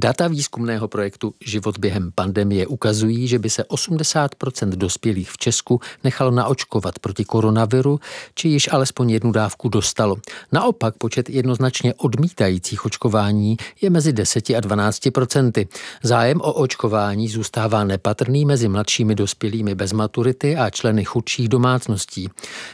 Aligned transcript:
Data 0.00 0.28
výzkumného 0.28 0.88
projektu 0.88 1.34
Život 1.44 1.78
během 1.78 2.12
pandemie 2.14 2.66
ukazují, 2.66 3.28
že 3.28 3.38
by 3.38 3.50
se 3.50 3.62
80% 3.62 4.68
dospělých 4.68 5.30
v 5.30 5.38
Česku 5.38 5.80
nechalo 6.04 6.30
naočkovat 6.30 6.98
proti 6.98 7.24
koronaviru, 7.24 8.00
či 8.34 8.48
již 8.48 8.72
alespoň 8.72 9.10
jednu 9.10 9.32
dávku 9.32 9.68
dostalo. 9.68 10.16
Naopak 10.52 10.94
počet 10.96 11.30
jednoznačně 11.30 11.94
odmítajících 11.94 12.84
očkování 12.84 13.56
je 13.80 13.90
mezi 13.90 14.12
10 14.12 14.50
a 14.50 14.60
12% 14.60 15.66
Zájem 16.02 16.40
o 16.40 16.52
očkování 16.52 17.28
zůstává 17.28 17.84
nepatrný 17.84 18.44
mezi 18.44 18.68
mladšími 18.68 19.14
dospělými 19.14 19.74
bez 19.74 19.92
maturity 19.92 20.56
a 20.56 20.70
členy 20.70 21.04
chudších 21.04 21.48
domácností. 21.48 22.28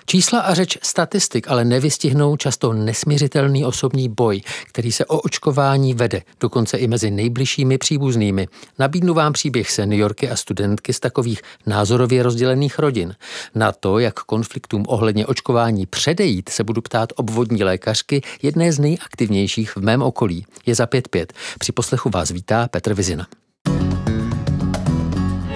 Čísla 0.06 0.40
a 0.40 0.54
řeč 0.54 0.78
statistik 0.82 1.48
ale 1.48 1.64
nevystihnou 1.64 2.36
často 2.36 2.72
nesměřitelný 2.72 3.64
osobní 3.64 4.08
boj, 4.08 4.40
který 4.66 4.92
se 4.92 5.04
o 5.04 5.20
očkování 5.20 5.94
vede, 5.94 6.22
dokonce 6.40 6.78
i 6.78 6.86
mezi 6.86 7.13
nejbližšími 7.16 7.78
příbuznými. 7.78 8.48
Nabídnu 8.78 9.14
vám 9.14 9.32
příběh 9.32 9.70
seniorky 9.70 10.30
a 10.30 10.36
studentky 10.36 10.92
z 10.92 11.00
takových 11.00 11.42
názorově 11.66 12.22
rozdělených 12.22 12.78
rodin. 12.78 13.14
Na 13.54 13.72
to, 13.72 13.98
jak 13.98 14.14
konfliktům 14.14 14.84
ohledně 14.88 15.26
očkování 15.26 15.86
předejít, 15.86 16.48
se 16.48 16.64
budu 16.64 16.82
ptát 16.82 17.12
obvodní 17.16 17.64
lékařky, 17.64 18.22
jedné 18.42 18.72
z 18.72 18.78
nejaktivnějších 18.78 19.76
v 19.76 19.80
mém 19.80 20.02
okolí. 20.02 20.46
Je 20.66 20.74
za 20.74 20.84
5-5. 20.84 21.26
Při 21.58 21.72
poslechu 21.72 22.10
vás 22.10 22.30
vítá 22.30 22.68
Petr 22.68 22.94
Vizina. 22.94 23.26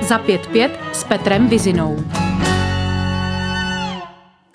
Za 0.08 0.18
5-5 0.18 0.70
s 0.92 1.04
Petrem 1.04 1.48
Vizinou. 1.48 2.04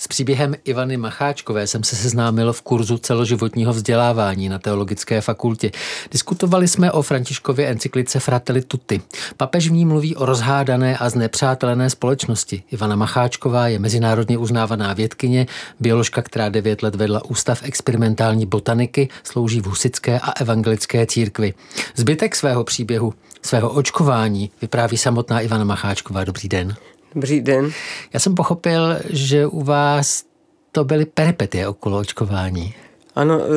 S 0.04 0.08
příběhem 0.08 0.56
Ivany 0.64 0.98
Macháčkové 0.98 1.68
jsem 1.68 1.84
se 1.84 1.96
seznámil 1.96 2.54
v 2.54 2.62
kurzu 2.62 2.98
celoživotního 2.98 3.74
vzdělávání 3.74 4.50
na 4.50 4.60
Teologické 4.60 5.22
fakultě. 5.22 5.72
Diskutovali 6.12 6.68
jsme 6.68 6.92
o 6.92 7.02
Františkově 7.02 7.68
encyklice 7.68 8.20
Fratelli 8.20 8.62
Tutti. 8.62 9.02
Papež 9.38 9.70
v 9.70 9.72
ní 9.72 9.86
mluví 9.86 10.16
o 10.16 10.26
rozhádané 10.26 10.98
a 10.98 11.10
znepřátelené 11.10 11.90
společnosti. 11.90 12.64
Ivana 12.72 12.96
Macháčková 12.96 13.68
je 13.68 13.80
mezinárodně 13.80 14.38
uznávaná 14.38 14.94
vědkyně, 14.94 15.48
bioložka, 15.80 16.22
která 16.22 16.50
devět 16.50 16.84
let 16.84 16.96
vedla 16.96 17.26
Ústav 17.26 17.64
experimentální 17.64 18.46
botaniky, 18.46 19.10
slouží 19.24 19.62
v 19.62 19.66
husické 19.66 20.20
a 20.20 20.32
evangelické 20.32 21.06
církvi. 21.06 21.54
Zbytek 21.96 22.36
svého 22.36 22.64
příběhu, 22.64 23.14
svého 23.42 23.70
očkování 23.70 24.52
vypráví 24.62 24.98
samotná 24.98 25.42
Ivana 25.42 25.64
Macháčková. 25.64 26.24
Dobrý 26.24 26.50
den. 26.50 26.76
Dobrý 27.16 27.42
den. 27.42 27.72
Já 28.14 28.20
jsem 28.20 28.36
pochopil, 28.36 29.00
že 29.10 29.48
u 29.48 29.64
vás 29.64 30.24
to 30.72 30.84
byly 30.84 31.06
peripetie 31.06 31.68
okolo 31.68 31.98
očkování. 31.98 32.74
Ano, 33.16 33.42
e, 33.42 33.48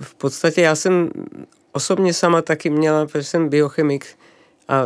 v 0.00 0.14
podstatě 0.14 0.60
já 0.60 0.74
jsem 0.74 1.10
osobně 1.72 2.14
sama 2.14 2.42
taky 2.42 2.70
měla, 2.70 3.06
protože 3.06 3.24
jsem 3.24 3.48
biochemik 3.48 4.06
a 4.68 4.82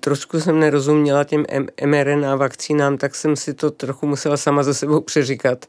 trošku 0.00 0.40
jsem 0.40 0.60
nerozuměla 0.60 1.24
těm 1.24 1.44
mRNA 1.86 2.36
vakcínám, 2.36 2.98
tak 2.98 3.14
jsem 3.14 3.36
si 3.36 3.54
to 3.54 3.70
trochu 3.70 4.06
musela 4.06 4.36
sama 4.36 4.62
za 4.62 4.74
sebou 4.74 5.00
přeříkat. 5.10 5.66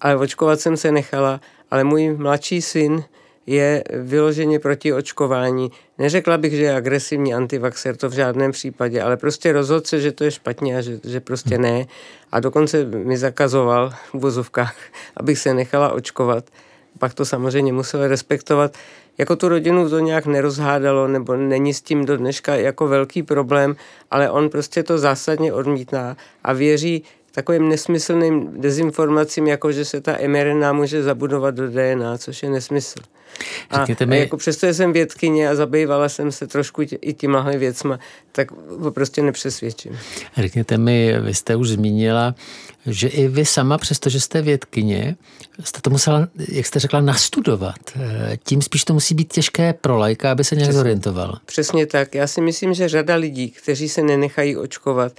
Ale 0.00 0.16
očkovat 0.16 0.60
jsem 0.60 0.76
se 0.76 0.92
nechala, 0.92 1.40
ale 1.70 1.84
můj 1.84 2.16
mladší 2.16 2.62
syn 2.62 3.04
je 3.46 3.84
vyloženě 3.90 4.58
proti 4.58 4.92
očkování. 4.92 5.70
Neřekla 5.98 6.38
bych, 6.38 6.52
že 6.52 6.62
je 6.62 6.74
agresivní 6.74 7.34
antivaxer, 7.34 7.96
to 7.96 8.08
v 8.08 8.12
žádném 8.12 8.52
případě, 8.52 9.02
ale 9.02 9.16
prostě 9.16 9.52
rozhodl 9.52 9.86
se, 9.86 10.00
že 10.00 10.12
to 10.12 10.24
je 10.24 10.30
špatně 10.30 10.78
a 10.78 10.80
že, 10.80 11.00
že 11.04 11.20
prostě 11.20 11.58
ne. 11.58 11.86
A 12.32 12.40
dokonce 12.40 12.84
mi 12.84 13.16
zakazoval 13.16 13.90
v 13.90 14.20
vozovkách, 14.20 14.76
abych 15.16 15.38
se 15.38 15.54
nechala 15.54 15.92
očkovat. 15.92 16.44
Pak 16.98 17.14
to 17.14 17.24
samozřejmě 17.24 17.72
musel 17.72 18.08
respektovat. 18.08 18.76
Jako 19.18 19.36
tu 19.36 19.48
rodinu 19.48 19.90
to 19.90 19.98
nějak 19.98 20.26
nerozhádalo, 20.26 21.08
nebo 21.08 21.36
není 21.36 21.74
s 21.74 21.80
tím 21.80 22.04
do 22.04 22.16
dneška 22.16 22.54
jako 22.54 22.88
velký 22.88 23.22
problém, 23.22 23.76
ale 24.10 24.30
on 24.30 24.48
prostě 24.50 24.82
to 24.82 24.98
zásadně 24.98 25.52
odmítá 25.52 26.16
a 26.44 26.52
věří, 26.52 27.04
takovým 27.34 27.68
nesmyslným 27.68 28.60
dezinformacím, 28.60 29.46
jako 29.46 29.72
že 29.72 29.84
se 29.84 30.00
ta 30.00 30.16
mRNA 30.26 30.72
může 30.72 31.02
zabudovat 31.02 31.54
do 31.54 31.70
DNA, 31.70 32.18
což 32.18 32.42
je 32.42 32.50
nesmysl. 32.50 32.98
A, 33.70 33.86
mi... 34.06 34.16
a 34.16 34.20
jako 34.20 34.36
přesto, 34.36 34.66
jsem 34.66 34.92
vědkyně 34.92 35.48
a 35.48 35.54
zabývala 35.54 36.08
jsem 36.08 36.32
se 36.32 36.46
trošku 36.46 36.82
i 37.00 37.12
těmahle 37.14 37.58
věcma, 37.58 37.98
tak 38.32 38.50
ho 38.78 38.90
prostě 38.90 39.22
nepřesvědčím. 39.22 39.98
Řekněte 40.36 40.78
mi, 40.78 41.20
vy 41.20 41.34
jste 41.34 41.56
už 41.56 41.68
zmínila, 41.68 42.34
že 42.86 43.08
i 43.08 43.28
vy 43.28 43.44
sama, 43.44 43.78
přestože 43.78 44.20
jste 44.20 44.42
vědkyně, 44.42 45.16
jste 45.64 45.80
to 45.80 45.90
musela, 45.90 46.28
jak 46.48 46.66
jste 46.66 46.78
řekla, 46.78 47.00
nastudovat. 47.00 47.76
Tím 48.44 48.62
spíš 48.62 48.84
to 48.84 48.94
musí 48.94 49.14
být 49.14 49.32
těžké 49.32 49.72
pro 49.72 49.98
lajka, 49.98 50.32
aby 50.32 50.44
se 50.44 50.54
nějak 50.54 50.68
Přesně, 50.68 50.78
zorientoval. 50.78 51.38
Přesně 51.46 51.86
tak. 51.86 52.14
Já 52.14 52.26
si 52.26 52.40
myslím, 52.40 52.74
že 52.74 52.88
řada 52.88 53.14
lidí, 53.14 53.50
kteří 53.50 53.88
se 53.88 54.02
nenechají 54.02 54.56
očkovat, 54.56 55.12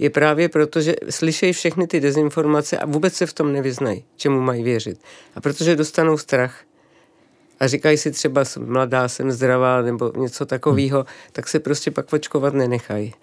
je 0.00 0.10
právě 0.10 0.48
proto, 0.48 0.80
že 0.80 0.94
slyšejí 1.10 1.52
všechny 1.52 1.86
ty 1.86 2.00
dezinformace 2.00 2.78
a 2.78 2.86
vůbec 2.86 3.14
se 3.14 3.26
v 3.26 3.32
tom 3.32 3.52
nevyznají, 3.52 4.04
čemu 4.16 4.40
mají 4.40 4.62
věřit. 4.62 5.00
A 5.34 5.40
protože 5.40 5.76
dostanou 5.76 6.18
strach 6.18 6.60
a 7.60 7.66
říkají 7.66 7.96
si 7.96 8.10
třeba, 8.10 8.44
jsem 8.44 8.72
mladá, 8.72 9.08
jsem 9.08 9.32
zdravá 9.32 9.82
nebo 9.82 10.12
něco 10.16 10.46
takového, 10.46 10.98
hmm. 10.98 11.06
tak 11.32 11.48
se 11.48 11.60
prostě 11.60 11.90
pak 11.90 12.12
očkovat 12.12 12.54
nenechají. 12.54 13.14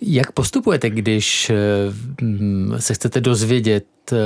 Jak 0.00 0.32
postupujete, 0.32 0.90
když 0.90 1.52
mm, 2.20 2.74
se 2.78 2.94
chcete 2.94 3.20
dozvědět 3.20 3.86
eh, 4.12 4.16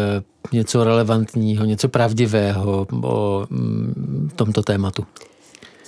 něco 0.53 0.85
relevantního, 0.85 1.65
něco 1.65 1.89
pravdivého 1.89 2.87
o 3.03 3.47
mm, 3.51 4.31
tomto 4.37 4.63
tématu? 4.63 5.07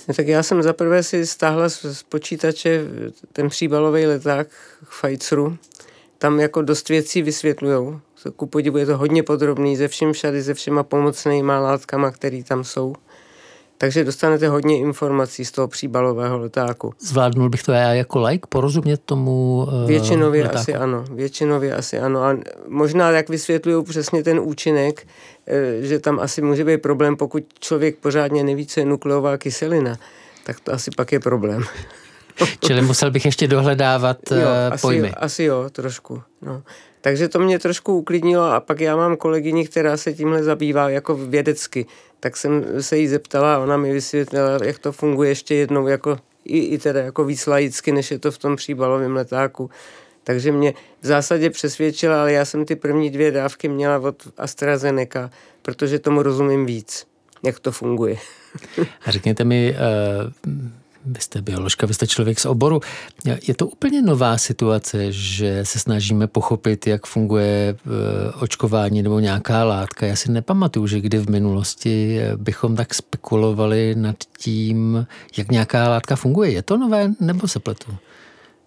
No, 0.07 0.13
tak 0.13 0.27
já 0.27 0.43
jsem 0.43 0.63
zaprvé 0.63 1.03
si 1.03 1.27
stáhla 1.27 1.69
z 1.69 2.03
počítače 2.09 2.81
ten 3.33 3.49
příbalový 3.49 4.05
leták 4.05 4.47
Pfizeru 4.89 5.57
tam 6.17 6.39
jako 6.39 6.61
dost 6.61 6.89
věcí 6.89 7.21
vysvětlují. 7.21 7.99
Ku 8.35 8.45
podivu 8.45 8.77
je 8.77 8.85
to 8.85 8.97
hodně 8.97 9.23
podrobný, 9.23 9.77
ze 9.77 9.87
všem 9.87 10.13
všady, 10.13 10.41
ze 10.41 10.53
všema 10.53 10.83
pomocnýma 10.83 11.59
látkama, 11.59 12.11
které 12.11 12.43
tam 12.43 12.63
jsou. 12.63 12.95
Takže 13.77 14.03
dostanete 14.03 14.47
hodně 14.47 14.77
informací 14.77 15.45
z 15.45 15.51
toho 15.51 15.67
příbalového 15.67 16.37
letáku. 16.37 16.93
Zvládnul 16.99 17.49
bych 17.49 17.63
to 17.63 17.71
já 17.71 17.93
jako 17.93 18.21
like 18.21 18.47
porozumět 18.49 19.01
tomu 19.05 19.67
uh, 19.67 19.87
Většinově 19.87 20.43
letáku. 20.43 20.59
asi 20.59 20.75
ano. 20.75 21.05
Většinově 21.11 21.75
asi 21.75 21.99
ano. 21.99 22.23
A 22.23 22.37
možná, 22.67 23.11
jak 23.11 23.29
vysvětlují 23.29 23.83
přesně 23.83 24.23
ten 24.23 24.39
účinek, 24.39 25.07
eh, 25.47 25.81
že 25.81 25.99
tam 25.99 26.19
asi 26.19 26.41
může 26.41 26.63
být 26.63 26.81
problém, 26.81 27.17
pokud 27.17 27.43
člověk 27.59 27.97
pořádně 27.97 28.43
neví, 28.43 28.65
co 28.67 28.79
je 28.79 28.85
nukleová 28.85 29.37
kyselina, 29.37 29.97
tak 30.45 30.59
to 30.59 30.73
asi 30.73 30.91
pak 30.97 31.11
je 31.11 31.19
problém. 31.19 31.63
Čili 32.65 32.81
musel 32.81 33.11
bych 33.11 33.25
ještě 33.25 33.47
dohledávat 33.47 34.17
jo, 34.31 34.37
eh, 34.37 34.67
asi 34.67 34.81
pojmy. 34.81 35.07
Jo, 35.07 35.13
asi 35.17 35.43
jo, 35.43 35.69
trošku. 35.71 36.21
No. 36.41 36.61
Takže 37.05 37.29
to 37.29 37.39
mě 37.39 37.59
trošku 37.59 37.97
uklidnilo 37.97 38.43
a 38.43 38.59
pak 38.59 38.79
já 38.81 38.95
mám 38.95 39.17
kolegyni, 39.17 39.67
která 39.67 39.97
se 39.97 40.13
tímhle 40.13 40.43
zabývá 40.43 40.89
jako 40.89 41.15
vědecky. 41.15 41.85
Tak 42.19 42.37
jsem 42.37 42.81
se 42.81 42.97
jí 42.97 43.07
zeptala 43.07 43.55
a 43.55 43.59
ona 43.59 43.77
mi 43.77 43.93
vysvětlila, 43.93 44.59
jak 44.63 44.79
to 44.79 44.91
funguje 44.91 45.29
ještě 45.29 45.55
jednou, 45.55 45.87
jako, 45.87 46.17
i, 46.45 46.59
i 46.59 46.77
teda 46.77 46.99
jako 47.01 47.25
víc 47.25 47.47
laicky, 47.47 47.91
než 47.91 48.11
je 48.11 48.19
to 48.19 48.31
v 48.31 48.37
tom 48.37 48.55
příbalovém 48.55 49.15
letáku. 49.15 49.69
Takže 50.23 50.51
mě 50.51 50.73
v 51.01 51.07
zásadě 51.07 51.49
přesvědčila, 51.49 52.21
ale 52.21 52.33
já 52.33 52.45
jsem 52.45 52.65
ty 52.65 52.75
první 52.75 53.09
dvě 53.09 53.31
dávky 53.31 53.69
měla 53.69 53.99
od 53.99 54.27
AstraZeneca, 54.37 55.29
protože 55.61 55.99
tomu 55.99 56.23
rozumím 56.23 56.65
víc, 56.65 57.07
jak 57.43 57.59
to 57.59 57.71
funguje. 57.71 58.17
A 59.05 59.11
řekněte 59.11 59.43
mi, 59.43 59.75
uh 60.45 60.84
vy 61.05 61.21
jste 61.21 61.41
bioložka, 61.41 61.87
vy 61.87 61.93
jste 61.93 62.07
člověk 62.07 62.39
z 62.39 62.45
oboru. 62.45 62.81
Je 63.47 63.55
to 63.55 63.67
úplně 63.67 64.01
nová 64.01 64.37
situace, 64.37 65.11
že 65.11 65.65
se 65.65 65.79
snažíme 65.79 66.27
pochopit, 66.27 66.87
jak 66.87 67.05
funguje 67.05 67.75
eh, 67.75 68.31
očkování 68.41 69.03
nebo 69.03 69.19
nějaká 69.19 69.63
látka. 69.63 70.05
Já 70.05 70.15
si 70.15 70.31
nepamatuju, 70.31 70.87
že 70.87 71.01
kdy 71.01 71.17
v 71.17 71.29
minulosti 71.29 72.19
bychom 72.35 72.75
tak 72.75 72.93
spekulovali 72.93 73.95
nad 73.95 74.15
tím, 74.37 75.07
jak 75.37 75.51
nějaká 75.51 75.89
látka 75.89 76.15
funguje. 76.15 76.51
Je 76.51 76.61
to 76.61 76.77
nové 76.77 77.11
nebo 77.19 77.47
se 77.47 77.59
pletu? 77.59 77.91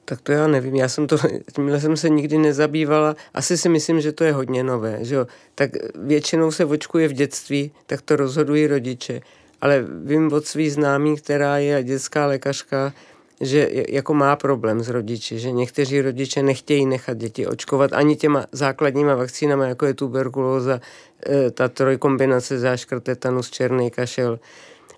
Tak 0.04 0.20
to 0.20 0.32
já 0.32 0.46
nevím, 0.46 0.76
já 0.76 0.88
jsem 0.88 1.06
to, 1.06 1.16
tímhle 1.54 1.80
jsem 1.80 1.96
se 1.96 2.08
nikdy 2.08 2.38
nezabývala, 2.38 3.16
asi 3.34 3.58
si 3.58 3.68
myslím, 3.68 4.00
že 4.00 4.12
to 4.12 4.24
je 4.24 4.32
hodně 4.32 4.64
nové, 4.64 4.98
že 5.00 5.14
jo. 5.14 5.26
Tak 5.54 5.70
většinou 5.94 6.50
se 6.50 6.64
očkuje 6.64 7.08
v 7.08 7.12
dětství, 7.12 7.70
tak 7.86 8.02
to 8.02 8.16
rozhodují 8.16 8.66
rodiče 8.66 9.20
ale 9.60 9.84
vím 10.04 10.32
od 10.32 10.46
svých 10.46 10.72
známých, 10.72 11.22
která 11.22 11.58
je 11.58 11.82
dětská 11.82 12.26
lékařka, 12.26 12.92
že 13.40 13.70
jako 13.88 14.14
má 14.14 14.36
problém 14.36 14.82
s 14.82 14.88
rodiči, 14.88 15.38
že 15.38 15.50
někteří 15.50 16.00
rodiče 16.00 16.42
nechtějí 16.42 16.86
nechat 16.86 17.18
děti 17.18 17.46
očkovat 17.46 17.92
ani 17.92 18.16
těma 18.16 18.46
základníma 18.52 19.14
vakcínama, 19.14 19.66
jako 19.66 19.86
je 19.86 19.94
tuberkulóza, 19.94 20.80
e, 21.26 21.50
ta 21.50 21.68
trojkombinace 21.68 22.58
záškrt, 22.58 23.04
tetanus, 23.04 23.50
černý 23.50 23.90
kašel. 23.90 24.38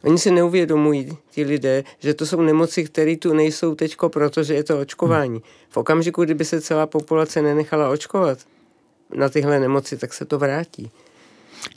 Oni 0.04 0.18
si 0.18 0.30
neuvědomují, 0.30 1.18
ti 1.30 1.44
lidé, 1.44 1.84
že 1.98 2.14
to 2.14 2.26
jsou 2.26 2.40
nemoci, 2.40 2.84
které 2.84 3.16
tu 3.16 3.34
nejsou 3.34 3.74
teďko, 3.74 4.08
protože 4.08 4.54
je 4.54 4.64
to 4.64 4.80
očkování. 4.80 5.42
V 5.70 5.76
okamžiku, 5.76 6.24
kdyby 6.24 6.44
se 6.44 6.60
celá 6.60 6.86
populace 6.86 7.42
nenechala 7.42 7.88
očkovat 7.88 8.38
na 9.14 9.28
tyhle 9.28 9.60
nemoci, 9.60 9.96
tak 9.96 10.14
se 10.14 10.24
to 10.24 10.38
vrátí. 10.38 10.90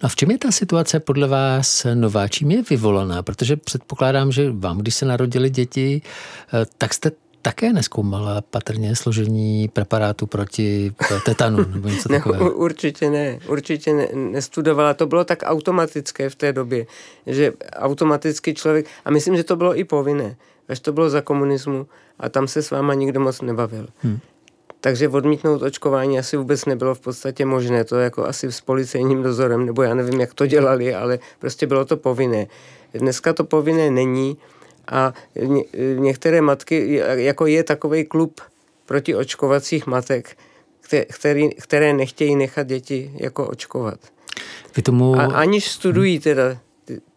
A 0.02 0.08
v 0.08 0.16
čem 0.16 0.32
je 0.32 0.38
ta 0.38 0.52
situace 0.52 1.00
podle 1.00 1.28
vás 1.28 1.88
nová? 1.94 2.28
Čím 2.28 2.52
je 2.52 2.64
vyvolaná? 2.70 3.24
Protože 3.24 3.56
předpokládám, 3.56 4.32
že 4.32 4.52
vám, 4.52 4.78
když 4.78 4.96
se 4.96 5.06
narodili 5.06 5.50
děti, 5.50 6.02
eh, 6.54 6.66
tak 6.78 6.94
jste 6.94 7.12
také 7.44 7.74
neskoumala 7.74 8.42
patrně 8.42 8.96
složení 8.96 9.68
preparátu 9.68 10.28
proti 10.28 10.94
tetanu 11.26 11.58
nebo 11.74 11.88
něco 11.88 12.10
takového? 12.10 12.52
Určitě 12.52 13.10
ne, 13.10 13.40
určitě 13.48 13.94
ne, 13.94 14.08
nestudovala. 14.14 14.94
To 14.94 15.08
bylo 15.08 15.24
tak 15.24 15.40
automatické 15.44 16.30
v 16.30 16.36
té 16.36 16.54
době, 16.54 16.86
že 17.28 17.54
automaticky 17.76 18.54
člověk, 18.54 18.86
a 19.06 19.12
myslím, 19.12 19.38
že 19.38 19.44
to 19.44 19.56
bylo 19.56 19.80
i 19.80 19.84
povinné, 19.84 20.36
až 20.70 20.80
to 20.80 20.94
bylo 20.94 21.10
za 21.10 21.22
komunismu 21.22 21.88
a 22.20 22.30
tam 22.30 22.48
se 22.48 22.64
s 22.64 22.72
váma 22.72 22.94
nikdo 22.94 23.20
moc 23.20 23.42
nebavil. 23.42 23.88
Hmm. 24.00 24.20
Takže 24.84 25.10
odmítnout 25.10 25.62
očkování 25.62 26.20
asi 26.20 26.38
vůbec 26.38 26.66
nebylo 26.66 26.96
v 26.96 27.00
podstatě 27.00 27.46
možné. 27.46 27.84
To 27.84 27.96
jako 27.96 28.26
asi 28.26 28.52
s 28.52 28.62
policejním 28.62 29.24
dozorem, 29.24 29.66
nebo 29.66 29.84
já 29.84 29.94
nevím, 29.94 30.20
jak 30.20 30.34
to 30.34 30.48
dělali, 30.48 30.96
ale 30.96 31.20
prostě 31.40 31.68
bylo 31.68 31.86
to 31.86 31.98
povinné. 31.98 32.48
Dneska 32.94 33.34
to 33.34 33.44
povinné 33.44 33.92
není 33.92 34.38
a 34.88 35.14
ně, 35.36 35.64
některé 35.96 36.42
matky, 36.42 37.02
jako 37.14 37.46
je 37.46 37.64
takový 37.64 38.06
klub 38.06 38.42
proti 38.86 39.16
očkovacích 39.16 39.88
matek, 39.88 40.38
který, 41.10 41.50
které 41.50 41.94
nechtějí 41.94 42.36
nechat 42.36 42.68
děti 42.68 43.12
jako 43.16 43.48
očkovat. 43.48 44.00
Vy 44.76 44.82
tomu... 44.82 45.16
A 45.16 45.24
aniž 45.24 45.72
studují 45.72 46.20
teda 46.20 46.58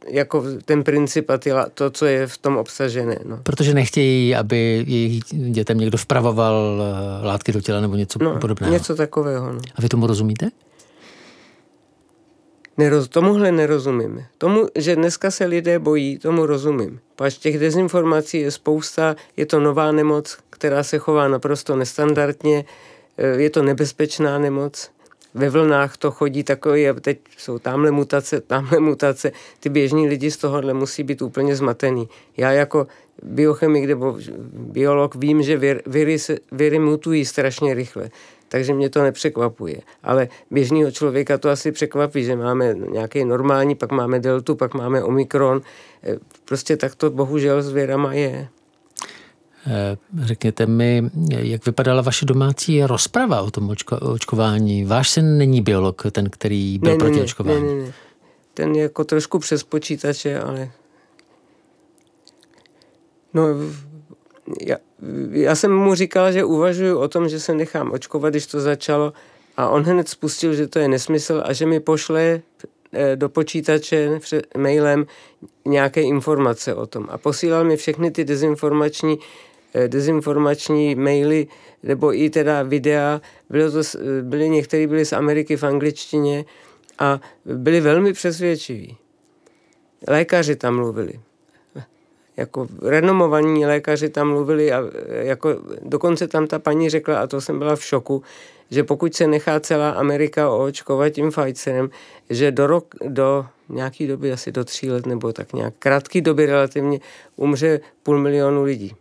jako 0.07 0.45
ten 0.65 0.83
princip 0.85 1.31
a 1.31 1.39
ty, 1.39 1.51
to, 1.75 1.91
co 1.91 2.07
je 2.07 2.27
v 2.27 2.39
tom 2.39 2.57
obsažené. 2.57 3.19
No. 3.25 3.41
Protože 3.43 3.75
nechtějí, 3.75 4.35
aby 4.35 4.85
jejich 4.87 5.23
dětem 5.51 5.79
někdo 5.79 5.99
vpravoval 5.99 6.83
eh, 6.83 7.27
látky 7.27 7.53
do 7.53 7.61
těla 7.61 7.81
nebo 7.81 7.97
něco 7.97 8.19
no, 8.23 8.39
podobného. 8.39 8.73
něco 8.73 8.95
takového. 8.95 9.53
No. 9.53 9.61
A 9.75 9.83
vy 9.83 9.89
tomu 9.89 10.07
rozumíte? 10.07 10.51
Neroz, 12.79 13.09
tomuhle 13.09 13.53
nerozumím. 13.53 14.25
Tomu, 14.39 14.69
že 14.75 14.97
dneska 14.97 15.31
se 15.31 15.45
lidé 15.45 15.79
bojí, 15.79 16.19
tomu 16.19 16.47
rozumím. 16.47 17.01
Pač 17.17 17.39
těch 17.39 17.59
dezinformací 17.59 18.39
je 18.39 18.51
spousta, 18.51 19.17
je 19.37 19.47
to 19.47 19.61
nová 19.61 19.93
nemoc, 19.93 20.39
která 20.51 20.83
se 20.83 20.99
chová 20.99 21.29
naprosto 21.29 21.77
nestandardně, 21.77 22.65
eh, 23.19 23.27
je 23.27 23.51
to 23.51 23.63
nebezpečná 23.63 24.39
nemoc, 24.39 24.91
ve 25.37 25.51
vlnách 25.51 25.97
to 25.97 26.11
chodí 26.11 26.43
takový 26.43 26.89
a 26.89 26.95
teď 26.95 27.19
jsou 27.37 27.59
tamhle 27.59 27.91
mutace, 27.91 28.41
tamhle 28.41 28.81
mutace. 28.81 29.33
Ty 29.61 29.69
běžní 29.69 30.09
lidi 30.09 30.31
z 30.31 30.37
tohohle 30.37 30.75
musí 30.75 31.03
být 31.03 31.23
úplně 31.23 31.57
zmatený. 31.57 32.09
Já 32.37 32.53
jako 32.53 32.87
biochemik 33.23 33.85
nebo 33.85 34.19
biolog 34.53 35.15
vím, 35.15 35.43
že 35.43 35.57
vir, 35.57 35.83
viry, 35.87 36.19
se, 36.19 36.39
viry 36.53 36.79
mutují 36.79 37.25
strašně 37.25 37.75
rychle 37.75 38.11
takže 38.49 38.75
mě 38.75 38.91
to 38.91 39.03
nepřekvapuje. 39.03 39.81
Ale 40.03 40.29
běžného 40.51 40.91
člověka 40.91 41.39
to 41.39 41.51
asi 41.51 41.73
překvapí, 41.73 42.25
že 42.25 42.37
máme 42.37 42.75
nějaký 42.75 43.25
normální, 43.25 43.75
pak 43.75 43.93
máme 43.93 44.21
deltu, 44.21 44.55
pak 44.55 44.75
máme 44.75 45.03
omikron. 45.03 45.61
E, 46.05 46.19
prostě 46.45 46.77
tak 46.77 46.95
to 46.95 47.11
bohužel 47.11 47.63
s 47.63 47.73
věrama 47.73 48.15
je. 48.15 48.49
Eh, 49.67 49.97
řekněte 50.23 50.67
mi, 50.67 51.11
jak 51.29 51.67
vypadala 51.67 52.03
vaše 52.03 52.27
domácí 52.27 52.83
rozprava 52.83 53.43
o 53.43 53.51
tom 53.51 53.69
očko, 53.71 53.97
očkování? 53.97 54.85
Váš 54.85 55.11
syn 55.11 55.39
není 55.39 55.63
biolog, 55.63 56.03
ten, 56.11 56.31
který 56.31 56.79
byl 56.79 56.93
ne, 56.93 56.99
proti 56.99 57.17
ne, 57.17 57.23
očkování. 57.23 57.63
Ne, 57.63 57.75
ne, 57.75 57.83
ne. 57.83 57.93
Ten 58.55 58.75
je 58.75 58.83
jako 58.83 59.05
trošku 59.05 59.39
přes 59.39 59.63
počítače, 59.63 60.41
ale... 60.41 60.71
No, 63.35 63.43
já, 64.67 64.77
já 65.31 65.55
jsem 65.55 65.73
mu 65.73 65.95
říkal, 65.95 66.33
že 66.33 66.45
uvažuji 66.45 66.95
o 66.95 67.09
tom, 67.09 67.29
že 67.29 67.41
se 67.41 67.55
nechám 67.55 67.93
očkovat, 67.93 68.31
když 68.31 68.47
to 68.47 68.61
začalo 68.61 69.13
a 69.57 69.69
on 69.69 69.83
hned 69.83 70.09
spustil, 70.09 70.55
že 70.55 70.67
to 70.67 70.79
je 70.79 70.89
nesmysl 70.89 71.43
a 71.45 71.53
že 71.53 71.67
mi 71.67 71.81
pošle 71.81 72.41
eh, 72.93 73.17
do 73.17 73.29
počítače 73.29 74.21
mailem 74.57 75.07
nějaké 75.65 76.03
informace 76.03 76.75
o 76.75 76.87
tom. 76.87 77.07
A 77.11 77.19
posílal 77.19 77.65
mi 77.65 77.77
všechny 77.77 78.11
ty 78.11 78.25
dezinformační 78.25 79.19
dezinformační 79.87 80.95
maily 80.95 81.47
nebo 81.83 82.15
i 82.15 82.31
teda 82.31 82.63
videa. 82.63 83.21
Bylo 83.51 83.71
to, 83.71 83.81
byly, 84.23 84.49
některé 84.49 84.87
byly 84.87 85.05
z 85.05 85.13
Ameriky 85.13 85.57
v 85.57 85.65
angličtině 85.65 86.45
a 86.99 87.21
byli 87.45 87.81
velmi 87.81 88.13
přesvědčiví. 88.13 88.97
Lékaři 90.09 90.57
tam 90.57 90.77
mluvili. 90.77 91.21
Jako 92.37 92.69
renomovaní 92.83 93.67
lékaři 93.67 94.09
tam 94.09 94.29
mluvili 94.29 94.73
a 94.73 94.83
jako 95.09 95.57
dokonce 95.83 96.29
tam 96.29 96.47
ta 96.47 96.59
paní 96.59 96.91
řekla, 96.91 97.21
a 97.21 97.27
to 97.27 97.41
jsem 97.41 97.59
byla 97.59 97.77
v 97.77 97.85
šoku, 97.85 98.23
že 98.71 98.85
pokud 98.85 99.15
se 99.15 99.27
nechá 99.27 99.61
celá 99.61 99.91
Amerika 99.91 100.51
oočkovat 100.51 101.13
tím 101.13 101.31
Pfizerem, 101.31 101.91
že 102.31 102.53
do, 102.53 102.67
rok, 102.67 102.95
do 103.05 103.47
nějaký 103.69 104.07
doby, 104.07 104.33
asi 104.33 104.53
do 104.53 104.65
tří 104.65 104.91
let 104.91 105.07
nebo 105.07 105.33
tak 105.33 105.53
nějak 105.53 105.75
krátký 105.79 106.21
doby 106.21 106.47
relativně, 106.47 107.01
umře 107.37 107.81
půl 108.03 108.19
milionu 108.19 108.63
lidí 108.63 108.95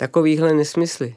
takovýhle 0.00 0.54
nesmysly. 0.54 1.14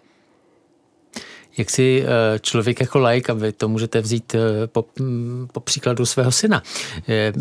Jak 1.57 1.69
si 1.69 2.03
eh, 2.03 2.39
člověk 2.39 2.79
jako 2.79 2.99
like, 2.99 3.31
a 3.31 3.35
vy 3.35 3.51
to 3.51 3.69
můžete 3.69 4.01
vzít 4.01 4.35
eh, 4.35 4.67
po, 4.67 4.85
mm, 4.99 5.47
po 5.51 5.59
příkladu 5.59 6.05
svého 6.05 6.31
syna, 6.31 6.63
eh, 7.09 7.33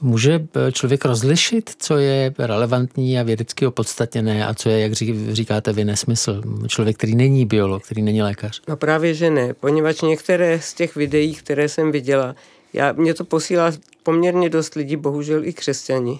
může 0.00 0.46
člověk 0.72 1.04
rozlišit, 1.04 1.70
co 1.78 1.96
je 1.96 2.34
relevantní 2.38 3.18
a 3.18 3.22
vědecky 3.22 3.66
opodstatněné 3.66 4.46
a 4.46 4.54
co 4.54 4.68
je, 4.68 4.80
jak 4.80 4.92
říkáte 5.32 5.72
vy, 5.72 5.84
nesmysl? 5.84 6.42
Člověk, 6.68 6.96
který 6.96 7.14
není 7.14 7.46
biolog, 7.46 7.84
který 7.84 8.02
není 8.02 8.22
lékař. 8.22 8.62
No 8.68 8.76
právě, 8.76 9.14
že 9.14 9.30
ne, 9.30 9.54
poněvadž 9.54 10.00
některé 10.00 10.60
z 10.60 10.74
těch 10.74 10.96
videí, 10.96 11.34
které 11.34 11.68
jsem 11.68 11.92
viděla, 11.92 12.34
já, 12.72 12.92
mě 12.92 13.14
to 13.14 13.24
posílá 13.24 13.72
poměrně 14.02 14.48
dost 14.48 14.74
lidí, 14.74 14.96
bohužel 14.96 15.44
i 15.44 15.52
křesťani. 15.52 16.18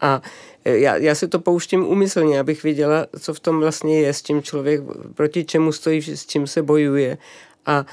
A 0.00 0.22
Eh, 0.57 0.57
já, 0.76 0.96
já 0.96 1.14
si 1.14 1.28
to 1.28 1.38
pouštím 1.38 1.86
úmyslně, 1.86 2.40
abych 2.40 2.62
viděla, 2.62 3.06
co 3.20 3.34
v 3.34 3.40
tom 3.40 3.60
vlastně 3.60 4.00
je, 4.00 4.12
s 4.12 4.22
tím 4.22 4.42
člověk, 4.42 4.80
proti 5.14 5.44
čemu 5.44 5.72
stojí, 5.72 6.02
s 6.02 6.26
čím 6.26 6.46
se 6.46 6.62
bojuje. 6.62 7.18
A 7.66 7.86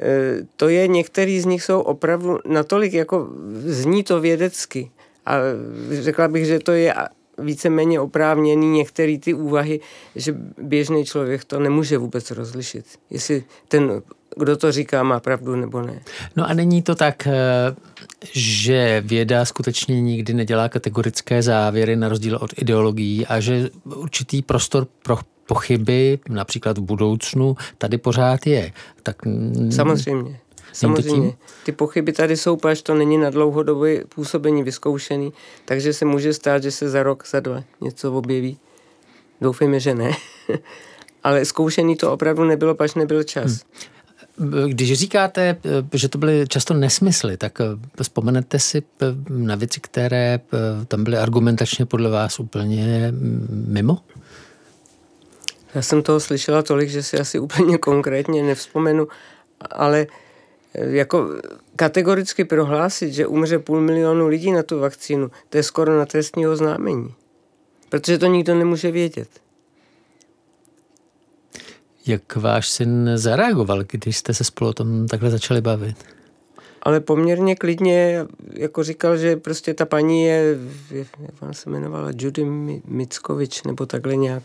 e, 0.00 0.46
to 0.56 0.68
je, 0.68 0.88
některý 0.88 1.40
z 1.40 1.44
nich 1.44 1.62
jsou 1.62 1.80
opravdu 1.80 2.38
natolik, 2.46 2.92
jako 2.92 3.28
zní 3.64 4.04
to 4.04 4.20
vědecky. 4.20 4.90
A 5.26 5.34
řekla 5.90 6.28
bych, 6.28 6.46
že 6.46 6.58
to 6.58 6.72
je 6.72 6.94
víceméně 7.38 8.00
oprávněný 8.00 8.70
některé 8.70 9.18
ty 9.18 9.34
úvahy, 9.34 9.80
že 10.16 10.36
běžný 10.58 11.04
člověk 11.04 11.44
to 11.44 11.60
nemůže 11.60 11.98
vůbec 11.98 12.30
rozlišit. 12.30 12.86
Jestli 13.10 13.44
ten, 13.68 14.02
kdo 14.36 14.56
to 14.56 14.72
říká, 14.72 15.02
má 15.02 15.20
pravdu 15.20 15.56
nebo 15.56 15.82
ne. 15.82 16.00
No 16.36 16.48
a 16.48 16.54
není 16.54 16.82
to 16.82 16.94
tak, 16.94 17.26
eh, 17.26 17.32
že 18.32 19.02
věda 19.06 19.44
skutečně 19.44 20.00
nikdy 20.00 20.34
nedělá 20.34 20.68
kategorické 20.68 21.42
závěry 21.42 21.96
na 21.96 22.08
rozdíl 22.08 22.38
od 22.40 22.50
ideologií 22.56 23.26
a 23.26 23.40
že 23.40 23.70
určitý 23.84 24.42
prostor 24.42 24.86
pro 25.02 25.18
pochyby, 25.46 26.18
například 26.28 26.78
v 26.78 26.80
budoucnu, 26.80 27.56
tady 27.78 27.98
pořád 27.98 28.46
je. 28.46 28.72
Tak... 29.02 29.16
Samozřejmě. 29.70 30.40
Samozřejmě, 30.72 31.32
ty 31.64 31.72
pochyby 31.72 32.12
tady 32.12 32.36
jsou, 32.36 32.58
až 32.68 32.82
to 32.82 32.94
není 32.94 33.18
na 33.18 33.30
dlouhodobé 33.30 34.04
působení 34.04 34.62
vyzkoušený, 34.62 35.32
takže 35.64 35.92
se 35.92 36.04
může 36.04 36.34
stát, 36.34 36.62
že 36.62 36.70
se 36.70 36.90
za 36.90 37.02
rok, 37.02 37.26
za 37.26 37.40
dva 37.40 37.62
něco 37.80 38.12
objeví. 38.12 38.58
Doufejme, 39.40 39.80
že 39.80 39.94
ne. 39.94 40.12
Ale 41.22 41.44
zkoušený 41.44 41.96
to 41.96 42.12
opravdu 42.12 42.44
nebylo, 42.44 42.74
pač 42.74 42.94
nebyl 42.94 43.22
čas. 43.22 43.50
Hmm. 43.50 43.60
Když 44.66 44.92
říkáte, 44.92 45.56
že 45.92 46.08
to 46.08 46.18
byly 46.18 46.44
často 46.48 46.74
nesmysly, 46.74 47.36
tak 47.36 47.60
eh, 47.60 47.64
vzpomenete 48.02 48.58
si 48.58 48.82
eh, 49.02 49.06
na 49.28 49.54
věci, 49.54 49.80
které 49.80 50.40
eh, 50.52 50.84
tam 50.84 51.04
byly 51.04 51.16
argumentačně 51.16 51.86
podle 51.86 52.10
vás 52.10 52.40
úplně 52.40 53.08
mm, 53.10 53.66
mimo? 53.68 53.98
Já 55.74 55.82
jsem 55.82 56.02
toho 56.02 56.20
slyšela 56.20 56.62
tolik, 56.62 56.90
že 56.90 57.02
si 57.02 57.18
asi 57.18 57.38
úplně 57.38 57.78
konkrétně 57.78 58.42
nevzpomenu, 58.42 59.08
ale 59.70 60.06
jako 60.74 61.28
kategoricky 61.76 62.44
prohlásit, 62.44 63.12
že 63.12 63.26
umře 63.26 63.58
půl 63.58 63.80
milionu 63.80 64.26
lidí 64.28 64.52
na 64.52 64.62
tu 64.62 64.78
vakcínu, 64.78 65.30
to 65.48 65.56
je 65.56 65.62
skoro 65.62 65.98
na 65.98 66.06
trestního 66.06 66.56
známení. 66.56 67.14
Protože 67.88 68.18
to 68.18 68.26
nikdo 68.26 68.54
nemůže 68.54 68.90
vědět. 68.90 69.28
Jak 72.06 72.36
váš 72.36 72.68
syn 72.68 73.10
zareagoval, 73.14 73.84
když 73.84 74.16
jste 74.16 74.34
se 74.34 74.44
spolu 74.44 74.70
o 74.70 74.74
tom 74.74 75.08
takhle 75.08 75.30
začali 75.30 75.60
bavit? 75.60 75.96
Ale 76.82 77.00
poměrně 77.00 77.56
klidně, 77.56 78.26
jako 78.52 78.84
říkal, 78.84 79.16
že 79.16 79.36
prostě 79.36 79.74
ta 79.74 79.86
paní 79.86 80.24
je, 80.24 80.58
jak 80.90 81.40
vám 81.40 81.54
se 81.54 81.70
jmenovala, 81.70 82.10
Judy 82.18 82.44
Mickovič 82.84 83.62
nebo 83.62 83.86
takhle 83.86 84.16
nějak, 84.16 84.42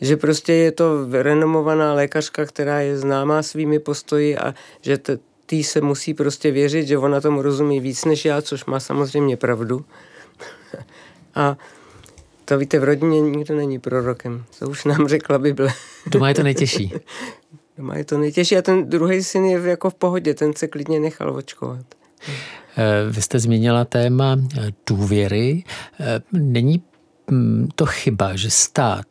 že 0.00 0.16
prostě 0.16 0.52
je 0.52 0.72
to 0.72 1.06
renomovaná 1.10 1.92
lékařka, 1.92 2.44
která 2.44 2.80
je 2.80 2.98
známá 2.98 3.42
svými 3.42 3.78
postoji 3.78 4.38
a 4.38 4.54
že 4.80 4.98
tý 5.46 5.64
se 5.64 5.80
musí 5.80 6.14
prostě 6.14 6.50
věřit, 6.50 6.86
že 6.86 6.98
ona 6.98 7.20
tomu 7.20 7.42
rozumí 7.42 7.80
víc 7.80 8.04
než 8.04 8.24
já, 8.24 8.42
což 8.42 8.64
má 8.64 8.80
samozřejmě 8.80 9.36
pravdu. 9.36 9.84
a 11.34 11.56
to 12.48 12.58
víte, 12.58 12.78
v 12.78 12.84
rodině 12.84 13.20
nikdo 13.20 13.56
není 13.56 13.78
prorokem. 13.78 14.44
To 14.58 14.68
už 14.68 14.84
nám 14.84 15.08
řekla 15.08 15.38
Bible. 15.38 15.68
Doma 16.06 16.28
je 16.28 16.34
to 16.34 16.42
nejtěžší. 16.42 16.92
Doma 17.78 17.96
je 17.96 18.04
to 18.04 18.18
nejtěžší 18.18 18.56
a 18.56 18.62
ten 18.62 18.90
druhý 18.90 19.22
syn 19.22 19.44
je 19.44 19.60
jako 19.60 19.90
v 19.90 19.94
pohodě, 19.94 20.34
ten 20.34 20.54
se 20.54 20.68
klidně 20.68 21.00
nechal 21.00 21.36
očkovat. 21.36 21.86
Eh, 22.78 23.10
vy 23.10 23.22
jste 23.22 23.38
zmínila 23.38 23.84
téma 23.84 24.36
eh, 24.58 24.70
důvěry. 24.86 25.64
Eh, 26.00 26.20
není 26.32 26.82
to 27.74 27.86
chyba, 27.86 28.36
že 28.36 28.50
stát 28.50 29.06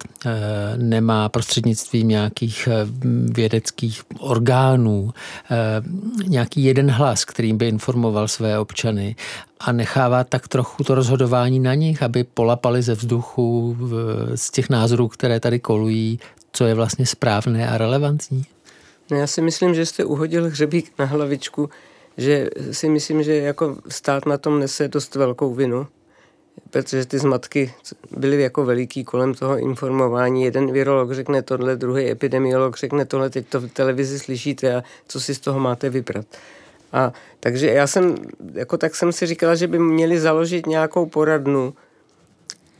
nemá 0.77 1.29
prostřednictvím 1.29 2.07
nějakých 2.07 2.69
vědeckých 3.31 4.01
orgánů 4.19 5.13
nějaký 6.27 6.63
jeden 6.63 6.91
hlas, 6.91 7.25
kterým 7.25 7.57
by 7.57 7.67
informoval 7.67 8.27
své 8.27 8.59
občany 8.59 9.15
a 9.59 9.71
nechává 9.71 10.23
tak 10.23 10.47
trochu 10.47 10.83
to 10.83 10.95
rozhodování 10.95 11.59
na 11.59 11.73
nich, 11.73 12.03
aby 12.03 12.23
polapali 12.23 12.81
ze 12.81 12.93
vzduchu 12.93 13.77
z 14.35 14.51
těch 14.51 14.69
názorů, 14.69 15.07
které 15.07 15.39
tady 15.39 15.59
kolují, 15.59 16.19
co 16.51 16.65
je 16.65 16.73
vlastně 16.73 17.05
správné 17.05 17.69
a 17.69 17.77
relevantní? 17.77 18.45
No 19.11 19.17
já 19.17 19.27
si 19.27 19.41
myslím, 19.41 19.75
že 19.75 19.85
jste 19.85 20.05
uhodil 20.05 20.49
hřebík 20.49 20.91
na 20.99 21.05
hlavičku, 21.05 21.69
že 22.17 22.49
si 22.71 22.89
myslím, 22.89 23.23
že 23.23 23.35
jako 23.35 23.77
stát 23.87 24.25
na 24.25 24.37
tom 24.37 24.59
nese 24.59 24.87
dost 24.87 25.15
velkou 25.15 25.53
vinu, 25.53 25.87
protože 26.69 27.05
ty 27.05 27.19
zmatky 27.19 27.73
byly 28.17 28.41
jako 28.41 28.65
veliký 28.65 29.03
kolem 29.03 29.33
toho 29.33 29.57
informování. 29.57 30.43
Jeden 30.43 30.71
virolog 30.71 31.11
řekne 31.11 31.41
tohle, 31.41 31.75
druhý 31.75 32.11
epidemiolog 32.11 32.77
řekne 32.77 33.05
tohle, 33.05 33.29
teď 33.29 33.47
to 33.47 33.59
v 33.59 33.67
televizi 33.67 34.19
slyšíte 34.19 34.75
a 34.75 34.83
co 35.07 35.19
si 35.19 35.35
z 35.35 35.39
toho 35.39 35.59
máte 35.59 35.89
vybrat. 35.89 36.25
A 36.93 37.13
takže 37.39 37.67
já 37.67 37.87
jsem, 37.87 38.15
jako 38.53 38.77
tak 38.77 38.95
jsem 38.95 39.11
si 39.11 39.25
říkala, 39.25 39.55
že 39.55 39.67
by 39.67 39.79
měli 39.79 40.19
založit 40.19 40.65
nějakou 40.65 41.05
poradnu, 41.05 41.73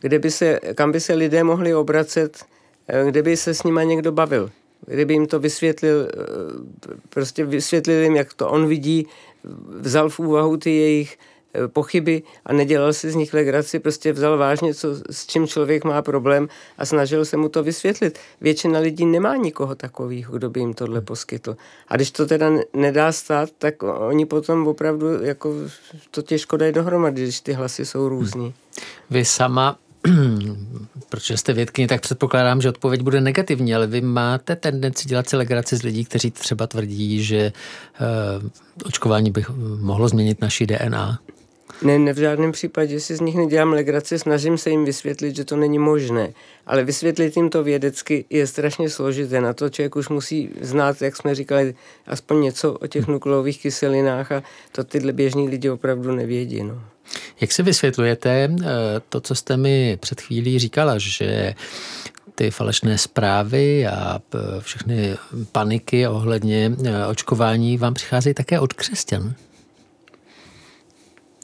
kde 0.02 0.20
by 0.20 0.32
se, 0.32 0.60
kam 0.76 0.92
by 0.92 1.00
se 1.00 1.14
lidé 1.14 1.44
mohli 1.44 1.76
obracet, 1.76 2.46
eh, 2.88 3.06
kde 3.06 3.24
by 3.24 3.38
se 3.38 3.54
s 3.54 3.64
nima 3.64 3.84
někdo 3.84 4.12
bavil 4.12 4.52
kdyby 4.86 5.14
jim 5.14 5.28
to 5.28 5.40
vysvětlil, 5.40 6.08
eh, 6.14 6.96
prostě 7.10 7.46
vysvětlil 7.46 8.04
jim, 8.04 8.16
jak 8.16 8.34
to 8.34 8.50
on 8.50 8.68
vidí, 8.68 9.08
vzal 9.80 10.10
v 10.10 10.20
úvahu 10.20 10.58
ty 10.58 10.70
jejich 10.70 11.18
pochyby 11.68 12.24
a 12.46 12.54
nedělal 12.54 12.94
si 12.94 13.12
z 13.12 13.16
nich 13.16 13.34
legraci, 13.34 13.80
prostě 13.80 14.14
vzal 14.14 14.38
vážně, 14.38 14.74
co, 14.74 14.88
s 15.12 15.28
čím 15.28 15.48
člověk 15.48 15.84
má 15.84 16.02
problém 16.02 16.48
a 16.78 16.86
snažil 16.86 17.26
se 17.26 17.38
mu 17.38 17.50
to 17.50 17.64
vysvětlit. 17.64 18.20
Většina 18.42 18.80
lidí 18.80 19.06
nemá 19.06 19.36
nikoho 19.36 19.76
takového, 19.76 20.34
kdo 20.34 20.50
by 20.50 20.60
jim 20.60 20.74
tohle 20.74 21.02
poskytl. 21.02 21.58
A 21.88 21.96
když 21.96 22.12
to 22.12 22.26
teda 22.26 22.52
nedá 22.74 23.12
stát, 23.12 23.50
tak 23.58 23.84
oni 23.84 24.26
potom 24.26 24.68
opravdu 24.68 25.24
jako 25.24 25.54
to 26.12 26.22
těžko 26.22 26.58
dají 26.58 26.74
dohromady, 26.74 27.24
když 27.24 27.40
ty 27.42 27.54
hlasy 27.54 27.86
jsou 27.86 28.10
různý. 28.10 28.54
Vy 29.10 29.26
sama 29.26 29.78
protože 31.10 31.38
jste 31.38 31.54
vědkyně, 31.54 31.88
tak 31.88 32.02
předpokládám, 32.02 32.62
že 32.62 32.70
odpověď 32.70 33.02
bude 33.02 33.22
negativní, 33.22 33.76
ale 33.76 33.88
vy 33.88 34.02
máte 34.02 34.56
tendenci 34.56 35.08
dělat 35.08 35.30
si 35.30 35.36
legraci 35.36 35.78
z 35.78 35.84
lidí, 35.84 36.06
kteří 36.06 36.32
třeba 36.32 36.68
tvrdí, 36.68 37.24
že 37.24 37.54
uh, 38.42 38.50
očkování 38.86 39.32
by 39.32 39.46
mohlo 39.80 40.08
změnit 40.08 40.42
naši 40.42 40.66
DNA. 40.68 41.20
Ne, 41.82 42.00
ne 42.00 42.14
v 42.14 42.18
žádném 42.18 42.52
případě 42.52 43.00
si 43.00 43.16
z 43.16 43.22
nich 43.22 43.36
nedělám 43.36 43.74
legraci, 43.74 44.20
snažím 44.20 44.58
se 44.58 44.70
jim 44.70 44.86
vysvětlit, 44.86 45.36
že 45.36 45.46
to 45.46 45.56
není 45.56 45.80
možné. 45.80 46.34
Ale 46.66 46.84
vysvětlit 46.84 47.38
jim 47.38 47.50
to 47.50 47.64
vědecky 47.64 48.26
je 48.30 48.48
strašně 48.48 48.90
složité. 48.90 49.42
Na 49.42 49.54
to 49.54 49.70
člověk 49.70 49.96
už 49.96 50.10
musí 50.10 50.50
znát, 50.62 51.02
jak 51.02 51.16
jsme 51.16 51.36
říkali, 51.36 51.76
aspoň 52.08 52.42
něco 52.42 52.74
o 52.74 52.88
těch 52.88 53.08
nukleových 53.08 53.62
kyselinách 53.62 54.32
a 54.32 54.44
to 54.72 54.84
tyhle 54.84 55.14
běžní 55.14 55.50
lidi 55.50 55.70
opravdu 55.70 56.12
nevědí. 56.12 56.64
No. 56.64 56.82
Jak 57.42 57.52
si 57.52 57.64
vysvětlujete 57.64 58.30
eh, 58.44 58.66
to, 59.10 59.22
co 59.22 59.36
jste 59.36 59.58
mi 59.58 59.98
před 60.02 60.22
chvílí 60.22 60.60
říkala, 60.60 60.98
že 60.98 61.56
ty 62.36 62.52
falešné 62.52 62.98
zprávy 62.98 63.88
a 63.88 64.20
eh, 64.36 64.38
všechny 64.62 65.16
paniky 65.52 66.08
ohledně 66.08 66.72
eh, 66.86 67.06
očkování 67.08 67.78
vám 67.78 67.94
přicházejí 67.94 68.34
také 68.34 68.60
od 68.60 68.74
křesťan? 68.74 69.34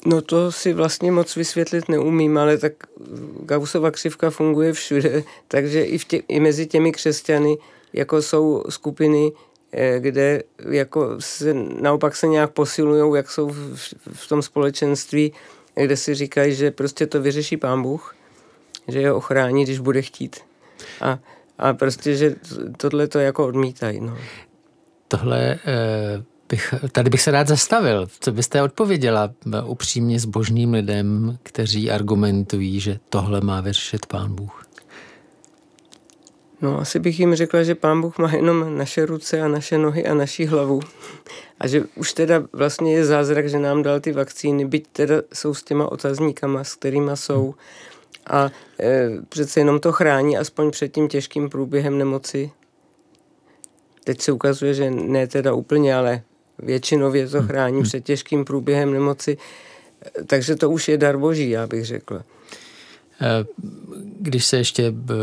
No 0.06 0.22
to 0.22 0.52
si 0.52 0.74
vlastně 0.74 1.12
moc 1.12 1.36
vysvětlit 1.36 1.90
neumím, 1.90 2.38
ale 2.38 2.58
tak 2.58 2.74
Gaussova 3.46 3.92
křivka 3.92 4.30
funguje 4.30 4.74
všude, 4.74 5.24
takže 5.48 5.84
i, 5.84 5.98
v 5.98 6.06
tě, 6.06 6.18
i 6.28 6.40
mezi 6.40 6.68
těmi 6.68 6.92
křesťany 6.92 7.58
jako 7.94 8.22
jsou 8.22 8.64
skupiny, 8.70 9.32
kde 10.00 10.44
jako 10.70 11.16
se, 11.20 11.54
naopak 11.82 12.16
se 12.16 12.28
nějak 12.28 12.52
posilují, 12.52 13.16
jak 13.16 13.32
jsou 13.32 13.50
v, 13.50 13.94
v 14.14 14.28
tom 14.28 14.42
společenství 14.42 15.34
kde 15.76 15.98
si 15.98 16.16
říkají, 16.16 16.56
že 16.56 16.72
prostě 16.72 17.08
to 17.08 17.22
vyřeší 17.22 17.58
pán 17.58 17.82
Bůh, 17.82 18.16
že 18.88 19.00
je 19.02 19.14
ochrání, 19.14 19.64
když 19.64 19.80
bude 19.80 20.02
chtít. 20.02 20.40
A, 21.02 21.20
a 21.58 21.74
prostě, 21.74 22.16
že 22.16 22.36
tohle 22.78 23.08
to 23.08 23.20
jako 23.20 23.48
odmítají. 23.48 24.00
No. 24.00 24.18
Tohle 25.08 25.60
eh, 25.66 26.24
bych, 26.52 26.74
tady 26.92 27.10
bych 27.10 27.22
se 27.22 27.32
rád 27.32 27.48
zastavil. 27.48 28.08
Co 28.20 28.32
byste 28.32 28.62
odpověděla 28.62 29.34
upřímně 29.66 30.20
zbožným 30.20 30.74
lidem, 30.74 31.38
kteří 31.44 31.92
argumentují, 31.92 32.80
že 32.80 33.00
tohle 33.10 33.42
má 33.42 33.62
vyřešit 33.62 34.06
pán 34.06 34.36
Bůh? 34.36 34.66
No, 36.62 36.80
asi 36.80 37.00
bych 37.00 37.20
jim 37.20 37.36
řekla, 37.36 37.64
že 37.64 37.76
pán 37.76 38.02
Bůh 38.02 38.18
má 38.18 38.36
jenom 38.36 38.78
naše 38.78 39.06
ruce 39.06 39.42
a 39.42 39.48
naše 39.48 39.78
nohy 39.78 40.06
a 40.06 40.14
naši 40.14 40.46
hlavu. 40.46 40.80
A 41.60 41.68
že 41.68 41.84
už 41.96 42.14
teda 42.14 42.44
vlastně 42.54 42.94
je 42.94 43.06
zázrak, 43.06 43.50
že 43.50 43.60
nám 43.60 43.84
dal 43.84 44.00
ty 44.00 44.12
vakcíny, 44.12 44.66
byť 44.66 44.88
teda 44.92 45.16
jsou 45.34 45.54
s 45.54 45.64
těma 45.64 45.92
otazníkama, 45.92 46.64
s 46.64 46.76
kterými 46.76 47.12
jsou. 47.14 47.56
A 48.30 48.50
e, 48.80 49.10
přece 49.30 49.60
jenom 49.60 49.80
to 49.80 49.92
chrání 49.92 50.38
aspoň 50.38 50.72
před 50.72 50.88
tím 50.88 51.08
těžkým 51.08 51.50
průběhem 51.50 51.98
nemoci. 51.98 52.52
Teď 54.04 54.22
se 54.22 54.32
ukazuje, 54.32 54.74
že 54.74 54.92
ne 54.92 55.28
teda 55.28 55.54
úplně, 55.54 55.96
ale 55.96 56.22
většinově 56.62 57.28
to 57.28 57.44
chrání 57.44 57.76
hmm. 57.76 57.84
před 57.84 58.04
těžkým 58.04 58.46
průběhem 58.46 58.94
nemoci. 58.94 59.38
Takže 60.28 60.56
to 60.56 60.70
už 60.70 60.88
je 60.88 60.98
dar 60.98 61.18
boží, 61.18 61.50
já 61.50 61.68
bych 61.68 61.86
řekla. 61.86 62.24
Eh, 63.22 63.46
když 64.20 64.46
se 64.46 64.58
ještě 64.58 64.84
eh, 64.88 65.14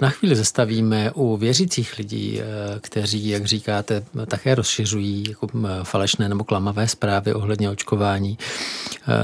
na 0.00 0.10
chvíli 0.10 0.36
zastavíme 0.36 1.12
u 1.14 1.36
věřících 1.36 1.98
lidí, 1.98 2.40
eh, 2.40 2.44
kteří, 2.80 3.28
jak 3.28 3.44
říkáte, 3.44 4.04
také 4.26 4.54
rozšiřují 4.54 5.24
jako 5.28 5.48
falešné 5.82 6.28
nebo 6.28 6.44
klamavé 6.44 6.88
zprávy 6.88 7.34
ohledně 7.34 7.70
očkování, 7.70 8.38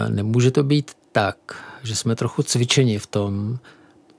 nemůže 0.08 0.50
to 0.50 0.62
být 0.62 0.90
tak, 1.12 1.36
že 1.82 1.96
jsme 1.96 2.16
trochu 2.16 2.42
cvičeni 2.42 2.98
v 2.98 3.06
tom, 3.06 3.58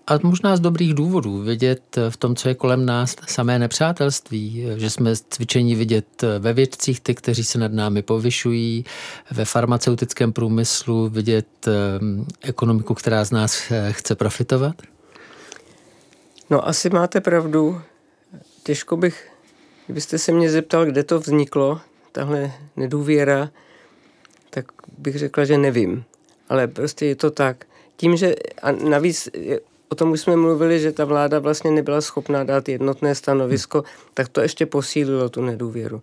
a 0.07 0.19
možná 0.23 0.57
z 0.57 0.59
dobrých 0.59 0.93
důvodů 0.93 1.41
vidět 1.41 1.97
v 2.09 2.17
tom, 2.17 2.35
co 2.35 2.49
je 2.49 2.55
kolem 2.55 2.85
nás, 2.85 3.15
samé 3.27 3.59
nepřátelství, 3.59 4.65
že 4.77 4.89
jsme 4.89 5.15
cvičeni 5.15 5.75
vidět 5.75 6.23
ve 6.39 6.53
vědcích 6.53 7.01
ty, 7.01 7.15
kteří 7.15 7.43
se 7.43 7.57
nad 7.57 7.73
námi 7.73 8.01
povyšují, 8.01 8.85
ve 9.31 9.45
farmaceutickém 9.45 10.33
průmyslu 10.33 11.09
vidět 11.09 11.47
ehm, 11.67 12.25
ekonomiku, 12.41 12.93
která 12.93 13.25
z 13.25 13.31
nás 13.31 13.71
eh, 13.71 13.91
chce 13.91 14.15
profitovat? 14.15 14.75
No 16.49 16.67
asi 16.67 16.89
máte 16.89 17.21
pravdu. 17.21 17.81
Těžko 18.63 18.97
bych, 18.97 19.29
kdybyste 19.85 20.17
se 20.17 20.31
mě 20.31 20.51
zeptal, 20.51 20.85
kde 20.85 21.03
to 21.03 21.19
vzniklo, 21.19 21.81
tahle 22.11 22.51
nedůvěra, 22.75 23.49
tak 24.49 24.65
bych 24.97 25.17
řekla, 25.17 25.45
že 25.45 25.57
nevím. 25.57 26.03
Ale 26.49 26.67
prostě 26.67 27.05
je 27.05 27.15
to 27.15 27.31
tak. 27.31 27.65
Tím, 27.97 28.17
že 28.17 28.35
a 28.61 28.71
navíc 28.71 29.29
O 29.89 29.95
tom 29.95 30.11
už 30.11 30.21
jsme 30.21 30.35
mluvili, 30.35 30.79
že 30.79 30.91
ta 30.91 31.05
vláda 31.05 31.39
vlastně 31.39 31.71
nebyla 31.71 32.01
schopná 32.01 32.43
dát 32.43 32.69
jednotné 32.69 33.15
stanovisko, 33.15 33.77
hmm. 33.77 33.87
tak 34.13 34.29
to 34.29 34.41
ještě 34.41 34.65
posílilo 34.65 35.29
tu 35.29 35.41
nedůvěru. 35.41 36.01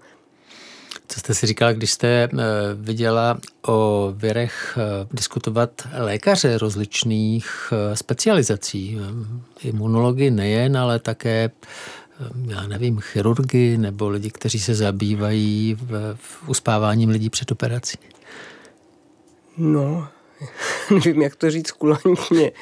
Co 1.09 1.21
jste 1.21 1.35
si 1.35 1.47
říkala, 1.47 1.73
když 1.73 1.91
jste 1.91 2.09
eh, 2.09 2.29
viděla 2.75 3.39
o 3.67 4.13
věrech 4.17 4.79
eh, 4.79 5.07
diskutovat 5.13 5.71
lékaře 5.99 6.59
rozličných 6.59 7.73
eh, 7.73 7.97
specializací, 7.97 8.99
imunology 9.63 10.31
nejen, 10.31 10.77
ale 10.77 10.99
také 10.99 11.51
já 12.49 12.67
nevím, 12.67 13.01
chirurgy 13.01 13.79
nebo 13.79 14.09
lidi, 14.09 14.31
kteří 14.31 14.59
se 14.59 14.75
zabývají 14.75 15.77
v, 15.81 16.17
v 16.21 16.49
uspáváním 16.49 17.11
lidí 17.11 17.31
před 17.31 17.53
operací? 17.53 17.99
No, 19.57 20.09
nevím, 20.91 21.23
jak 21.23 21.37
to 21.37 21.51
říct 21.51 21.71
kulantně. 21.71 22.53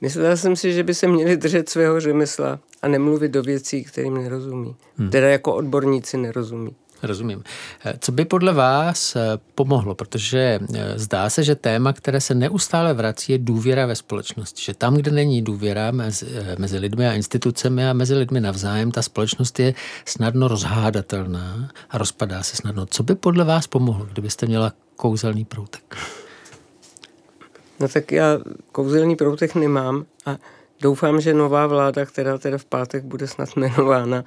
Myslela 0.00 0.36
jsem 0.36 0.56
si, 0.56 0.72
že 0.72 0.82
by 0.82 0.94
se 0.94 1.06
měli 1.06 1.36
držet 1.36 1.68
svého 1.68 2.00
řemesla 2.00 2.58
a 2.82 2.88
nemluvit 2.88 3.32
do 3.32 3.42
věcí, 3.42 3.84
kterým 3.84 4.14
nerozumí. 4.14 4.76
Hmm. 4.96 5.10
Teda 5.10 5.28
jako 5.28 5.54
odborníci 5.54 6.16
nerozumí. 6.16 6.70
Rozumím. 7.02 7.44
Eh, 7.84 7.94
co 8.00 8.12
by 8.12 8.24
podle 8.24 8.52
vás 8.52 9.16
eh, 9.16 9.20
pomohlo? 9.54 9.94
Protože 9.94 10.60
eh, 10.74 10.98
zdá 10.98 11.30
se, 11.30 11.44
že 11.44 11.54
téma, 11.54 11.92
které 11.92 12.20
se 12.20 12.34
neustále 12.34 12.94
vrací, 12.94 13.32
je 13.32 13.38
důvěra 13.38 13.86
ve 13.86 13.96
společnosti. 13.96 14.62
Že 14.62 14.74
tam, 14.74 14.94
kde 14.94 15.10
není 15.10 15.42
důvěra 15.42 15.90
mezi, 15.90 16.26
mezi 16.58 16.78
lidmi 16.78 17.08
a 17.08 17.12
institucemi 17.12 17.88
a 17.88 17.92
mezi 17.92 18.14
lidmi 18.14 18.40
navzájem, 18.40 18.92
ta 18.92 19.02
společnost 19.02 19.60
je 19.60 19.74
snadno 20.04 20.48
rozhádatelná 20.48 21.70
a 21.90 21.98
rozpadá 21.98 22.42
se 22.42 22.56
snadno. 22.56 22.86
Co 22.86 23.02
by 23.02 23.14
podle 23.14 23.44
vás 23.44 23.66
pomohlo, 23.66 24.06
kdybyste 24.12 24.46
měla 24.46 24.72
kouzelný 24.96 25.44
proutek? 25.44 25.96
No 27.80 27.88
tak 27.88 28.12
já 28.12 28.38
kouzelný 28.72 29.16
proutek 29.16 29.54
nemám 29.54 30.04
a 30.26 30.36
doufám, 30.80 31.20
že 31.20 31.34
nová 31.34 31.66
vláda, 31.66 32.06
která 32.06 32.38
teda 32.38 32.58
v 32.58 32.64
pátek 32.64 33.04
bude 33.04 33.26
snad 33.26 33.48
jmenována, 33.56 34.24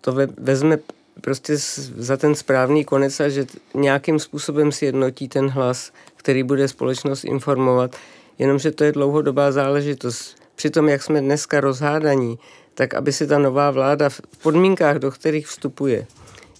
to 0.00 0.14
vezme 0.38 0.78
prostě 1.20 1.54
za 1.96 2.16
ten 2.16 2.34
správný 2.34 2.84
konec 2.84 3.20
a 3.20 3.28
že 3.28 3.46
nějakým 3.74 4.18
způsobem 4.18 4.72
sjednotí 4.72 5.28
ten 5.28 5.48
hlas, 5.48 5.92
který 6.16 6.42
bude 6.42 6.68
společnost 6.68 7.24
informovat. 7.24 7.96
Jenomže 8.38 8.70
to 8.70 8.84
je 8.84 8.92
dlouhodobá 8.92 9.52
záležitost. 9.52 10.36
Přitom, 10.54 10.88
jak 10.88 11.02
jsme 11.02 11.20
dneska 11.20 11.60
rozhádaní, 11.60 12.38
tak 12.74 12.94
aby 12.94 13.12
si 13.12 13.26
ta 13.26 13.38
nová 13.38 13.70
vláda 13.70 14.08
v 14.08 14.20
podmínkách, 14.42 14.96
do 14.96 15.10
kterých 15.10 15.46
vstupuje, 15.46 16.06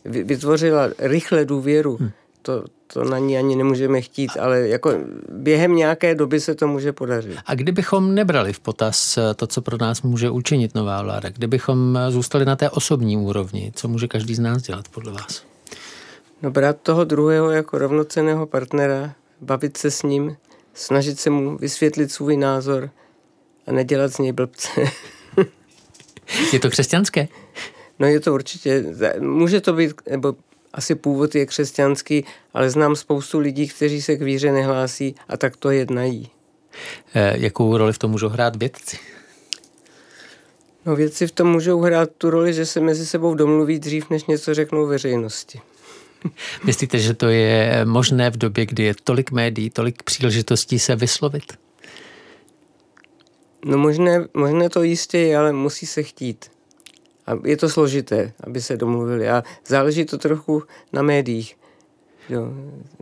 vytvořila 0.05 0.89
rychle 0.99 1.45
důvěru, 1.45 1.97
hmm. 1.97 2.11
To, 2.43 2.65
to 2.93 3.05
na 3.05 3.19
ní 3.19 3.39
ani 3.39 3.57
nemůžeme 3.57 4.01
chtít, 4.01 4.31
ale 4.41 4.69
jako 4.69 4.93
během 5.33 5.77
nějaké 5.77 6.15
doby 6.15 6.41
se 6.41 6.55
to 6.55 6.69
může 6.69 6.93
podařit. 6.93 7.39
A 7.47 7.55
kdybychom 7.55 8.15
nebrali 8.15 8.53
v 8.53 8.61
potaz 8.61 9.19
eh, 9.19 9.35
to, 9.35 9.47
co 9.47 9.63
pro 9.63 9.77
nás 9.81 10.03
může 10.03 10.31
učinit 10.31 10.75
nová 10.75 11.03
vláda, 11.03 11.31
kdybychom 11.31 11.97
eh, 11.97 12.11
zůstali 12.11 12.45
na 12.45 12.57
té 12.57 12.71
osobní 12.71 13.17
úrovni, 13.17 13.73
co 13.75 13.89
může 13.89 14.09
každý 14.09 14.35
z 14.35 14.39
nás 14.39 14.63
dělat 14.63 14.89
podle 14.89 15.13
vás? 15.13 15.43
No 16.43 16.51
brát 16.51 16.77
toho 16.83 17.05
druhého 17.05 17.51
jako 17.51 17.79
rovnoceného 17.79 18.47
partnera, 18.47 19.15
bavit 19.41 19.77
se 19.77 19.91
s 19.91 20.03
ním, 20.03 20.37
snažit 20.75 21.21
se 21.21 21.31
mu 21.31 21.57
vysvětlit 21.57 22.13
svůj 22.13 22.37
názor 22.37 22.91
a 23.67 23.73
nedělat 23.73 24.13
z 24.13 24.19
něj 24.19 24.33
blbce. 24.33 24.71
je 26.53 26.61
to 26.61 26.71
křesťanské? 26.71 27.29
No 27.99 28.07
je 28.07 28.21
to 28.21 28.35
určitě, 28.35 28.85
může 29.19 29.61
to 29.61 29.73
být, 29.73 29.95
nebo 30.11 30.35
asi 30.73 30.95
původ 30.95 31.35
je 31.35 31.47
křesťanský, 31.47 32.25
ale 32.55 32.71
znám 32.71 32.97
spoustu 32.97 33.39
lidí, 33.39 33.69
kteří 33.69 34.03
se 34.03 34.17
k 34.17 34.23
víře 34.23 34.53
nehlásí 34.53 35.15
a 35.29 35.37
tak 35.37 35.57
to 35.57 35.71
jednají. 35.71 36.29
E, 37.15 37.37
jakou 37.41 37.77
roli 37.77 37.93
v 37.93 37.99
tom 37.99 38.11
můžou 38.11 38.29
hrát 38.29 38.57
vědci? 38.57 38.99
No 40.87 40.97
vědci 40.97 41.27
v 41.27 41.33
tom 41.33 41.49
můžou 41.49 41.81
hrát 41.81 42.11
tu 42.19 42.31
roli, 42.31 42.53
že 42.53 42.67
se 42.67 42.81
mezi 42.81 43.07
sebou 43.07 43.35
domluví 43.35 43.79
dřív, 43.79 44.11
než 44.11 44.25
něco 44.25 44.55
řeknou 44.55 44.87
veřejnosti. 44.87 45.61
Myslíte, 46.65 46.99
že 46.99 47.15
to 47.15 47.29
je 47.29 47.81
možné 47.85 48.31
v 48.31 48.37
době, 48.37 48.67
kdy 48.67 48.83
je 48.83 48.95
tolik 49.05 49.31
médií, 49.31 49.71
tolik 49.71 50.03
příležitostí 50.03 50.79
se 50.79 50.97
vyslovit? 50.97 51.53
No 53.65 53.79
možné, 53.79 54.29
možné 54.35 54.69
to 54.69 54.83
jistě 54.83 55.19
je, 55.19 55.37
ale 55.37 55.53
musí 55.53 55.87
se 55.87 56.03
chtít. 56.03 56.51
A 57.31 57.39
je 57.45 57.57
to 57.57 57.69
složité, 57.69 58.33
aby 58.45 58.61
se 58.61 58.77
domluvili. 58.77 59.29
A 59.29 59.45
záleží 59.67 60.05
to 60.05 60.19
trochu 60.19 60.63
na 60.93 61.03
médiích. 61.03 61.57
Jo. 62.29 62.49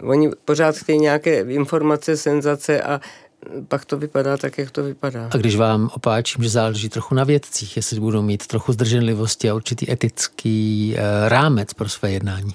Oni 0.03 0.31
pořád 0.45 0.77
chtějí 0.77 0.99
nějaké 0.99 1.41
informace, 1.41 2.17
senzace 2.17 2.83
a 2.83 3.01
pak 3.69 3.85
to 3.85 3.99
vypadá 3.99 4.37
tak, 4.37 4.59
jak 4.59 4.71
to 4.71 4.83
vypadá. 4.83 5.29
A 5.33 5.37
když 5.37 5.57
vám 5.57 5.91
opáčím, 5.95 6.45
že 6.45 6.51
záleží 6.51 6.89
trochu 6.89 7.15
na 7.15 7.25
vědcích, 7.25 7.77
jestli 7.77 8.01
budou 8.01 8.23
mít 8.23 8.47
trochu 8.47 8.73
zdrženlivosti 8.73 9.51
a 9.51 9.55
určitý 9.55 9.93
etický 9.93 10.95
e, 10.97 11.29
rámec 11.29 11.75
pro 11.75 11.89
své 11.89 12.11
jednání. 12.11 12.55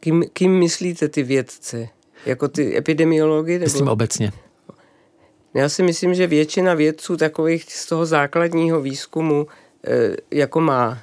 Kým, 0.00 0.24
kým 0.32 0.58
myslíte 0.58 1.08
ty 1.08 1.22
vědce? 1.22 1.88
Jako 2.26 2.48
ty 2.48 2.76
epidemiology? 2.76 3.52
Nebo... 3.52 3.64
Myslím 3.64 3.88
obecně. 3.88 4.32
Já 5.56 5.68
si 5.68 5.82
myslím, 5.82 6.14
že 6.14 6.26
většina 6.26 6.74
vědců 6.74 7.16
takových 7.16 7.72
z 7.72 7.86
toho 7.86 8.06
základního 8.06 8.80
výzkumu 8.80 9.46
e, 9.86 10.16
jako 10.30 10.60
má 10.60 10.98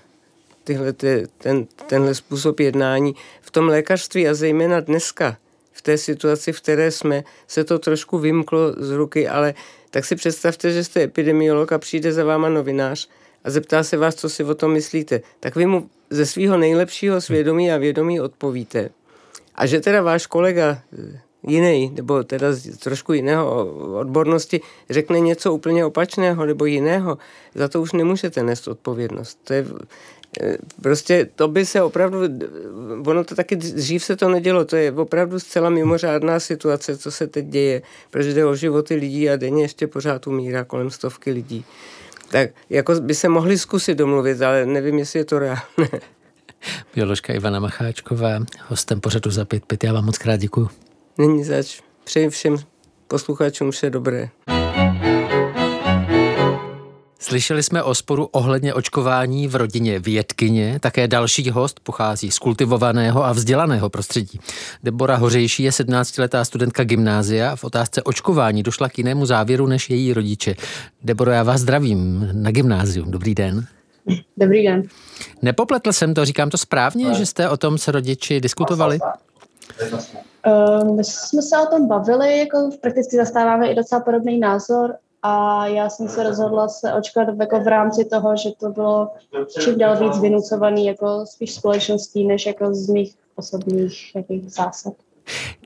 tyhle, 0.64 0.94
ty, 0.94 1.28
ten, 1.38 1.66
tenhle 1.88 2.16
způsob 2.16 2.60
jednání. 2.60 3.16
V 3.42 3.52
tom 3.52 3.68
lékařství 3.68 4.28
a 4.28 4.34
zejména 4.34 4.80
dneska, 4.80 5.38
v 5.72 5.82
té 5.82 5.98
situaci, 5.98 6.52
v 6.52 6.62
které 6.62 6.92
jsme, 6.92 7.24
se 7.48 7.64
to 7.64 7.80
trošku 7.80 8.18
vymklo 8.18 8.74
z 8.78 8.92
ruky, 8.92 9.28
ale 9.28 9.54
tak 9.90 10.06
si 10.06 10.16
představte, 10.16 10.72
že 10.72 10.84
jste 10.84 11.02
epidemiolog 11.02 11.72
a 11.72 11.78
přijde 11.78 12.14
za 12.14 12.24
váma 12.24 12.50
novinář 12.50 13.10
a 13.44 13.50
zeptá 13.50 13.84
se 13.84 13.98
vás, 13.98 14.16
co 14.16 14.30
si 14.30 14.44
o 14.44 14.56
tom 14.56 14.74
myslíte. 14.74 15.22
Tak 15.40 15.56
vy 15.56 15.66
mu 15.66 15.90
ze 16.10 16.26
svého 16.26 16.58
nejlepšího 16.58 17.22
svědomí 17.22 17.72
a 17.72 17.78
vědomí 17.78 18.22
odpovíte. 18.22 18.90
A 19.56 19.66
že 19.66 19.80
teda 19.80 20.02
váš 20.02 20.28
kolega 20.28 20.82
jiný, 21.48 21.92
nebo 21.96 22.24
teda 22.24 22.54
z 22.54 22.78
trošku 22.78 23.14
jiného 23.14 23.74
odbornosti, 24.00 24.62
řekne 24.90 25.20
něco 25.20 25.54
úplně 25.54 25.86
opačného 25.86 26.46
nebo 26.46 26.66
jiného, 26.66 27.18
za 27.56 27.68
to 27.68 27.82
už 27.82 27.92
nemůžete 27.92 28.44
nést 28.44 28.68
odpovědnost. 28.68 29.40
To 29.44 29.54
je 29.54 29.66
eh, 30.42 30.58
Prostě 30.82 31.30
to 31.36 31.48
by 31.48 31.66
se 31.66 31.82
opravdu, 31.82 32.20
ono 33.06 33.24
to 33.24 33.36
taky 33.36 33.56
dřív 33.56 34.04
se 34.04 34.16
to 34.16 34.30
nedělo, 34.30 34.66
to 34.66 34.76
je 34.76 34.92
opravdu 34.92 35.40
zcela 35.40 35.70
mimořádná 35.70 36.40
situace, 36.40 36.98
co 36.98 37.12
se 37.12 37.28
teď 37.28 37.46
děje, 37.46 37.82
protože 38.10 38.34
jde 38.34 38.46
o 38.46 38.56
životy 38.56 38.96
lidí 38.96 39.30
a 39.30 39.36
denně 39.36 39.64
ještě 39.64 39.88
pořád 39.88 40.28
umírá 40.28 40.64
kolem 40.64 40.90
stovky 40.90 41.32
lidí. 41.32 41.66
Tak 42.30 42.50
jako 42.70 42.94
by 42.94 43.16
se 43.16 43.30
mohli 43.30 43.58
zkusit 43.58 43.98
domluvit, 43.98 44.42
ale 44.42 44.66
nevím, 44.66 45.00
jestli 45.00 45.20
je 45.20 45.26
to 45.26 45.40
reálné. 45.40 45.90
Bioložka 46.96 47.34
Ivana 47.34 47.60
Macháčková, 47.60 48.40
hostem 48.68 49.02
pořadu 49.02 49.32
za 49.32 49.46
5 49.46 49.84
Já 49.84 49.94
vám 49.94 50.06
moc 50.06 50.18
krát 50.18 50.38
děkuju. 50.38 50.70
Není 51.18 51.44
zač. 51.44 51.82
Přeji 52.04 52.30
všem 52.30 52.58
posluchačům 53.08 53.72
vše 53.72 53.90
dobré. 53.90 54.30
Slyšeli 57.20 57.64
jsme 57.64 57.84
o 57.84 57.96
sporu 57.96 58.26
ohledně 58.26 58.74
očkování 58.74 59.48
v 59.48 59.56
rodině 59.56 60.00
vědkyně. 60.00 60.80
Také 60.80 61.08
další 61.08 61.50
host 61.50 61.80
pochází 61.80 62.32
z 62.32 62.40
kultivovaného 62.40 63.26
a 63.26 63.32
vzdělaného 63.32 63.90
prostředí. 63.90 64.40
Debora 64.84 65.16
Hořejší 65.16 65.64
je 65.64 65.72
17-letá 65.72 66.44
studentka 66.46 66.84
gymnázia 66.84 67.52
a 67.52 67.56
v 67.56 67.64
otázce 67.64 68.04
očkování 68.04 68.64
došla 68.64 68.90
k 68.90 68.98
jinému 68.98 69.26
závěru 69.26 69.68
než 69.68 69.90
její 69.90 70.14
rodiče. 70.14 70.56
Deboro, 71.04 71.32
já 71.32 71.44
vás 71.44 71.62
zdravím 71.62 72.30
na 72.34 72.52
gymnázium. 72.52 73.12
Dobrý 73.12 73.36
den. 73.36 73.68
Dobrý 74.38 74.64
den. 74.64 74.84
Nepopletl 75.42 75.92
jsem 75.92 76.14
to, 76.14 76.26
říkám 76.26 76.50
to 76.50 76.58
správně, 76.58 77.14
že 77.14 77.26
jste 77.26 77.50
o 77.50 77.58
tom 77.58 77.78
s 77.78 77.88
rodiči 77.88 78.42
diskutovali? 78.42 79.00
Uh, 80.48 80.96
my 80.96 81.04
jsme 81.04 81.42
se 81.42 81.60
o 81.60 81.66
tom 81.66 81.88
bavili, 81.88 82.40
jako 82.40 82.70
prakticky 82.82 83.18
zastáváme 83.18 83.72
i 83.72 83.76
docela 83.76 84.02
podobný 84.02 84.40
názor 84.40 84.96
a 85.22 85.68
já 85.68 85.90
jsem 85.90 86.10
se 86.10 86.24
rozhodla 86.24 86.68
se 86.68 86.94
očkovat 86.94 87.28
jako 87.40 87.60
v 87.60 87.68
rámci 87.68 88.06
toho, 88.06 88.38
že 88.38 88.50
to 88.60 88.70
bylo 88.70 89.12
čím 89.64 89.78
dál 89.78 90.00
víc 90.00 90.20
vynucovaný 90.20 90.86
jako 90.86 91.26
spíš 91.26 91.54
společností, 91.54 92.26
než 92.28 92.46
jako 92.46 92.76
z 92.76 92.90
mých 92.90 93.16
osobních 93.36 94.16
jakých 94.16 94.52
zásad. 94.52 94.94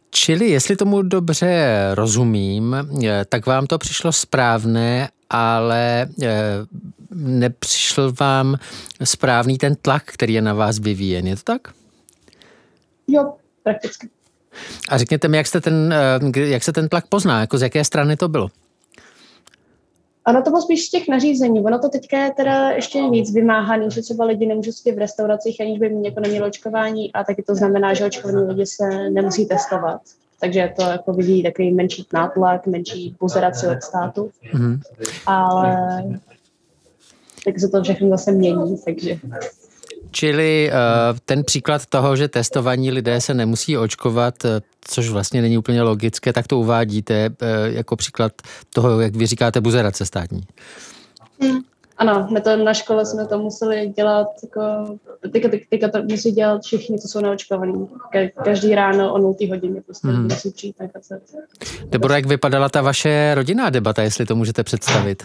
Čili, 0.10 0.50
jestli 0.50 0.76
tomu 0.76 1.02
dobře 1.02 1.76
rozumím, 1.94 2.76
tak 3.30 3.46
vám 3.46 3.68
to 3.68 3.78
přišlo 3.78 4.12
správné, 4.12 5.10
ale 5.30 6.08
nepřišel 7.12 8.14
vám 8.20 8.56
správný 9.04 9.58
ten 9.58 9.76
tlak, 9.76 10.04
který 10.06 10.34
je 10.34 10.42
na 10.42 10.54
vás 10.54 10.80
vyvíjen, 10.80 11.28
je 11.28 11.36
to 11.36 11.42
tak? 11.44 11.62
Jo, 13.08 13.34
prakticky. 13.64 14.10
A 14.90 14.98
řekněte 14.98 15.28
mi, 15.28 15.38
jak, 15.38 15.48
jste 15.48 15.62
ten, 15.62 15.94
eh, 16.36 16.40
jak 16.40 16.64
se 16.64 16.74
ten 16.74 16.90
tlak 16.90 17.08
pozná, 17.08 17.42
jako 17.42 17.58
z 17.58 17.62
jaké 17.62 17.84
strany 17.84 18.18
to 18.18 18.28
bylo? 18.28 18.50
Ano, 20.26 20.42
to 20.42 20.50
bylo 20.50 20.62
spíš 20.62 20.86
z 20.86 20.90
těch 20.90 21.08
nařízení. 21.08 21.60
Ono 21.60 21.80
to 21.80 21.90
teďka 21.90 22.18
je 22.24 22.32
teda 22.32 22.70
ještě 22.70 23.10
víc 23.10 23.34
vymáhaný, 23.34 23.92
že 23.92 24.02
třeba 24.02 24.26
lidi 24.26 24.46
nemůžou 24.46 24.72
sedět 24.72 24.96
v 24.96 25.00
restauracích, 25.00 25.62
aniž 25.62 25.80
by 25.80 25.92
jako 26.04 26.20
nemělo 26.20 26.48
očkování 26.48 27.14
a 27.14 27.24
taky 27.24 27.44
to 27.44 27.56
znamená, 27.56 27.94
že 27.94 28.06
očkovaní 28.06 28.48
lidi 28.48 28.66
se 28.66 29.10
nemusí 29.10 29.46
testovat. 29.46 30.02
Takže 30.40 30.74
to 30.76 30.82
jako 30.82 31.14
vyvíjí 31.14 31.44
takový 31.44 31.72
menší 31.72 32.08
nátlak, 32.14 32.68
menší 32.68 33.16
buzeraci 33.20 33.68
od 33.68 33.84
státu. 33.84 34.32
Mm-hmm. 34.54 34.80
Ale 35.26 35.78
tak 37.46 37.60
se 37.60 37.68
to 37.68 37.84
všechno 37.84 38.10
zase 38.10 38.32
mění, 38.32 38.78
takže 38.86 39.20
Čili 40.12 40.72
uh, 40.72 41.18
ten 41.26 41.44
příklad 41.44 41.86
toho, 41.86 42.16
že 42.16 42.28
testovaní 42.28 42.92
lidé 42.92 43.22
se 43.22 43.34
nemusí 43.34 43.78
očkovat, 43.78 44.46
uh, 44.46 44.52
což 44.82 45.10
vlastně 45.10 45.42
není 45.42 45.58
úplně 45.58 45.82
logické, 45.82 46.34
tak 46.34 46.48
to 46.48 46.60
uvádíte 46.60 47.30
uh, 47.30 47.76
jako 47.76 47.96
příklad 47.96 48.32
toho, 48.74 49.02
jak 49.02 49.16
vy 49.16 49.26
říkáte, 49.26 49.62
buzerace 49.62 50.06
státní. 50.06 50.42
Hmm. 51.42 51.60
Ano, 51.98 52.28
my 52.34 52.42
to 52.42 52.56
na 52.56 52.74
škole 52.74 53.06
jsme 53.06 53.28
to 53.28 53.40
museli 53.40 53.88
dělat, 53.88 54.28
jako, 54.44 54.62
teďka, 55.32 55.50
teďka 55.70 55.88
to 55.88 56.04
musí 56.04 56.32
dělat 56.32 56.62
všichni, 56.62 57.00
co 57.00 57.08
jsou 57.08 57.22
neočkovaní. 57.22 57.88
Každý 58.44 58.76
ráno 58.76 59.14
o 59.14 59.18
0 59.18 59.36
hodině 59.50 59.82
prostě 59.82 60.08
hmm. 60.08 60.24
musí 60.24 60.52
přijít 60.52 60.76
na 60.80 60.88
Debora, 61.86 62.16
jak 62.16 62.26
vypadala 62.26 62.70
ta 62.70 62.82
vaše 62.82 63.36
rodinná 63.36 63.70
debata, 63.70 64.04
jestli 64.04 64.26
to 64.26 64.36
můžete 64.36 64.64
představit? 64.64 65.24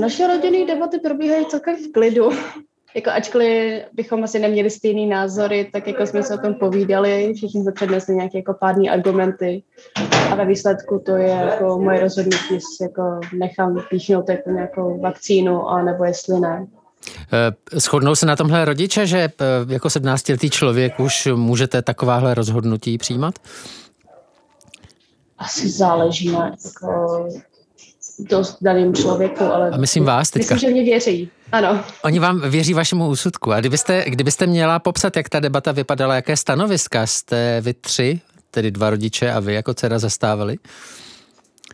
Naše 0.00 0.26
rodinné 0.26 0.74
debaty 0.74 0.98
probíhají 0.98 1.46
celkem 1.46 1.76
v 1.76 1.92
klidu. 1.92 2.30
Jako 2.94 3.10
ačkoliv 3.10 3.82
bychom 3.92 4.24
asi 4.24 4.38
neměli 4.38 4.70
stejný 4.70 5.06
názory, 5.06 5.70
tak 5.72 5.86
jako 5.86 6.06
jsme 6.06 6.22
se 6.22 6.34
o 6.34 6.38
tom 6.38 6.54
povídali, 6.54 7.32
všichni 7.36 7.62
jsme 7.62 7.72
přednesli 7.72 8.14
nějaké 8.14 8.38
jako 8.38 8.54
pádní 8.54 8.90
argumenty 8.90 9.62
a 10.30 10.34
ve 10.34 10.44
výsledku 10.44 11.02
to 11.06 11.16
je 11.16 11.28
jako 11.28 11.78
moje 11.78 12.00
rozhodnutí, 12.00 12.54
jestli 12.54 12.82
jako 12.82 13.20
nechám 13.38 13.82
píchnout 13.90 14.28
jako 14.28 14.50
nějakou 14.50 15.00
vakcínu, 15.00 15.68
a 15.68 15.82
nebo 15.82 16.04
jestli 16.04 16.40
ne. 16.40 16.66
Eh, 17.32 17.80
shodnou 17.80 18.14
se 18.14 18.26
na 18.26 18.36
tomhle 18.36 18.64
rodiče, 18.64 19.06
že 19.06 19.18
eh, 19.18 19.32
jako 19.68 19.88
17-letý 19.88 20.50
člověk 20.50 21.00
už 21.00 21.28
můžete 21.34 21.82
takováhle 21.82 22.34
rozhodnutí 22.34 22.98
přijímat? 22.98 23.34
Asi 25.38 25.68
záleží 25.68 26.32
na 26.32 26.46
jako 26.64 27.28
dost 28.28 28.56
daným 28.60 28.94
člověku, 28.94 29.44
ale... 29.44 29.70
A 29.70 29.76
myslím 29.76 30.04
vás 30.04 30.30
teďka. 30.30 30.54
Myslím, 30.54 30.70
že 30.70 30.74
mě 30.74 30.84
věří, 30.84 31.30
ano. 31.52 31.84
Oni 32.04 32.18
vám 32.18 32.50
věří 32.50 32.74
vašemu 32.74 33.08
úsudku. 33.08 33.52
A 33.52 33.60
kdybyste, 33.60 34.04
kdybyste 34.06 34.46
měla 34.46 34.78
popsat, 34.78 35.16
jak 35.16 35.28
ta 35.28 35.40
debata 35.40 35.72
vypadala, 35.72 36.14
jaké 36.14 36.36
stanoviska 36.36 37.06
jste 37.06 37.60
vy 37.60 37.74
tři, 37.74 38.20
tedy 38.50 38.70
dva 38.70 38.90
rodiče 38.90 39.32
a 39.32 39.40
vy 39.40 39.54
jako 39.54 39.74
dcera 39.74 39.98
zastávali? 39.98 40.56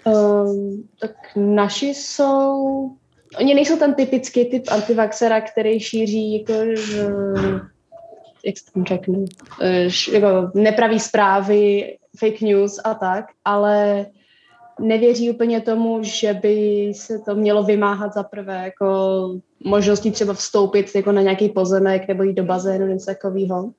Um, 0.05 0.85
tak 1.01 1.11
naši 1.37 1.87
jsou... 1.87 2.91
Oni 3.39 3.55
nejsou 3.55 3.77
ten 3.77 3.95
typický 3.95 4.45
typ 4.45 4.65
antivaxera, 4.71 5.41
který 5.41 5.81
šíří 5.81 6.39
jako, 6.39 6.53
jak 8.47 8.59
se 8.59 8.73
tam 8.75 8.85
řeknu, 8.85 9.25
jako 10.13 10.51
nepravý 10.55 11.01
zprávy, 11.01 11.97
fake 12.19 12.41
news 12.41 12.81
a 12.85 12.95
tak, 12.95 13.25
ale 13.45 14.07
nevěří 14.81 15.31
úplně 15.31 15.61
tomu, 15.61 15.99
že 16.03 16.35
by 16.35 16.87
se 16.97 17.19
to 17.19 17.35
mělo 17.35 17.63
vymáhat 17.63 18.15
za 18.15 18.23
prvé 18.23 18.65
jako 18.65 18.87
možností 19.65 20.11
třeba 20.11 20.35
vstoupit 20.35 20.95
jako 20.95 21.13
na 21.13 21.23
nějaký 21.23 21.49
pozemek 21.49 22.09
nebo 22.09 22.23
jít 22.23 22.35
do 22.35 22.45
bazénu, 22.45 22.87
něco 22.87 23.07
takového. 23.07 23.71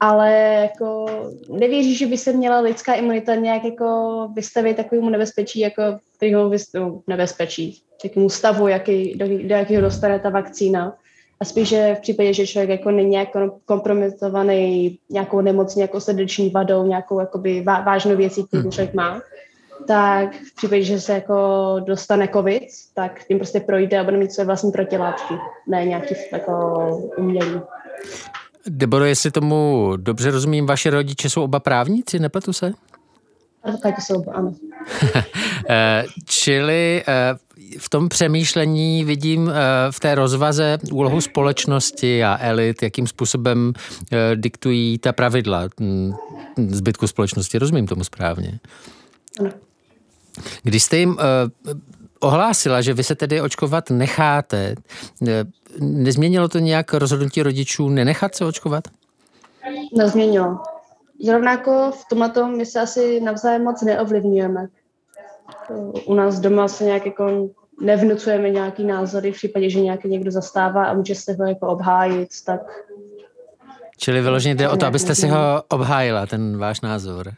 Ale 0.00 0.32
jako 0.62 1.06
nevěří, 1.50 1.94
že 1.94 2.06
by 2.06 2.18
se 2.18 2.32
měla 2.32 2.60
lidská 2.60 2.94
imunita 2.94 3.34
nějak 3.34 3.64
jako 3.64 4.28
vystavit 4.34 4.76
takovému 4.76 5.10
nebezpečí, 5.10 5.60
jako 5.60 5.82
kterýho 6.16 6.48
vystavu, 6.48 7.02
nebezpečí, 7.06 7.82
takovému 8.02 8.30
stavu, 8.30 8.68
jaký, 8.68 9.14
do, 9.14 9.26
do 9.28 9.54
jakého 9.54 9.82
dostane 9.82 10.18
ta 10.18 10.30
vakcína. 10.30 10.96
A 11.40 11.44
spíš, 11.44 11.68
že 11.68 11.94
v 11.94 12.00
případě, 12.00 12.32
že 12.34 12.46
člověk 12.46 12.70
jako 12.70 12.90
není 12.90 13.14
jako 13.14 13.58
kompromitovaný 13.64 14.98
nějakou 15.10 15.40
nemocí, 15.40 15.78
nějakou 15.78 16.00
srdeční 16.00 16.50
vadou, 16.50 16.86
nějakou 16.86 17.20
jakoby 17.20 17.62
vážnou 17.62 18.16
věcí, 18.16 18.44
kterou 18.44 18.62
hmm. 18.62 18.72
člověk 18.72 18.94
má, 18.94 19.20
tak 19.86 20.36
v 20.36 20.54
případě, 20.54 20.82
že 20.82 21.00
se 21.00 21.12
jako 21.12 21.76
dostane 21.86 22.28
covid, 22.28 22.62
tak 22.94 23.24
tím 23.24 23.38
prostě 23.38 23.60
projde 23.60 23.98
a 23.98 24.04
bude 24.04 24.16
mít 24.16 24.32
své 24.32 24.44
vlastní 24.44 24.72
protilátky, 24.72 25.34
ne 25.66 25.84
nějaký 25.84 26.14
jako 26.32 26.86
umělý. 27.18 27.60
Deboro, 28.68 29.04
jestli 29.04 29.30
tomu 29.30 29.92
dobře 29.96 30.30
rozumím, 30.30 30.66
vaše 30.66 30.90
rodiče 30.90 31.30
jsou 31.30 31.42
oba 31.42 31.60
právníci, 31.60 32.18
nepletu 32.18 32.52
se? 32.52 32.72
Advokáti 33.62 34.02
jsou 34.02 34.14
oba, 34.14 34.32
ano. 34.32 34.54
Eh, 35.70 36.04
čili 36.24 37.02
eh, 37.08 37.34
v 37.78 37.88
tom 37.88 38.08
přemýšlení 38.08 39.04
vidím 39.04 39.50
eh, 39.50 39.52
v 39.90 40.00
té 40.00 40.14
rozvaze 40.14 40.78
úlohu 40.92 41.20
společnosti 41.20 42.24
a 42.24 42.38
elit, 42.40 42.82
jakým 42.82 43.06
způsobem 43.06 43.72
diktují 44.34 44.98
ta 44.98 45.12
pravidla 45.12 45.68
hm, 45.80 46.12
zbytku 46.56 47.06
společnosti. 47.06 47.58
Rozumím 47.58 47.86
tomu 47.86 48.04
správně. 48.04 48.60
Ano. 49.40 49.50
Když 50.62 50.82
jste 50.82 50.96
jim 50.96 51.10
uh, 51.10 51.16
ohlásila, 52.20 52.80
že 52.80 52.94
vy 52.94 53.04
se 53.04 53.14
tedy 53.14 53.40
očkovat 53.40 53.90
necháte, 53.90 54.74
eh, 55.28 55.44
nezměnilo 55.80 56.48
to 56.48 56.58
nějak 56.58 56.94
rozhodnutí 56.94 57.42
rodičů 57.42 57.88
nenechat 57.88 58.34
se 58.34 58.44
očkovat? 58.44 58.84
Nezměnilo. 59.96 60.58
Zrovna 61.24 61.50
jako 61.50 61.90
v 61.90 62.04
tomhle 62.10 62.56
my 62.56 62.66
se 62.66 62.80
asi 62.80 63.20
navzájem 63.20 63.64
moc 63.64 63.82
neovlivňujeme. 63.82 64.68
U 66.06 66.14
nás 66.14 66.40
doma 66.40 66.68
se 66.68 66.84
nějak 66.84 67.06
jako 67.06 67.48
nevnucujeme 67.80 68.50
nějaký 68.50 68.84
názory 68.84 69.32
v 69.32 69.34
případě, 69.34 69.70
že 69.70 69.80
nějaký 69.80 70.08
někdo 70.08 70.30
zastává 70.30 70.84
a 70.84 70.94
může 70.94 71.14
se 71.14 71.32
ho 71.32 71.46
jako 71.46 71.66
obhájit, 71.66 72.28
tak... 72.44 72.60
Čili 73.96 74.20
vyloženě 74.20 74.54
jde 74.54 74.68
o 74.68 74.76
to, 74.76 74.86
abyste 74.86 75.14
si 75.14 75.28
ho 75.28 75.62
obhájila, 75.68 76.26
ten 76.26 76.58
váš 76.58 76.80
názor. 76.80 77.32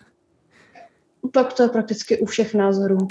Tak 1.32 1.52
to 1.52 1.62
je 1.62 1.68
prakticky 1.68 2.18
u 2.18 2.26
všech 2.26 2.54
názorů. 2.54 3.08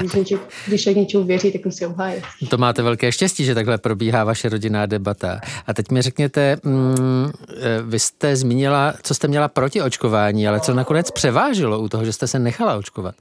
Když, 0.00 0.34
když 0.66 0.84
k 0.84 0.96
něčemu 0.96 1.24
věří, 1.24 1.52
tak 1.52 1.64
musí 1.64 1.86
obhájit. 1.86 2.24
To 2.50 2.58
máte 2.58 2.82
velké 2.82 3.12
štěstí, 3.12 3.44
že 3.44 3.54
takhle 3.54 3.78
probíhá 3.78 4.24
vaše 4.24 4.48
rodinná 4.48 4.86
debata. 4.86 5.40
A 5.66 5.74
teď 5.74 5.90
mi 5.90 6.02
řekněte, 6.02 6.56
mm, 6.62 7.32
eh, 7.48 7.82
vy 7.82 7.98
jste 7.98 8.36
zmínila, 8.36 8.94
co 9.02 9.14
jste 9.14 9.28
měla 9.28 9.48
proti 9.48 9.82
očkování, 9.82 10.48
ale 10.48 10.60
co 10.60 10.74
nakonec 10.74 11.10
převážilo 11.10 11.80
u 11.80 11.88
toho, 11.88 12.04
že 12.04 12.12
jste 12.12 12.26
se 12.26 12.38
nechala 12.38 12.76
očkovat? 12.76 13.14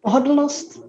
Pohodlnost. 0.00 0.80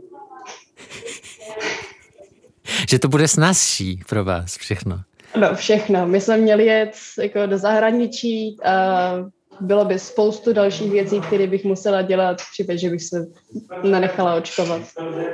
že 2.89 2.99
to 2.99 3.07
bude 3.07 3.27
snazší 3.27 4.01
pro 4.09 4.25
vás 4.25 4.57
všechno. 4.57 4.99
No, 5.39 5.55
všechno. 5.55 6.07
My 6.07 6.21
jsme 6.21 6.37
měli 6.37 6.65
jet 6.65 6.95
jako 7.21 7.45
do 7.45 7.57
zahraničí, 7.57 8.57
uh, 8.59 9.29
bylo 9.59 9.85
by 9.85 9.99
spoustu 9.99 10.53
dalších 10.53 10.91
věcí, 10.91 11.21
které 11.21 11.47
bych 11.47 11.65
musela 11.65 12.01
dělat 12.01 12.41
v 12.41 12.51
případě, 12.51 12.79
že 12.79 12.89
bych 12.89 13.03
se 13.03 13.25
nenechala 13.83 14.35
očkovat. 14.35 14.81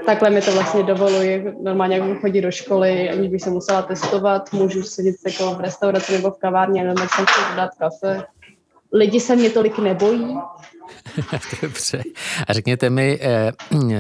Takhle 0.05 0.29
mi 0.29 0.41
to 0.41 0.51
vlastně 0.51 0.83
dovoluje 0.83 1.53
normálně 1.62 1.97
jako 1.97 2.19
chodit 2.19 2.41
do 2.41 2.51
školy, 2.51 3.09
aniž 3.09 3.31
bych 3.31 3.41
se 3.41 3.49
musela 3.49 3.81
testovat, 3.81 4.53
můžu 4.53 4.83
sedět 4.83 5.15
jako 5.25 5.55
v 5.55 5.62
restauraci 5.62 6.13
nebo 6.13 6.31
v 6.31 6.38
kavárně, 6.38 6.83
nebo 6.83 6.99
jsem 6.99 7.25
si 7.25 7.55
dát 7.55 7.69
kafe. 7.79 8.23
Lidi 8.93 9.19
se 9.19 9.36
mě 9.36 9.49
tolik 9.49 9.79
nebojí, 9.79 10.38
Dobře. 11.62 12.03
A 12.47 12.53
řekněte 12.53 12.89
mi 12.89 13.19
eh, 13.21 13.53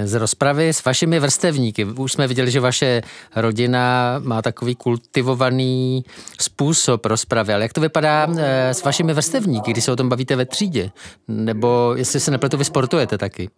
z 0.07 0.13
rozpravy 0.13 0.69
s 0.69 0.83
vašimi 0.83 1.19
vrstevníky. 1.19 1.85
Už 1.85 2.13
jsme 2.13 2.27
viděli, 2.27 2.51
že 2.51 2.59
vaše 2.59 3.01
rodina 3.35 4.15
má 4.19 4.41
takový 4.41 4.75
kultivovaný 4.75 6.05
způsob 6.41 7.05
rozpravy, 7.05 7.53
ale 7.53 7.63
jak 7.63 7.73
to 7.73 7.81
vypadá 7.81 8.27
eh, 8.37 8.73
s 8.73 8.83
vašimi 8.83 9.13
vrstevníky, 9.13 9.71
když 9.71 9.83
se 9.83 9.91
o 9.91 9.95
tom 9.95 10.09
bavíte 10.09 10.35
ve 10.35 10.45
třídě? 10.45 10.91
Nebo 11.27 11.93
jestli 11.97 12.19
se 12.19 12.31
nepletu, 12.31 12.57
vy 12.57 12.65
sportujete 12.65 13.17
taky? 13.17 13.49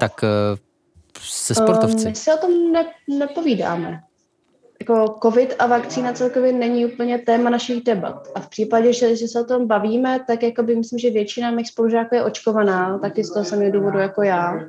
Tak 0.00 0.24
eh, 0.24 0.58
se 1.20 1.54
sportovci. 1.54 2.08
My 2.08 2.14
se 2.14 2.34
o 2.34 2.38
tom 2.38 2.72
ne, 2.72 2.84
nepovídáme 3.08 4.02
jako 4.80 5.18
COVID 5.22 5.54
a 5.58 5.66
vakcína 5.66 6.12
celkově 6.12 6.52
není 6.52 6.86
úplně 6.86 7.18
téma 7.18 7.50
našich 7.50 7.84
debat. 7.84 8.28
A 8.34 8.40
v 8.40 8.48
případě, 8.48 8.92
že, 8.92 9.16
že 9.16 9.28
se 9.28 9.40
o 9.40 9.44
tom 9.44 9.66
bavíme, 9.66 10.20
tak 10.26 10.42
jako 10.42 10.62
by 10.62 10.76
myslím, 10.76 10.98
že 10.98 11.10
většina 11.10 11.50
mých 11.50 11.68
spolužáků 11.68 12.14
je 12.14 12.24
očkovaná, 12.24 12.98
taky 12.98 13.24
z 13.24 13.32
toho 13.32 13.44
samého 13.44 13.72
důvodu 13.72 13.98
jako 13.98 14.22
já. 14.22 14.60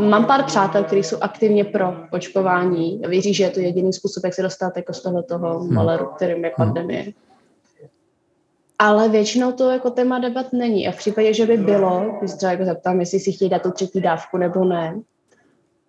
Mám 0.00 0.26
pár 0.26 0.44
přátel, 0.44 0.84
kteří 0.84 1.02
jsou 1.02 1.16
aktivně 1.20 1.64
pro 1.64 1.94
očkování 2.12 3.04
a 3.04 3.08
věří, 3.08 3.34
že 3.34 3.44
je 3.44 3.50
to 3.50 3.60
jediný 3.60 3.92
způsob, 3.92 4.24
jak 4.24 4.34
se 4.34 4.42
dostat 4.42 4.76
jako 4.76 4.92
z 4.92 5.02
toho 5.02 5.22
toho 5.22 5.58
hmm. 5.58 5.74
maleru, 5.74 6.06
kterým 6.06 6.44
je 6.44 6.52
hmm. 6.56 6.66
pandemie. 6.66 7.04
Ale 8.78 9.08
většinou 9.08 9.52
to 9.52 9.70
jako 9.70 9.90
téma 9.90 10.18
debat 10.18 10.52
není. 10.52 10.88
A 10.88 10.92
v 10.92 10.96
případě, 10.96 11.34
že 11.34 11.46
by 11.46 11.56
bylo, 11.56 12.16
když 12.18 12.32
třeba 12.32 12.52
jako 12.52 12.64
zeptám, 12.64 13.00
jestli 13.00 13.20
si 13.20 13.32
chtějí 13.32 13.50
dát 13.50 13.62
tu 13.62 13.70
třetí 13.70 14.00
dávku 14.00 14.36
nebo 14.36 14.64
ne, 14.64 15.00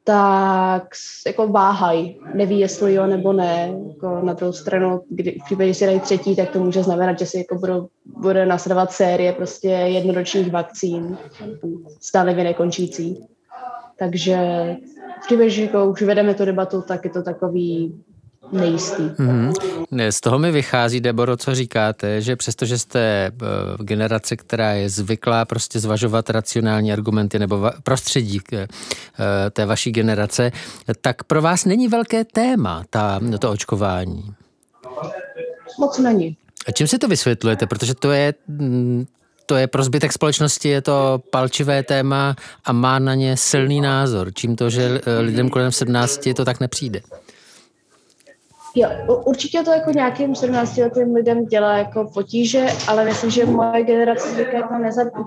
tak 0.07 0.87
jako 1.27 1.47
váhají, 1.47 2.19
neví, 2.33 2.59
jestli 2.59 2.93
jo 2.93 3.07
nebo 3.07 3.33
ne. 3.33 3.73
Jako 3.89 4.19
na 4.23 4.33
druhou 4.33 4.53
stranu, 4.53 5.01
kdy, 5.09 5.37
v 5.41 5.45
případě, 5.45 5.67
že 5.67 5.73
si 5.73 5.85
dají 5.85 5.99
třetí, 5.99 6.35
tak 6.35 6.49
to 6.49 6.59
může 6.59 6.83
znamenat, 6.83 7.19
že 7.19 7.25
si 7.25 7.37
jako 7.37 7.55
budou, 7.55 7.87
bude 8.05 8.45
nasledovat 8.45 8.91
série 8.91 9.33
prostě 9.33 9.67
jednoročních 9.67 10.51
vakcín, 10.51 11.17
stále 12.01 12.33
nekončící. 12.33 13.27
Takže 13.99 14.37
v 15.21 15.25
případě, 15.25 15.49
že 15.49 15.63
jako 15.63 15.85
už 15.85 16.01
vedeme 16.01 16.33
tu 16.33 16.45
debatu, 16.45 16.81
tak 16.81 17.05
je 17.05 17.11
to 17.11 17.23
takový 17.23 18.01
nejistý. 18.51 19.03
Mm-hmm. 19.03 19.53
Z 20.09 20.21
toho 20.21 20.39
mi 20.39 20.51
vychází, 20.51 21.01
Deboro, 21.01 21.37
co 21.37 21.55
říkáte, 21.55 22.21
že 22.21 22.35
přestože 22.35 22.77
jste 22.77 22.99
eh, 22.99 23.31
generace, 23.83 24.35
která 24.35 24.71
je 24.71 24.89
zvyklá 24.89 25.45
prostě 25.45 25.79
zvažovat 25.79 26.29
racionální 26.29 26.93
argumenty 26.93 27.39
nebo 27.39 27.71
prostředí 27.83 28.41
eh, 28.53 28.67
té 29.51 29.65
vaší 29.65 29.91
generace, 29.91 30.51
tak 31.01 31.23
pro 31.23 31.41
vás 31.41 31.65
není 31.65 31.87
velké 31.87 32.23
téma 32.23 32.83
ta, 32.89 33.19
to 33.39 33.51
očkování. 33.51 34.33
Moc 35.79 35.97
není. 35.97 36.37
A 36.67 36.71
čím 36.71 36.87
si 36.87 36.97
to 36.97 37.07
vysvětlujete? 37.07 37.67
Protože 37.67 37.95
to 37.95 38.11
je 38.11 38.33
mm, 38.47 39.05
to 39.47 39.55
je 39.55 39.67
pro 39.67 39.83
zbytek 39.83 40.13
společnosti 40.13 40.69
je 40.69 40.81
to 40.81 41.21
palčivé 41.29 41.83
téma 41.83 42.35
a 42.65 42.71
má 42.71 42.99
na 42.99 43.15
ně 43.15 43.37
silný 43.37 43.81
názor. 43.81 44.33
Čím 44.33 44.55
to, 44.55 44.69
že 44.69 45.01
eh, 45.05 45.19
lidem 45.19 45.49
kolem 45.49 45.71
17 45.71 46.29
to 46.35 46.45
tak 46.45 46.59
nepřijde? 46.59 47.01
Jo, 48.79 48.89
určitě 49.25 49.63
to 49.63 49.71
jako 49.71 49.91
nějakým 49.91 50.35
17 50.35 50.77
letým 50.77 51.15
lidem 51.15 51.45
dělá 51.45 51.77
jako 51.77 52.09
potíže, 52.13 52.67
ale 52.87 53.05
myslím, 53.05 53.29
že 53.29 53.45
moje 53.45 53.83
generace 53.83 54.35
teďka 54.35 54.57
jako 54.57 54.73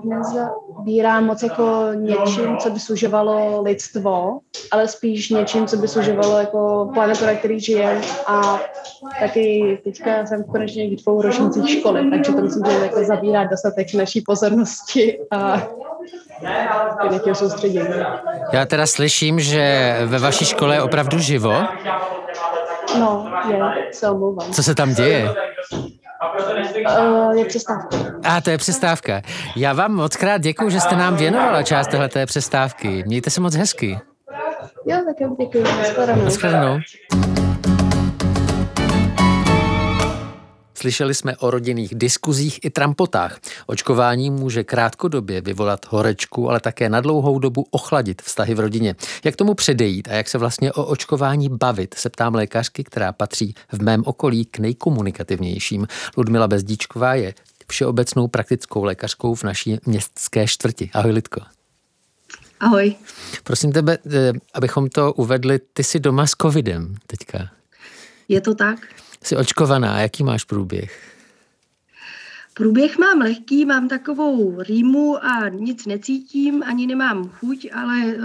nezabírá 0.03 1.21
moc 1.21 1.43
jako 1.43 1.87
něčím, 1.93 2.57
co 2.57 2.69
by 2.69 2.79
služovalo 2.79 3.61
lidstvo, 3.61 4.39
ale 4.71 4.87
spíš 4.87 5.29
něčím, 5.29 5.67
co 5.67 5.77
by 5.77 5.87
služovalo 5.87 6.37
jako 6.37 6.89
planetu, 6.93 7.25
na 7.25 7.33
který 7.33 7.59
žije 7.59 8.01
a 8.27 8.59
taky 9.19 9.79
teďka 9.83 10.25
jsem 10.25 10.43
konečně 10.43 10.87
v 10.87 11.03
dvou 11.03 11.21
ročnících 11.21 11.69
školy, 11.69 12.09
takže 12.09 12.31
to 12.31 12.41
myslím, 12.41 12.63
že 12.65 12.71
jako 12.71 13.03
zabírá 13.03 13.43
dostatek 13.43 13.93
naší 13.93 14.21
pozornosti 14.21 15.19
a 15.31 15.61
soustředění. 17.33 17.89
Já 18.53 18.65
teda 18.65 18.87
slyším, 18.87 19.39
že 19.39 19.95
ve 20.05 20.19
vaší 20.19 20.45
škole 20.45 20.75
je 20.75 20.81
opravdu 20.81 21.19
živo. 21.19 21.53
No, 22.99 23.31
je, 23.49 23.59
se 23.91 24.09
omlouvám. 24.09 24.51
Co 24.51 24.63
se 24.63 24.75
tam 24.75 24.93
děje? 24.93 25.35
Uh, 26.99 27.37
je 27.37 27.45
přestávka. 27.45 27.97
A 28.23 28.41
to 28.41 28.49
je 28.49 28.57
přestávka. 28.57 29.21
Já 29.55 29.73
vám 29.73 29.93
moc 29.93 30.15
krát 30.15 30.37
děkuji, 30.37 30.69
že 30.69 30.79
jste 30.79 30.95
nám 30.95 31.15
věnovala 31.15 31.63
část 31.63 31.87
téhleté 31.87 32.25
přestávky. 32.25 33.03
Mějte 33.07 33.29
se 33.29 33.41
moc 33.41 33.55
hezky. 33.55 33.99
Jo, 34.85 34.97
tak 35.05 35.29
děkuji. 35.39 35.63
Naschledanou. 35.63 36.23
Naschledanou. 36.23 36.79
Slyšeli 40.81 41.13
jsme 41.13 41.37
o 41.37 41.51
rodinných 41.51 41.95
diskuzích 41.95 42.59
i 42.65 42.69
trampotách. 42.69 43.39
Očkování 43.67 44.29
může 44.29 44.63
krátkodobě 44.63 45.41
vyvolat 45.41 45.85
horečku, 45.89 46.49
ale 46.49 46.59
také 46.59 46.89
na 46.89 47.01
dlouhou 47.01 47.39
dobu 47.39 47.65
ochladit 47.71 48.21
vztahy 48.21 48.53
v 48.53 48.59
rodině. 48.59 48.95
Jak 49.23 49.35
tomu 49.35 49.53
předejít 49.53 50.07
a 50.07 50.13
jak 50.13 50.29
se 50.29 50.37
vlastně 50.37 50.73
o 50.73 50.85
očkování 50.85 51.49
bavit, 51.49 51.93
se 51.93 52.09
ptám 52.09 52.35
lékařky, 52.35 52.83
která 52.83 53.11
patří 53.11 53.55
v 53.71 53.83
mém 53.83 54.03
okolí 54.05 54.45
k 54.45 54.59
nejkomunikativnějším. 54.59 55.87
Ludmila 56.17 56.47
Bezdíčková 56.47 57.13
je 57.13 57.33
všeobecnou 57.67 58.27
praktickou 58.27 58.83
lékařkou 58.83 59.35
v 59.35 59.43
naší 59.43 59.77
městské 59.85 60.47
čtvrti. 60.47 60.89
Ahoj, 60.93 61.11
Lidko. 61.11 61.41
Ahoj. 62.59 62.95
Prosím 63.43 63.71
tebe, 63.71 63.97
eh, 64.11 64.33
abychom 64.53 64.89
to 64.89 65.13
uvedli, 65.13 65.59
ty 65.73 65.83
jsi 65.83 65.99
doma 65.99 66.27
s 66.27 66.31
covidem 66.41 66.95
teďka. 67.07 67.49
Je 68.27 68.41
to 68.41 68.55
tak? 68.55 68.79
Jsi 69.23 69.35
očkovaná, 69.35 70.01
jaký 70.01 70.23
máš 70.23 70.43
průběh? 70.43 71.11
Průběh 72.53 72.97
mám 72.97 73.19
lehký, 73.19 73.65
mám 73.65 73.87
takovou 73.87 74.61
rýmu 74.61 75.25
a 75.25 75.49
nic 75.49 75.85
necítím, 75.85 76.63
ani 76.63 76.87
nemám 76.87 77.29
chuť, 77.29 77.67
ale 77.73 77.97
e, 78.01 78.15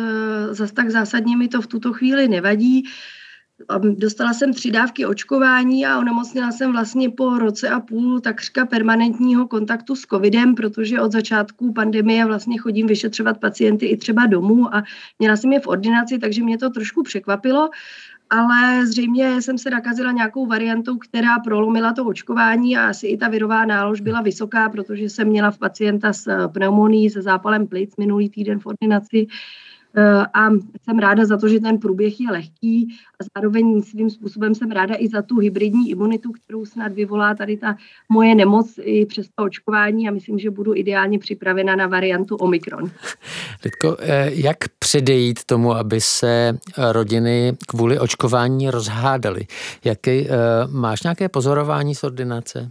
zas 0.54 0.72
tak 0.72 0.90
zásadně 0.90 1.36
mi 1.36 1.48
to 1.48 1.62
v 1.62 1.66
tuto 1.66 1.92
chvíli 1.92 2.28
nevadí. 2.28 2.84
Dostala 3.94 4.34
jsem 4.34 4.52
tři 4.52 4.70
dávky 4.70 5.06
očkování 5.06 5.86
a 5.86 5.98
onemocnila 5.98 6.52
jsem 6.52 6.72
vlastně 6.72 7.10
po 7.10 7.38
roce 7.38 7.68
a 7.68 7.80
půl 7.80 8.20
takřka 8.20 8.66
permanentního 8.66 9.48
kontaktu 9.48 9.96
s 9.96 10.00
covidem, 10.00 10.54
protože 10.54 11.00
od 11.00 11.12
začátku 11.12 11.72
pandemie 11.72 12.24
vlastně 12.26 12.58
chodím 12.58 12.86
vyšetřovat 12.86 13.40
pacienty 13.40 13.86
i 13.86 13.96
třeba 13.96 14.26
domů 14.26 14.74
a 14.74 14.82
měla 15.18 15.36
jsem 15.36 15.52
je 15.52 15.60
v 15.60 15.66
ordinaci, 15.66 16.18
takže 16.18 16.42
mě 16.42 16.58
to 16.58 16.70
trošku 16.70 17.02
překvapilo 17.02 17.70
ale 18.30 18.86
zřejmě 18.86 19.42
jsem 19.42 19.58
se 19.58 19.70
nakazila 19.70 20.12
nějakou 20.12 20.46
variantou, 20.46 20.98
která 20.98 21.38
prolomila 21.38 21.92
to 21.92 22.04
očkování 22.04 22.76
a 22.76 22.88
asi 22.88 23.06
i 23.06 23.16
ta 23.16 23.28
virová 23.28 23.64
nálož 23.64 24.00
byla 24.00 24.20
vysoká, 24.20 24.68
protože 24.68 25.04
jsem 25.04 25.28
měla 25.28 25.50
v 25.50 25.58
pacienta 25.58 26.12
s 26.12 26.48
pneumonií, 26.48 27.10
se 27.10 27.22
zápalem 27.22 27.66
plic 27.66 27.96
minulý 27.96 28.30
týden 28.30 28.58
v 28.58 28.66
ordinaci. 28.66 29.26
Eh, 29.98 30.26
a 30.34 30.50
jsem 30.84 30.98
ráda 30.98 31.26
za 31.26 31.36
to, 31.36 31.48
že 31.48 31.60
ten 31.60 31.78
průběh 31.78 32.20
je 32.20 32.30
lehký 32.30 32.98
a 33.20 33.24
zároveň 33.36 33.82
svým 33.82 34.10
způsobem 34.10 34.54
jsem 34.54 34.70
ráda 34.70 34.94
i 34.98 35.08
za 35.08 35.22
tu 35.22 35.38
hybridní 35.38 35.90
imunitu, 35.90 36.32
kterou 36.32 36.66
snad 36.66 36.92
vyvolá 36.92 37.34
tady 37.34 37.56
ta 37.56 37.76
moje 38.08 38.34
nemoc 38.34 38.74
i 38.82 39.06
přes 39.06 39.26
to 39.34 39.44
očkování 39.44 40.08
a 40.08 40.12
myslím, 40.12 40.38
že 40.38 40.50
budu 40.50 40.74
ideálně 40.74 41.18
připravena 41.18 41.76
na 41.76 41.86
variantu 41.86 42.36
Omikron. 42.36 42.90
Lidko, 43.64 43.96
eh, 44.00 44.30
jak 44.34 44.56
předejít 44.78 45.44
tomu, 45.44 45.74
aby 45.74 46.00
se 46.00 46.58
rodiny 46.90 47.56
kvůli 47.68 47.98
očkování 47.98 48.70
rozhádaly? 48.70 49.46
Jaký, 49.84 50.10
eh, 50.10 50.28
máš 50.70 51.02
nějaké 51.02 51.28
pozorování 51.28 51.94
z 51.94 52.04
ordinace? 52.04 52.70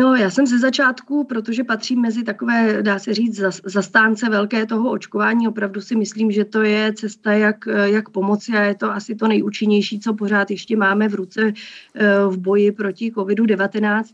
No, 0.00 0.14
já 0.14 0.30
jsem 0.30 0.46
ze 0.46 0.58
začátku, 0.58 1.24
protože 1.24 1.64
patřím 1.64 2.00
mezi 2.00 2.22
takové, 2.22 2.82
dá 2.82 2.98
se 2.98 3.14
říct, 3.14 3.42
zastánce 3.64 4.28
velké 4.28 4.66
toho 4.66 4.90
očkování. 4.90 5.48
Opravdu 5.48 5.80
si 5.80 5.96
myslím, 5.96 6.30
že 6.30 6.44
to 6.44 6.62
je 6.62 6.92
cesta, 6.92 7.32
jak, 7.32 7.56
jak 7.84 8.08
pomoci 8.08 8.52
a 8.52 8.62
je 8.62 8.74
to 8.74 8.92
asi 8.92 9.14
to 9.14 9.28
nejúčinnější, 9.28 10.00
co 10.00 10.14
pořád 10.14 10.50
ještě 10.50 10.76
máme 10.76 11.08
v 11.08 11.14
ruce 11.14 11.52
eh, 11.94 12.08
v 12.28 12.38
boji 12.38 12.72
proti 12.72 13.12
COVID-19. 13.12 14.04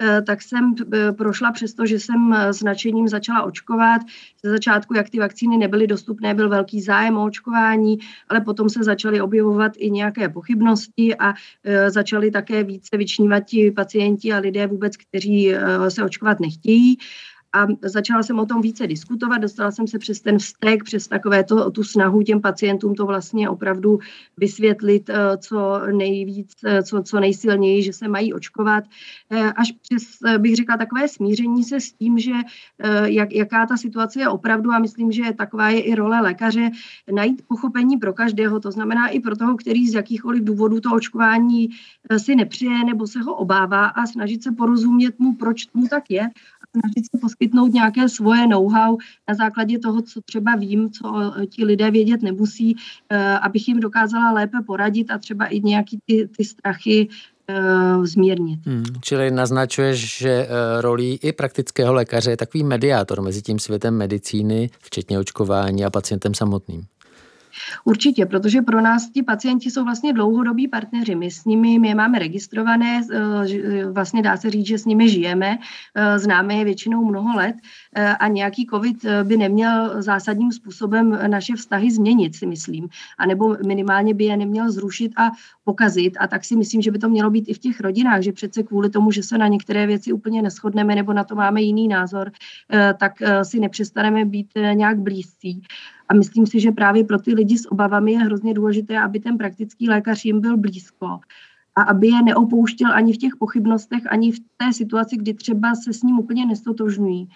Eh, 0.00 0.22
tak 0.22 0.42
jsem 0.42 0.74
eh, 0.94 1.12
prošla 1.12 1.52
přesto, 1.52 1.86
že 1.86 2.00
jsem 2.00 2.34
s 2.34 2.62
nadšením 2.62 3.08
začala 3.08 3.42
očkovat. 3.42 4.00
Ze 4.44 4.50
začátku, 4.50 4.94
jak 4.94 5.10
ty 5.10 5.18
vakcíny 5.18 5.56
nebyly 5.56 5.86
dostupné, 5.86 6.34
byl 6.34 6.48
velký 6.48 6.80
zájem 6.80 7.16
o 7.16 7.24
očkování, 7.24 7.98
ale 8.28 8.40
potom 8.40 8.68
se 8.68 8.82
začaly 8.82 9.20
objevovat 9.20 9.72
i 9.76 9.90
nějaké 9.90 10.28
pochybnosti 10.28 11.16
a 11.16 11.34
začaly 11.88 12.30
také 12.30 12.64
více 12.64 12.96
vyčnívat 12.96 13.44
ti 13.44 13.70
pacienti 13.70 14.32
a 14.32 14.38
lidé 14.38 14.66
vůbec, 14.66 14.96
kteří 14.96 15.31
kteří 15.32 15.54
eh, 15.54 15.90
se 15.90 16.04
očkovat 16.04 16.40
nechtějí 16.40 16.98
a 17.52 17.66
začala 17.82 18.22
jsem 18.22 18.38
o 18.38 18.46
tom 18.46 18.60
více 18.60 18.86
diskutovat, 18.86 19.38
dostala 19.38 19.70
jsem 19.70 19.86
se 19.86 19.98
přes 19.98 20.20
ten 20.20 20.38
vztek, 20.38 20.84
přes 20.84 21.08
takové 21.08 21.44
to, 21.44 21.70
tu 21.70 21.84
snahu 21.84 22.22
těm 22.22 22.40
pacientům 22.40 22.94
to 22.94 23.06
vlastně 23.06 23.48
opravdu 23.48 23.98
vysvětlit, 24.36 25.10
eh, 25.10 25.38
co 25.38 25.80
nejvíc, 25.92 26.52
eh, 26.64 26.82
co, 26.82 27.02
co 27.02 27.20
nejsilněji, 27.20 27.82
že 27.82 27.92
se 27.92 28.08
mají 28.08 28.32
očkovat, 28.34 28.84
až 29.56 29.72
přes, 29.72 30.02
bych 30.38 30.56
řekla, 30.56 30.76
takové 30.76 31.08
smíření 31.08 31.64
se 31.64 31.80
s 31.80 31.92
tím, 31.92 32.18
že 32.18 32.32
jak, 33.04 33.32
jaká 33.32 33.66
ta 33.66 33.76
situace 33.76 34.20
je 34.20 34.28
opravdu 34.28 34.70
a 34.70 34.78
myslím, 34.78 35.12
že 35.12 35.22
taková 35.36 35.68
je 35.68 35.80
i 35.80 35.94
role 35.94 36.20
lékaře 36.20 36.70
najít 37.12 37.42
pochopení 37.48 37.96
pro 37.96 38.12
každého, 38.12 38.60
to 38.60 38.70
znamená 38.70 39.08
i 39.08 39.20
pro 39.20 39.36
toho, 39.36 39.56
který 39.56 39.88
z 39.88 39.94
jakýchkoliv 39.94 40.44
důvodů 40.44 40.80
to 40.80 40.94
očkování 40.94 41.68
si 42.16 42.36
nepřije 42.36 42.84
nebo 42.84 43.06
se 43.06 43.20
ho 43.20 43.34
obává 43.34 43.86
a 43.86 44.06
snažit 44.06 44.42
se 44.42 44.52
porozumět 44.52 45.18
mu, 45.18 45.34
proč 45.34 45.66
mu 45.74 45.88
tak 45.88 46.10
je 46.10 46.28
snažit 46.72 47.04
se 47.10 47.18
poskytnout 47.20 47.72
nějaké 47.72 48.08
svoje 48.08 48.46
know-how 48.46 48.98
na 49.28 49.34
základě 49.34 49.78
toho, 49.78 50.02
co 50.02 50.20
třeba 50.20 50.56
vím, 50.56 50.90
co 50.90 51.32
eh, 51.42 51.46
ti 51.46 51.64
lidé 51.64 51.90
vědět 51.90 52.22
nemusí, 52.22 52.76
eh, 53.10 53.38
abych 53.38 53.68
jim 53.68 53.80
dokázala 53.80 54.32
lépe 54.32 54.58
poradit 54.66 55.10
a 55.10 55.18
třeba 55.18 55.46
i 55.46 55.60
nějaký 55.60 55.98
ty, 56.06 56.28
ty 56.36 56.44
strachy 56.44 57.08
uh, 57.96 58.04
zmírnit. 58.04 58.66
Hmm, 58.66 58.84
čili 59.00 59.30
naznačuješ, 59.30 60.18
že 60.18 60.48
rolí 60.80 61.18
i 61.22 61.32
praktického 61.32 61.94
lékaře 61.94 62.30
je 62.30 62.36
takový 62.36 62.64
mediátor 62.64 63.22
mezi 63.22 63.42
tím 63.42 63.58
světem 63.58 63.96
medicíny, 63.96 64.70
včetně 64.80 65.18
očkování 65.18 65.84
a 65.84 65.90
pacientem 65.90 66.34
samotným. 66.34 66.86
Určitě, 67.84 68.26
protože 68.26 68.62
pro 68.62 68.80
nás 68.80 69.10
ti 69.10 69.22
pacienti 69.22 69.70
jsou 69.70 69.84
vlastně 69.84 70.12
dlouhodobí 70.12 70.68
partneři. 70.68 71.14
My 71.14 71.30
s 71.30 71.44
nimi 71.44 71.78
my 71.78 71.88
je 71.88 71.94
máme 71.94 72.18
registrované, 72.18 73.02
eh, 73.12 73.86
vlastně 73.92 74.22
dá 74.22 74.36
se 74.36 74.50
říct, 74.50 74.66
že 74.66 74.78
s 74.78 74.84
nimi 74.84 75.08
žijeme, 75.08 75.58
eh, 75.94 76.18
známe 76.18 76.54
je 76.54 76.64
většinou 76.64 77.04
mnoho 77.04 77.36
let 77.36 77.56
a 78.20 78.28
nějaký 78.28 78.66
covid 78.66 79.04
by 79.22 79.36
neměl 79.36 80.02
zásadním 80.02 80.52
způsobem 80.52 81.18
naše 81.26 81.56
vztahy 81.56 81.90
změnit, 81.90 82.36
si 82.36 82.46
myslím. 82.46 82.88
A 83.18 83.26
nebo 83.26 83.56
minimálně 83.66 84.14
by 84.14 84.24
je 84.24 84.36
neměl 84.36 84.72
zrušit 84.72 85.12
a 85.16 85.30
pokazit. 85.64 86.16
A 86.20 86.26
tak 86.26 86.44
si 86.44 86.56
myslím, 86.56 86.82
že 86.82 86.90
by 86.90 86.98
to 86.98 87.08
mělo 87.08 87.30
být 87.30 87.44
i 87.48 87.54
v 87.54 87.58
těch 87.58 87.80
rodinách, 87.80 88.22
že 88.22 88.32
přece 88.32 88.62
kvůli 88.62 88.90
tomu, 88.90 89.10
že 89.10 89.22
se 89.22 89.38
na 89.38 89.48
některé 89.48 89.86
věci 89.86 90.12
úplně 90.12 90.42
neschodneme 90.42 90.94
nebo 90.94 91.12
na 91.12 91.24
to 91.24 91.34
máme 91.34 91.62
jiný 91.62 91.88
názor, 91.88 92.32
tak 92.98 93.12
si 93.42 93.60
nepřestaneme 93.60 94.24
být 94.24 94.48
nějak 94.74 94.98
blízcí. 94.98 95.62
A 96.12 96.14
myslím 96.14 96.46
si, 96.46 96.60
že 96.60 96.72
právě 96.72 97.04
pro 97.04 97.18
ty 97.18 97.34
lidi 97.34 97.58
s 97.58 97.72
obavami 97.72 98.12
je 98.12 98.18
hrozně 98.18 98.54
důležité, 98.54 99.00
aby 99.00 99.20
ten 99.20 99.38
praktický 99.38 99.88
lékař 99.88 100.24
jim 100.24 100.40
byl 100.40 100.56
blízko 100.56 101.06
a 101.74 101.82
aby 101.82 102.08
je 102.08 102.22
neopouštěl 102.22 102.92
ani 102.92 103.12
v 103.12 103.16
těch 103.16 103.36
pochybnostech, 103.36 104.02
ani 104.10 104.32
v 104.32 104.38
té 104.56 104.72
situaci, 104.72 105.16
kdy 105.16 105.34
třeba 105.34 105.74
se 105.74 105.92
s 105.92 106.02
ním 106.02 106.18
úplně 106.18 106.46
nestotožňují. 106.46 107.28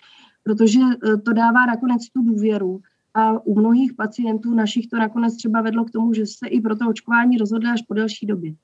Protože 0.42 0.80
e, 0.80 1.16
to 1.16 1.32
dává 1.32 1.66
nakonec 1.66 2.08
tu 2.08 2.22
důvěru. 2.22 2.80
A 3.14 3.46
u 3.46 3.58
mnohých 3.58 3.94
pacientů 3.94 4.54
našich 4.54 4.86
to 4.86 4.96
nakonec 4.98 5.36
třeba 5.36 5.60
vedlo 5.62 5.84
k 5.84 5.90
tomu, 5.90 6.12
že 6.12 6.26
se 6.26 6.46
i 6.46 6.60
pro 6.60 6.76
to 6.76 6.88
očkování 6.88 7.36
rozhodli 7.36 7.70
až 7.70 7.82
po 7.82 7.94
delší 7.94 8.26
době. 8.26 8.54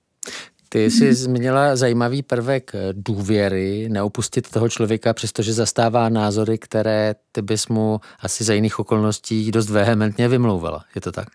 Ty 0.73 0.91
jsi 0.91 1.15
zmínila 1.15 1.77
zajímavý 1.77 2.23
prvek 2.23 2.73
důvěry, 2.93 3.89
neopustit 3.89 4.51
toho 4.51 4.69
člověka, 4.69 5.13
přestože 5.15 5.53
zastává 5.53 6.09
názory, 6.09 6.59
které 6.59 7.15
ty 7.33 7.43
bys 7.43 7.69
mu 7.69 8.01
asi 8.21 8.45
za 8.45 8.55
jiných 8.55 8.79
okolností 8.79 9.51
dost 9.51 9.71
vehementně 9.71 10.29
vymlouvala. 10.29 10.85
Je 10.95 11.01
to 11.01 11.13
tak? 11.13 11.29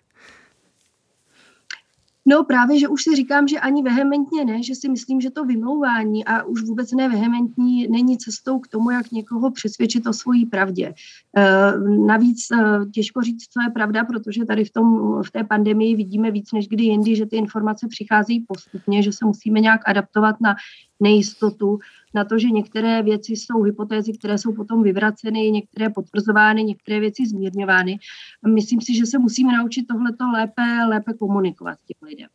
No 2.29 2.43
právě, 2.43 2.79
že 2.79 2.87
už 2.87 3.03
si 3.03 3.15
říkám, 3.15 3.47
že 3.47 3.59
ani 3.59 3.83
vehementně 3.83 4.45
ne, 4.45 4.63
že 4.63 4.75
si 4.75 4.89
myslím, 4.89 5.21
že 5.21 5.31
to 5.31 5.45
vymlouvání 5.45 6.25
a 6.25 6.43
už 6.43 6.61
vůbec 6.63 6.91
ne 6.91 7.09
vehementní 7.09 7.87
není 7.87 8.17
cestou 8.17 8.59
k 8.59 8.67
tomu, 8.67 8.91
jak 8.91 9.11
někoho 9.11 9.51
přesvědčit 9.51 10.07
o 10.07 10.13
svojí 10.13 10.45
pravdě. 10.45 10.93
E, 11.37 11.71
navíc 12.05 12.51
e, 12.51 12.85
těžko 12.93 13.21
říct, 13.21 13.43
co 13.43 13.61
je 13.61 13.69
pravda, 13.69 14.03
protože 14.03 14.45
tady 14.45 14.65
v, 14.65 14.71
tom, 14.71 14.99
v 15.23 15.31
té 15.31 15.43
pandemii 15.43 15.95
vidíme 15.95 16.31
víc 16.31 16.51
než 16.51 16.67
kdy 16.67 16.83
jindy, 16.83 17.15
že 17.15 17.25
ty 17.25 17.35
informace 17.35 17.87
přicházejí 17.89 18.45
postupně, 18.47 19.03
že 19.03 19.11
se 19.11 19.25
musíme 19.25 19.59
nějak 19.59 19.81
adaptovat 19.85 20.35
na 20.41 20.55
nejistotu, 20.99 21.79
na 22.13 22.23
to, 22.25 22.39
že 22.39 22.49
některé 22.49 23.03
věci 23.03 23.33
jsou 23.33 23.61
hypotézy, 23.61 24.13
které 24.13 24.37
jsou 24.37 24.53
potom 24.53 24.83
vyvraceny, 24.83 25.51
některé 25.51 25.89
potvrzovány, 25.89 26.63
některé 26.63 26.99
věci 26.99 27.27
zmírňovány. 27.27 27.99
Myslím 28.47 28.81
si, 28.81 28.95
že 28.95 29.05
se 29.05 29.19
musíme 29.19 29.57
naučit 29.57 29.87
tohleto 29.87 30.31
lépe, 30.33 30.85
lépe 30.87 31.13
komunikovat 31.13 31.77
těm 31.85 32.07
lidem. 32.09 32.27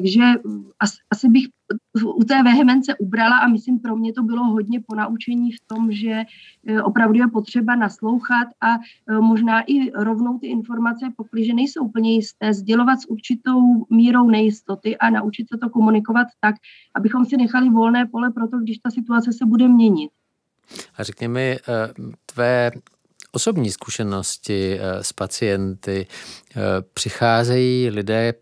Takže 0.00 0.22
asi 1.10 1.28
bych 1.28 1.44
u 2.04 2.24
té 2.24 2.42
vehemence 2.42 2.94
ubrala 2.98 3.38
a 3.38 3.48
myslím, 3.48 3.78
pro 3.78 3.96
mě 3.96 4.12
to 4.12 4.22
bylo 4.22 4.44
hodně 4.44 4.80
ponaučení 4.80 5.52
v 5.52 5.60
tom, 5.66 5.92
že 5.92 6.22
e, 6.66 6.82
opravdu 6.82 7.18
je 7.18 7.28
potřeba 7.28 7.74
naslouchat 7.76 8.48
a 8.60 8.74
e, 8.74 9.20
možná 9.20 9.60
i 9.60 9.90
rovnou 9.90 10.38
ty 10.38 10.46
informace, 10.46 11.12
pokud 11.16 11.38
nejsou 11.54 11.84
úplně 11.84 12.14
jisté, 12.14 12.54
sdělovat 12.54 13.00
s 13.00 13.10
určitou 13.10 13.60
mírou 13.90 14.30
nejistoty 14.30 14.96
a 14.96 15.10
naučit 15.10 15.48
se 15.48 15.58
to 15.58 15.70
komunikovat 15.70 16.26
tak, 16.40 16.54
abychom 16.94 17.24
si 17.24 17.36
nechali 17.36 17.70
volné 17.70 18.06
pole 18.06 18.30
pro 18.30 18.48
to, 18.48 18.58
když 18.58 18.78
ta 18.78 18.90
situace 18.90 19.32
se 19.32 19.46
bude 19.46 19.68
měnit. 19.68 20.10
A 20.96 21.02
řekněme, 21.02 21.40
e, 21.40 21.58
tvé 22.26 22.70
osobní 23.32 23.70
zkušenosti 23.70 24.78
s 24.80 25.12
pacienty 25.12 26.06
přicházejí 26.94 27.90
lidé 27.90 28.34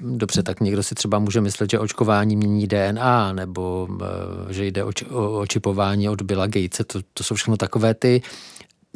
dobře, 0.00 0.42
tak 0.42 0.60
někdo 0.60 0.82
si 0.82 0.94
třeba 0.94 1.18
může 1.18 1.40
myslet, 1.40 1.70
že 1.70 1.78
očkování 1.78 2.36
mění 2.36 2.66
DNA, 2.66 3.32
nebo 3.32 3.88
eh, 4.02 4.52
že 4.52 4.66
jde 4.66 4.84
o, 4.84 4.90
o 5.10 5.38
očipování 5.38 6.08
od 6.08 6.22
Billa 6.22 6.46
Gatese. 6.46 6.84
To, 6.84 7.00
to 7.14 7.24
jsou 7.24 7.34
všechno 7.34 7.56
takové 7.56 7.94
ty 7.94 8.22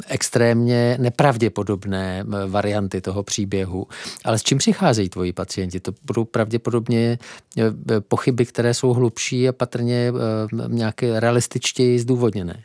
extrémně 0.07 0.97
nepravděpodobné 1.01 2.25
varianty 2.47 3.01
toho 3.01 3.23
příběhu. 3.23 3.87
Ale 4.25 4.39
s 4.39 4.43
čím 4.43 4.59
přicházejí 4.59 5.09
tvoji 5.09 5.33
pacienti? 5.33 5.81
To 5.81 5.93
budou 6.05 6.25
pravděpodobně 6.25 7.19
eh, 7.59 8.01
pochyby, 8.01 8.47
které 8.47 8.75
jsou 8.75 8.93
hlubší 8.93 9.49
a 9.49 9.53
patrně 9.53 10.13
nějaké 10.69 11.21
realističtěji 11.21 11.99
zdůvodněné. 11.99 12.63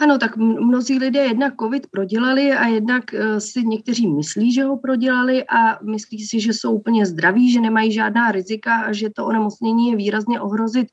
Ano, 0.00 0.18
tak 0.18 0.36
mnozí 0.36 0.98
lidé 0.98 1.20
jednak 1.20 1.54
COVID 1.60 1.86
prodělali 1.86 2.52
a 2.52 2.66
jednak 2.66 3.04
uh, 3.12 3.38
si 3.38 3.64
někteří 3.64 4.08
myslí, 4.08 4.52
že 4.52 4.64
ho 4.64 4.76
prodělali 4.76 5.44
a 5.44 5.84
myslí 5.84 6.26
si, 6.26 6.40
že 6.40 6.52
jsou 6.52 6.72
úplně 6.72 7.06
zdraví, 7.06 7.52
že 7.52 7.60
nemají 7.60 7.92
žádná 7.92 8.32
rizika 8.32 8.76
a 8.76 8.92
že 8.92 9.10
to 9.10 9.26
onemocnění 9.26 9.90
je 9.90 9.96
výrazně 9.96 10.40
ohrozit 10.40 10.88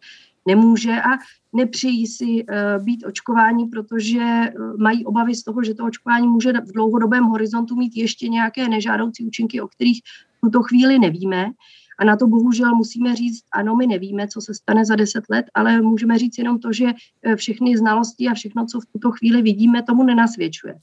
nemůže 0.48 1.02
a 1.02 1.10
nepřejí 1.54 2.08
si 2.08 2.26
uh, 2.26 2.86
být 2.86 3.06
očkování, 3.06 3.66
protože 3.66 4.20
uh, 4.20 4.78
mají 4.78 5.06
obavy 5.06 5.36
z 5.36 5.44
toho, 5.44 5.64
že 5.64 5.74
to 5.74 5.86
očkování 5.86 6.28
může 6.28 6.52
v 6.52 6.72
dlouhodobém 6.74 7.24
horizontu 7.24 7.76
mít 7.76 7.96
ještě 7.96 8.28
nějaké 8.28 8.70
nežádoucí 8.70 9.26
účinky, 9.26 9.62
o 9.62 9.68
kterých 9.68 10.02
v 10.38 10.42
tuto 10.42 10.64
chvíli 10.64 11.00
nevíme. 11.00 11.52
A 12.00 12.06
na 12.06 12.18
to 12.18 12.28
bohužel 12.28 12.76
musíme 12.76 13.16
říct, 13.16 13.44
ano, 13.52 13.76
my 13.76 13.88
nevíme, 13.88 14.28
co 14.28 14.42
se 14.42 14.54
stane 14.54 14.86
za 14.86 14.96
deset 14.96 15.24
let, 15.30 15.46
ale 15.54 15.82
můžeme 15.82 16.20
říct 16.20 16.38
jenom 16.38 16.60
to, 16.60 16.74
že 16.74 16.86
e, 17.24 17.36
všechny 17.36 17.78
znalosti 17.78 18.28
a 18.28 18.34
všechno, 18.34 18.66
co 18.66 18.80
v 18.80 18.86
tuto 18.86 19.12
chvíli 19.12 19.42
vidíme, 19.42 19.84
tomu 19.84 20.04
nenasvědčuje. 20.04 20.76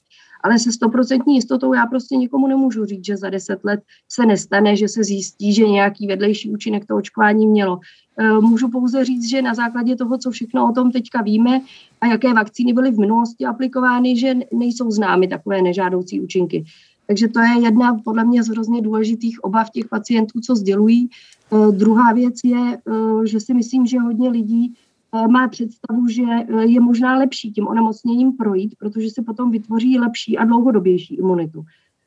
Ale 0.43 0.59
se 0.59 0.71
stoprocentní 0.71 1.35
jistotou 1.35 1.73
já 1.73 1.85
prostě 1.85 2.15
nikomu 2.15 2.47
nemůžu 2.47 2.85
říct, 2.85 3.05
že 3.05 3.17
za 3.17 3.29
deset 3.29 3.63
let 3.63 3.79
se 4.09 4.25
nestane, 4.25 4.75
že 4.75 4.87
se 4.87 5.03
zjistí, 5.03 5.53
že 5.53 5.67
nějaký 5.67 6.07
vedlejší 6.07 6.51
účinek 6.51 6.85
to 6.85 6.95
očkování 6.95 7.47
mělo. 7.47 7.79
E, 8.17 8.33
můžu 8.33 8.69
pouze 8.69 9.05
říct, 9.05 9.29
že 9.29 9.41
na 9.41 9.53
základě 9.53 9.95
toho, 9.95 10.17
co 10.17 10.31
všechno 10.31 10.69
o 10.69 10.71
tom 10.71 10.91
teďka 10.91 11.21
víme 11.21 11.61
a 12.01 12.07
jaké 12.07 12.33
vakcíny 12.33 12.73
byly 12.73 12.91
v 12.91 12.99
minulosti 12.99 13.45
aplikovány, 13.45 14.19
že 14.19 14.35
nejsou 14.53 14.91
známy 14.91 15.27
takové 15.27 15.61
nežádoucí 15.61 16.21
účinky. 16.21 16.65
Takže 17.11 17.27
to 17.27 17.39
je 17.39 17.63
jedna 17.63 18.01
podle 18.03 18.23
mě 18.23 18.43
z 18.43 18.47
hrozně 18.47 18.81
důležitých 18.81 19.43
obav 19.43 19.69
těch 19.69 19.89
pacientů, 19.89 20.39
co 20.39 20.55
sdělují. 20.55 21.09
E, 21.09 21.71
druhá 21.71 22.13
věc 22.13 22.35
je, 22.43 22.57
e, 22.57 22.79
že 23.27 23.39
si 23.39 23.53
myslím, 23.53 23.85
že 23.85 23.99
hodně 23.99 24.29
lidí 24.29 24.73
e, 24.73 25.27
má 25.27 25.47
představu, 25.47 26.07
že 26.07 26.23
je 26.65 26.79
možná 26.79 27.17
lepší 27.17 27.51
tím 27.51 27.67
onemocněním 27.67 28.33
projít, 28.37 28.75
protože 28.79 29.09
se 29.09 29.21
potom 29.21 29.51
vytvoří 29.51 29.99
lepší 29.99 30.37
a 30.37 30.45
dlouhodobější 30.45 31.15
imunitu. 31.15 31.65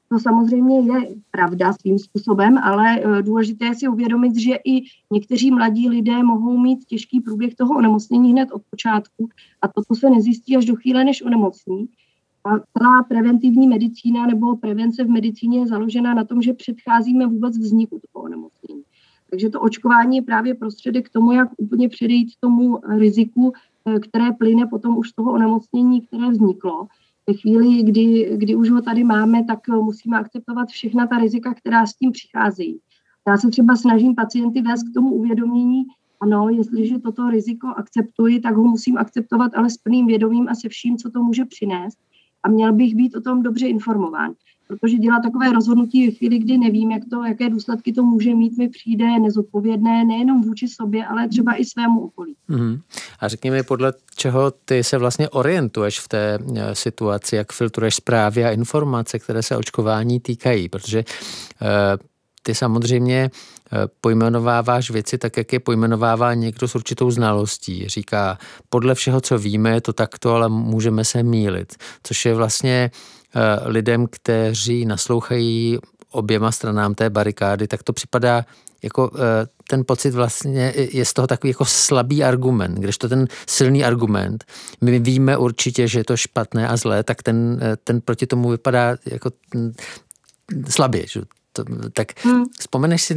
To 0.09 0.19
samozřejmě 0.19 0.81
je 0.81 1.09
pravda 1.31 1.73
svým 1.73 1.99
způsobem, 1.99 2.59
ale 2.59 3.03
důležité 3.23 3.65
je 3.65 3.75
si 3.75 3.89
uvědomit, 3.89 4.37
že 4.37 4.55
i 4.65 4.83
někteří 5.13 5.51
mladí 5.51 5.89
lidé 5.89 6.23
mohou 6.23 6.59
mít 6.59 6.85
těžký 6.85 7.21
průběh 7.21 7.55
toho 7.55 7.77
onemocnění 7.77 8.33
hned 8.33 8.53
od 8.53 8.63
počátku 8.71 9.29
a 9.63 9.69
toto 9.69 9.95
se 9.95 10.11
nezjistí 10.11 10.57
až 10.57 10.65
do 10.65 10.77
chvíle, 10.77 11.05
než 11.05 11.23
onemocní. 11.23 11.89
Celá 12.79 13.03
preventivní 13.03 13.69
medicína 13.69 14.27
nebo 14.27 14.57
prevence 14.57 15.05
v 15.05 15.09
medicíně 15.09 15.59
je 15.59 15.67
založena 15.67 16.15
na 16.15 16.25
tom, 16.25 16.43
že 16.43 16.53
předcházíme 16.53 17.27
vůbec 17.27 17.59
vzniku 17.59 18.01
toho 18.13 18.25
onemocnění. 18.25 18.83
Takže 19.31 19.51
to 19.51 19.61
očkování 19.61 20.17
je 20.17 20.23
právě 20.23 20.55
prostředek 20.55 21.07
k 21.07 21.13
tomu, 21.13 21.33
jak 21.33 21.49
úplně 21.57 21.89
předejít 21.89 22.33
tomu 22.41 22.79
riziku, 22.99 23.53
eh, 23.87 24.01
které 24.01 24.33
plyne 24.33 24.67
potom 24.67 24.99
už 24.99 25.09
z 25.09 25.13
toho 25.13 25.33
onemocnění, 25.33 26.01
které 26.01 26.31
vzniklo. 26.31 26.87
Ve 27.27 27.35
chvíli, 27.35 27.83
kdy, 27.83 28.37
kdy 28.37 28.55
už 28.55 28.71
ho 28.71 28.83
tady 28.83 29.05
máme, 29.05 29.45
tak 29.45 29.69
eh, 29.69 29.77
musíme 29.77 30.19
akceptovat 30.19 30.69
všechna 30.69 31.07
ta 31.07 31.19
rizika, 31.19 31.55
která 31.55 31.87
s 31.87 31.95
tím 31.95 32.13
přicházejí. 32.13 32.79
Já 33.29 33.37
se 33.37 33.49
třeba 33.49 33.77
snažím 33.77 34.15
pacienty 34.15 34.63
vést 34.63 34.83
k 34.83 34.95
tomu 34.95 35.15
uvědomění, 35.15 35.85
ano, 36.21 36.49
jestliže 36.49 36.99
toto 36.99 37.31
riziko 37.31 37.69
akceptuji, 37.69 38.41
tak 38.41 38.57
ho 38.57 38.65
musím 38.65 38.99
akceptovat 38.99 39.55
ale 39.55 39.71
s 39.71 39.77
plným 39.77 40.07
vědomím 40.07 40.49
a 40.49 40.55
se 40.55 40.69
vším, 40.69 40.97
co 40.97 41.11
to 41.11 41.23
může 41.23 41.45
přinést 41.45 41.99
a 42.45 42.49
měl 42.49 42.73
bych 42.73 42.95
být 42.95 43.17
o 43.17 43.21
tom 43.21 43.43
dobře 43.43 43.67
informován. 43.67 44.33
Protože 44.69 44.97
dělat 44.97 45.21
takové 45.21 45.53
rozhodnutí 45.53 46.11
v 46.11 46.19
chvíli, 46.19 46.39
kdy 46.39 46.59
nevím, 46.59 46.91
jak 46.91 47.03
to, 47.11 47.25
jaké 47.25 47.51
důsledky 47.51 47.93
to 47.93 48.03
může 48.03 48.35
mít, 48.35 48.59
mi 48.59 48.69
přijde 48.69 49.19
nezodpovědné 49.19 50.05
nejenom 50.05 50.43
vůči 50.43 50.69
sobě, 50.69 51.07
ale 51.07 51.29
třeba 51.29 51.55
i 51.55 51.65
svému 51.65 52.01
okolí. 52.01 52.35
Mm. 52.49 52.79
A 53.21 53.29
řekni 53.29 53.51
mi, 53.51 53.63
podle 53.63 53.93
čeho 54.17 54.51
ty 54.51 54.85
se 54.85 54.99
vlastně 54.99 55.29
orientuješ 55.29 56.01
v 56.01 56.09
té 56.09 56.39
eh, 56.57 56.75
situaci, 56.75 57.37
jak 57.37 57.53
filtruješ 57.53 57.95
zprávy 57.95 58.45
a 58.45 58.51
informace, 58.51 59.19
které 59.19 59.43
se 59.43 59.57
očkování 59.57 60.21
týkají, 60.21 60.69
protože 60.69 61.05
uh, 61.63 61.69
ty 62.47 62.55
samozřejmě 62.55 63.31
Eh, 63.75 63.89
pojmenováváš 64.01 64.91
věci 64.91 65.19
tak, 65.19 65.37
jak 65.37 65.53
je 65.53 65.61
pojmenovává 65.61 66.35
někdo 66.35 66.69
s 66.69 66.75
určitou 66.75 67.11
znalostí. 67.11 67.89
Říká, 67.89 68.39
podle 68.69 68.95
všeho, 68.95 69.21
co 69.21 69.39
víme, 69.39 69.71
je 69.71 69.81
to 69.81 69.93
takto, 69.93 70.35
ale 70.35 70.49
můžeme 70.49 71.05
se 71.05 71.23
mílit. 71.23 71.75
Což 72.03 72.25
je 72.25 72.35
vlastně 72.35 72.91
eh, 73.35 73.69
lidem, 73.69 74.07
kteří 74.07 74.85
naslouchají 74.85 75.79
oběma 76.11 76.53
stranám 76.53 76.95
té 76.95 77.11
barikády, 77.11 77.69
tak 77.69 77.83
to 77.83 77.93
připadá 77.93 78.45
jako 78.83 79.11
eh, 79.15 79.47
ten 79.69 79.85
pocit 79.87 80.11
vlastně 80.11 80.73
je 80.77 81.05
z 81.05 81.13
toho 81.13 81.27
takový 81.27 81.51
jako 81.51 81.65
slabý 81.65 82.25
argument, 82.25 82.75
když 82.75 82.99
to 82.99 83.09
ten 83.09 83.29
silný 83.47 83.85
argument, 83.85 84.45
my 84.81 84.99
víme 84.99 85.37
určitě, 85.37 85.89
že 85.89 86.01
je 86.01 86.05
to 86.05 86.17
špatné 86.17 86.69
a 86.69 86.77
zlé, 86.77 87.03
tak 87.03 87.23
ten, 87.23 87.61
ten 87.85 88.01
proti 88.01 88.27
tomu 88.27 88.51
vypadá 88.51 88.97
jako 89.07 89.31
mm, 89.55 89.73
slabě. 90.69 91.05
Že? 91.09 91.21
To, 91.55 91.65
tak 91.95 92.19
hmm. 92.27 92.51
vzpomeneš 92.59 93.03
si 93.03 93.15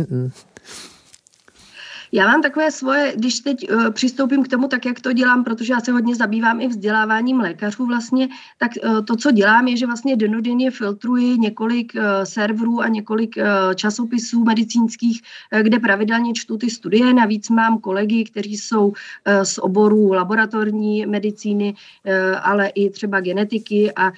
já 2.11 2.27
mám 2.27 2.41
takové 2.41 2.71
svoje, 2.71 3.13
když 3.15 3.39
teď 3.39 3.71
uh, 3.71 3.89
přistoupím 3.89 4.43
k 4.43 4.47
tomu, 4.47 4.67
tak 4.67 4.85
jak 4.85 4.99
to 4.99 5.13
dělám, 5.13 5.43
protože 5.43 5.73
já 5.73 5.79
se 5.79 5.91
hodně 5.91 6.15
zabývám 6.15 6.61
i 6.61 6.67
vzděláváním 6.67 7.39
lékařů 7.39 7.85
vlastně, 7.85 8.27
tak 8.57 8.71
uh, 8.83 9.05
to, 9.05 9.15
co 9.15 9.31
dělám, 9.31 9.67
je, 9.67 9.77
že 9.77 9.85
vlastně 9.85 10.15
denodenně 10.15 10.71
filtruji 10.71 11.37
několik 11.37 11.93
uh, 11.95 12.01
serverů 12.23 12.81
a 12.81 12.87
několik 12.87 13.37
uh, 13.37 13.43
časopisů 13.73 14.43
medicínských, 14.43 15.21
uh, 15.53 15.59
kde 15.59 15.79
pravidelně 15.79 16.33
čtu 16.33 16.57
ty 16.57 16.69
studie. 16.69 17.13
Navíc 17.13 17.49
mám 17.49 17.79
kolegy, 17.79 18.23
kteří 18.23 18.57
jsou 18.57 18.87
uh, 18.87 18.93
z 19.43 19.57
oboru 19.57 20.13
laboratorní 20.13 21.05
medicíny, 21.05 21.73
uh, 21.73 22.13
ale 22.43 22.67
i 22.67 22.89
třeba 22.89 23.19
genetiky 23.19 23.91
a 23.95 24.11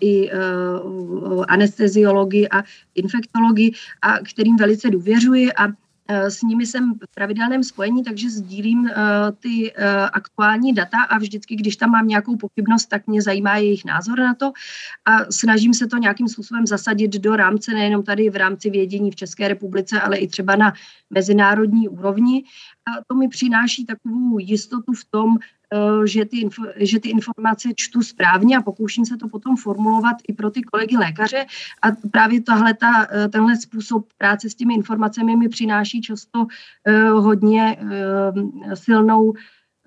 i 0.00 0.30
anesteziologii 1.48 2.48
a 2.48 2.62
infektologii, 2.94 3.72
a 4.02 4.18
kterým 4.18 4.56
velice 4.56 4.90
důvěřuji 4.90 5.52
a 5.52 5.66
s 6.08 6.42
nimi 6.42 6.66
jsem 6.66 6.94
v 6.94 7.14
pravidelném 7.14 7.64
spojení, 7.64 8.04
takže 8.04 8.30
sdílím 8.30 8.80
uh, 8.80 8.90
ty 9.38 9.72
uh, 9.72 9.84
aktuální 10.12 10.72
data 10.72 11.02
a 11.08 11.18
vždycky, 11.18 11.56
když 11.56 11.76
tam 11.76 11.90
mám 11.90 12.08
nějakou 12.08 12.36
pochybnost, 12.36 12.86
tak 12.86 13.06
mě 13.06 13.22
zajímá 13.22 13.56
jejich 13.56 13.84
názor 13.84 14.18
na 14.18 14.34
to 14.34 14.52
a 15.04 15.32
snažím 15.32 15.74
se 15.74 15.86
to 15.86 15.96
nějakým 15.96 16.28
způsobem 16.28 16.66
zasadit 16.66 17.12
do 17.12 17.36
rámce, 17.36 17.74
nejenom 17.74 18.02
tady 18.02 18.30
v 18.30 18.36
rámci 18.36 18.70
vědění 18.70 19.10
v 19.10 19.16
České 19.16 19.48
republice, 19.48 20.00
ale 20.00 20.16
i 20.16 20.28
třeba 20.28 20.56
na 20.56 20.72
mezinárodní 21.10 21.88
úrovni. 21.88 22.44
A 22.86 23.04
to 23.06 23.14
mi 23.14 23.28
přináší 23.28 23.86
takovou 23.86 24.38
jistotu 24.38 24.92
v 24.92 25.04
tom, 25.10 25.38
že 26.04 26.24
ty, 26.24 26.48
že 26.76 27.00
ty 27.00 27.08
informace 27.08 27.68
čtu 27.76 28.02
správně 28.02 28.56
a 28.56 28.62
pokouším 28.62 29.06
se 29.06 29.16
to 29.16 29.28
potom 29.28 29.56
formulovat 29.56 30.16
i 30.28 30.32
pro 30.32 30.50
ty 30.50 30.62
kolegy 30.62 30.96
lékaře 30.96 31.46
a 31.82 31.88
právě 32.10 32.42
tahle, 32.42 32.74
ta, 32.74 33.06
tenhle 33.32 33.56
způsob 33.56 34.06
práce 34.18 34.50
s 34.50 34.54
těmi 34.54 34.74
informacemi 34.74 35.36
mi 35.36 35.48
přináší 35.48 36.00
často 36.00 36.46
hodně 37.12 37.76
silnou 38.74 39.34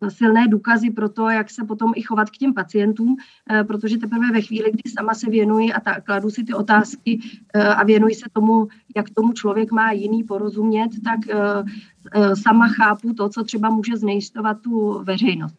silné 0.10 0.48
důkazy 0.48 0.90
pro 0.90 1.10
to, 1.10 1.30
jak 1.30 1.50
se 1.50 1.64
potom 1.64 1.92
i 1.96 2.02
chovat 2.02 2.30
k 2.30 2.38
těm 2.38 2.54
pacientům, 2.54 3.16
eh, 3.50 3.64
protože 3.64 3.98
teprve 3.98 4.32
ve 4.32 4.42
chvíli, 4.42 4.72
kdy 4.72 4.92
sama 4.92 5.14
se 5.14 5.30
věnuji 5.30 5.74
a 5.74 5.80
ta, 5.80 6.02
kladu 6.02 6.30
si 6.30 6.44
ty 6.44 6.54
otázky 6.54 7.20
eh, 7.54 7.68
a 7.68 7.84
věnuji 7.84 8.16
se 8.16 8.26
tomu, 8.34 8.68
jak 8.96 9.10
tomu 9.10 9.34
člověk 9.34 9.72
má 9.72 9.92
jiný 9.92 10.24
porozumět, 10.24 10.90
tak 11.04 11.20
eh, 11.30 12.36
sama 12.36 12.68
chápu 12.68 13.14
to, 13.14 13.30
co 13.30 13.44
třeba 13.44 13.70
může 13.70 13.98
znejistovat 13.98 14.62
tu 14.62 15.04
veřejnost. 15.04 15.58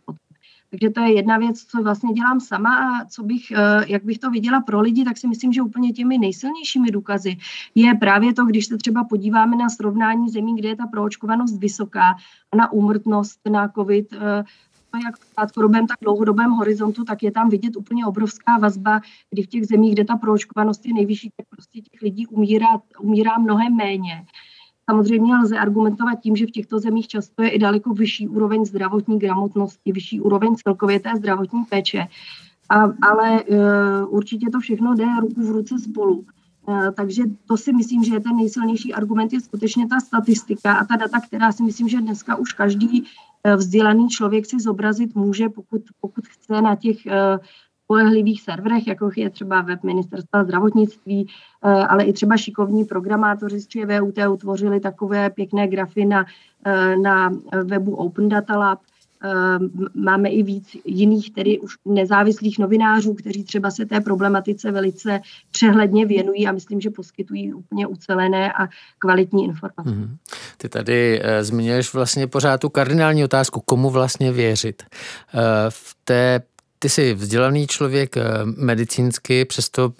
Takže 0.72 0.90
to 0.90 1.00
je 1.00 1.14
jedna 1.14 1.38
věc, 1.38 1.64
co 1.64 1.82
vlastně 1.82 2.12
dělám 2.12 2.40
sama 2.40 2.76
a 2.76 3.04
co 3.04 3.22
bych, 3.22 3.50
eh, 3.50 3.84
jak 3.86 4.04
bych 4.04 4.18
to 4.18 4.30
viděla 4.30 4.60
pro 4.60 4.80
lidi, 4.80 5.04
tak 5.04 5.18
si 5.18 5.28
myslím, 5.28 5.52
že 5.52 5.62
úplně 5.62 5.92
těmi 5.92 6.18
nejsilnějšími 6.18 6.90
důkazy 6.90 7.36
je 7.74 7.94
právě 7.94 8.34
to, 8.34 8.44
když 8.44 8.66
se 8.66 8.76
třeba 8.76 9.04
podíváme 9.04 9.56
na 9.56 9.68
srovnání 9.68 10.30
zemí, 10.30 10.56
kde 10.56 10.68
je 10.68 10.76
ta 10.76 10.86
proočkovanost 10.86 11.58
vysoká 11.58 12.16
a 12.52 12.56
na 12.56 12.72
úmrtnost 12.72 13.40
na 13.50 13.68
COVID, 13.68 14.12
eh, 14.12 14.44
jak 15.04 15.16
v 15.16 15.34
krátkodobém, 15.34 15.86
tak 15.86 15.96
dlouhodobém 16.02 16.50
horizontu, 16.50 17.04
tak 17.04 17.22
je 17.22 17.30
tam 17.32 17.48
vidět 17.48 17.76
úplně 17.76 18.06
obrovská 18.06 18.58
vazba, 18.58 19.00
kdy 19.30 19.42
v 19.42 19.46
těch 19.46 19.66
zemích, 19.66 19.94
kde 19.94 20.04
ta 20.04 20.16
proočkovanost 20.16 20.86
je 20.86 20.94
nejvyšší, 20.94 21.30
tak 21.36 21.46
prostě 21.48 21.80
těch 21.80 22.02
lidí 22.02 22.26
umírá, 22.26 22.66
umírá 23.00 23.38
mnohem 23.38 23.76
méně. 23.76 24.24
Samozřejmě 24.90 25.36
lze 25.36 25.58
argumentovat 25.58 26.20
tím, 26.22 26.36
že 26.36 26.46
v 26.46 26.50
těchto 26.50 26.78
zemích 26.78 27.08
často 27.08 27.42
je 27.42 27.50
i 27.50 27.58
daleko 27.58 27.94
vyšší 27.94 28.28
úroveň 28.28 28.64
zdravotní 28.64 29.18
gramotnosti, 29.18 29.92
vyšší 29.92 30.20
úroveň 30.20 30.54
celkově 30.54 31.00
té 31.00 31.10
zdravotní 31.16 31.64
péče. 31.64 32.06
A, 32.68 32.82
ale 32.82 33.42
uh, 33.44 33.58
určitě 34.14 34.46
to 34.52 34.60
všechno 34.60 34.94
jde 34.94 35.04
ruku 35.20 35.46
v 35.46 35.50
ruce 35.50 35.78
spolu. 35.78 36.24
Uh, 36.66 36.90
takže 36.90 37.22
to 37.46 37.56
si 37.56 37.72
myslím, 37.72 38.04
že 38.04 38.14
je 38.14 38.20
ten 38.20 38.36
nejsilnější 38.36 38.94
argument, 38.94 39.32
je 39.32 39.40
skutečně 39.40 39.88
ta 39.88 40.00
statistika 40.00 40.72
a 40.72 40.84
ta 40.84 40.96
data, 40.96 41.20
která 41.20 41.52
si 41.52 41.62
myslím, 41.62 41.88
že 41.88 42.00
dneska 42.00 42.36
už 42.36 42.52
každý 42.52 43.02
uh, 43.02 43.54
vzdělaný 43.56 44.08
člověk 44.08 44.46
si 44.46 44.60
zobrazit 44.60 45.14
může, 45.14 45.48
pokud, 45.48 45.82
pokud 46.00 46.26
chce 46.26 46.62
na 46.62 46.76
těch 46.76 46.96
spolehlivých 47.92 48.42
serverech, 48.42 48.86
jako 48.86 49.10
je 49.16 49.30
třeba 49.30 49.60
web 49.60 49.82
ministerstva 49.82 50.44
zdravotnictví, 50.44 51.28
eh, 51.28 51.68
ale 51.68 52.04
i 52.04 52.12
třeba 52.12 52.36
šikovní 52.36 52.84
programátoři 52.84 53.60
z 53.60 53.66
ČVUT 53.66 54.18
utvořili 54.30 54.80
takové 54.80 55.30
pěkné 55.30 55.68
grafy 55.68 56.04
na, 56.04 56.24
eh, 56.66 56.96
na 56.96 57.30
webu 57.64 57.94
Open 57.94 58.28
Data 58.28 58.58
Lab. 58.58 58.78
Eh, 59.24 59.58
máme 59.94 60.28
i 60.28 60.42
víc 60.42 60.76
jiných, 60.84 61.32
tedy 61.32 61.58
už 61.58 61.74
nezávislých 61.84 62.58
novinářů, 62.58 63.14
kteří 63.14 63.44
třeba 63.44 63.70
se 63.70 63.86
té 63.86 64.00
problematice 64.00 64.72
velice 64.72 65.20
přehledně 65.50 66.06
věnují 66.06 66.48
a 66.48 66.52
myslím, 66.52 66.80
že 66.80 66.90
poskytují 66.90 67.54
úplně 67.54 67.86
ucelené 67.86 68.52
a 68.52 68.68
kvalitní 68.98 69.44
informace. 69.44 69.90
Mm-hmm. 69.90 70.16
Ty 70.56 70.68
tady 70.68 71.22
zmiňuješ 71.40 71.94
vlastně 71.94 72.26
pořád 72.26 72.60
tu 72.60 72.68
kardinální 72.68 73.24
otázku, 73.24 73.60
komu 73.60 73.90
vlastně 73.90 74.32
věřit. 74.32 74.82
V 75.68 75.96
té 76.04 76.42
ty 76.82 76.88
jsi 76.88 77.14
vzdělaný 77.14 77.66
člověk 77.66 78.16
eh, 78.16 78.22
medicínsky, 78.44 79.44
přesto 79.44 79.92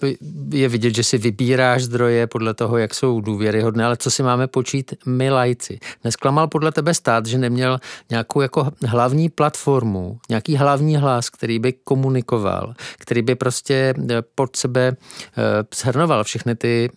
je 0.53 0.69
vidět, 0.69 0.95
že 0.95 1.03
si 1.03 1.17
vybíráš 1.17 1.83
zdroje 1.83 2.27
podle 2.27 2.53
toho, 2.53 2.77
jak 2.77 2.93
jsou 2.93 3.21
důvěryhodné, 3.21 3.85
ale 3.85 3.97
co 3.97 4.11
si 4.11 4.23
máme 4.23 4.47
počít 4.47 4.93
my 5.05 5.31
lajci? 5.31 5.79
Nesklamal 6.03 6.47
podle 6.47 6.71
tebe 6.71 6.93
stát, 6.93 7.25
že 7.25 7.37
neměl 7.37 7.79
nějakou 8.09 8.41
jako 8.41 8.71
hlavní 8.85 9.29
platformu, 9.29 10.19
nějaký 10.29 10.55
hlavní 10.55 10.97
hlas, 10.97 11.29
který 11.29 11.59
by 11.59 11.73
komunikoval, 11.73 12.73
který 12.99 13.21
by 13.21 13.35
prostě 13.35 13.93
eh, 14.11 14.21
pod 14.35 14.55
sebe 14.55 14.91
eh, 14.91 15.41
shrnoval 15.75 16.23
všechny 16.23 16.55
ty 16.55 16.89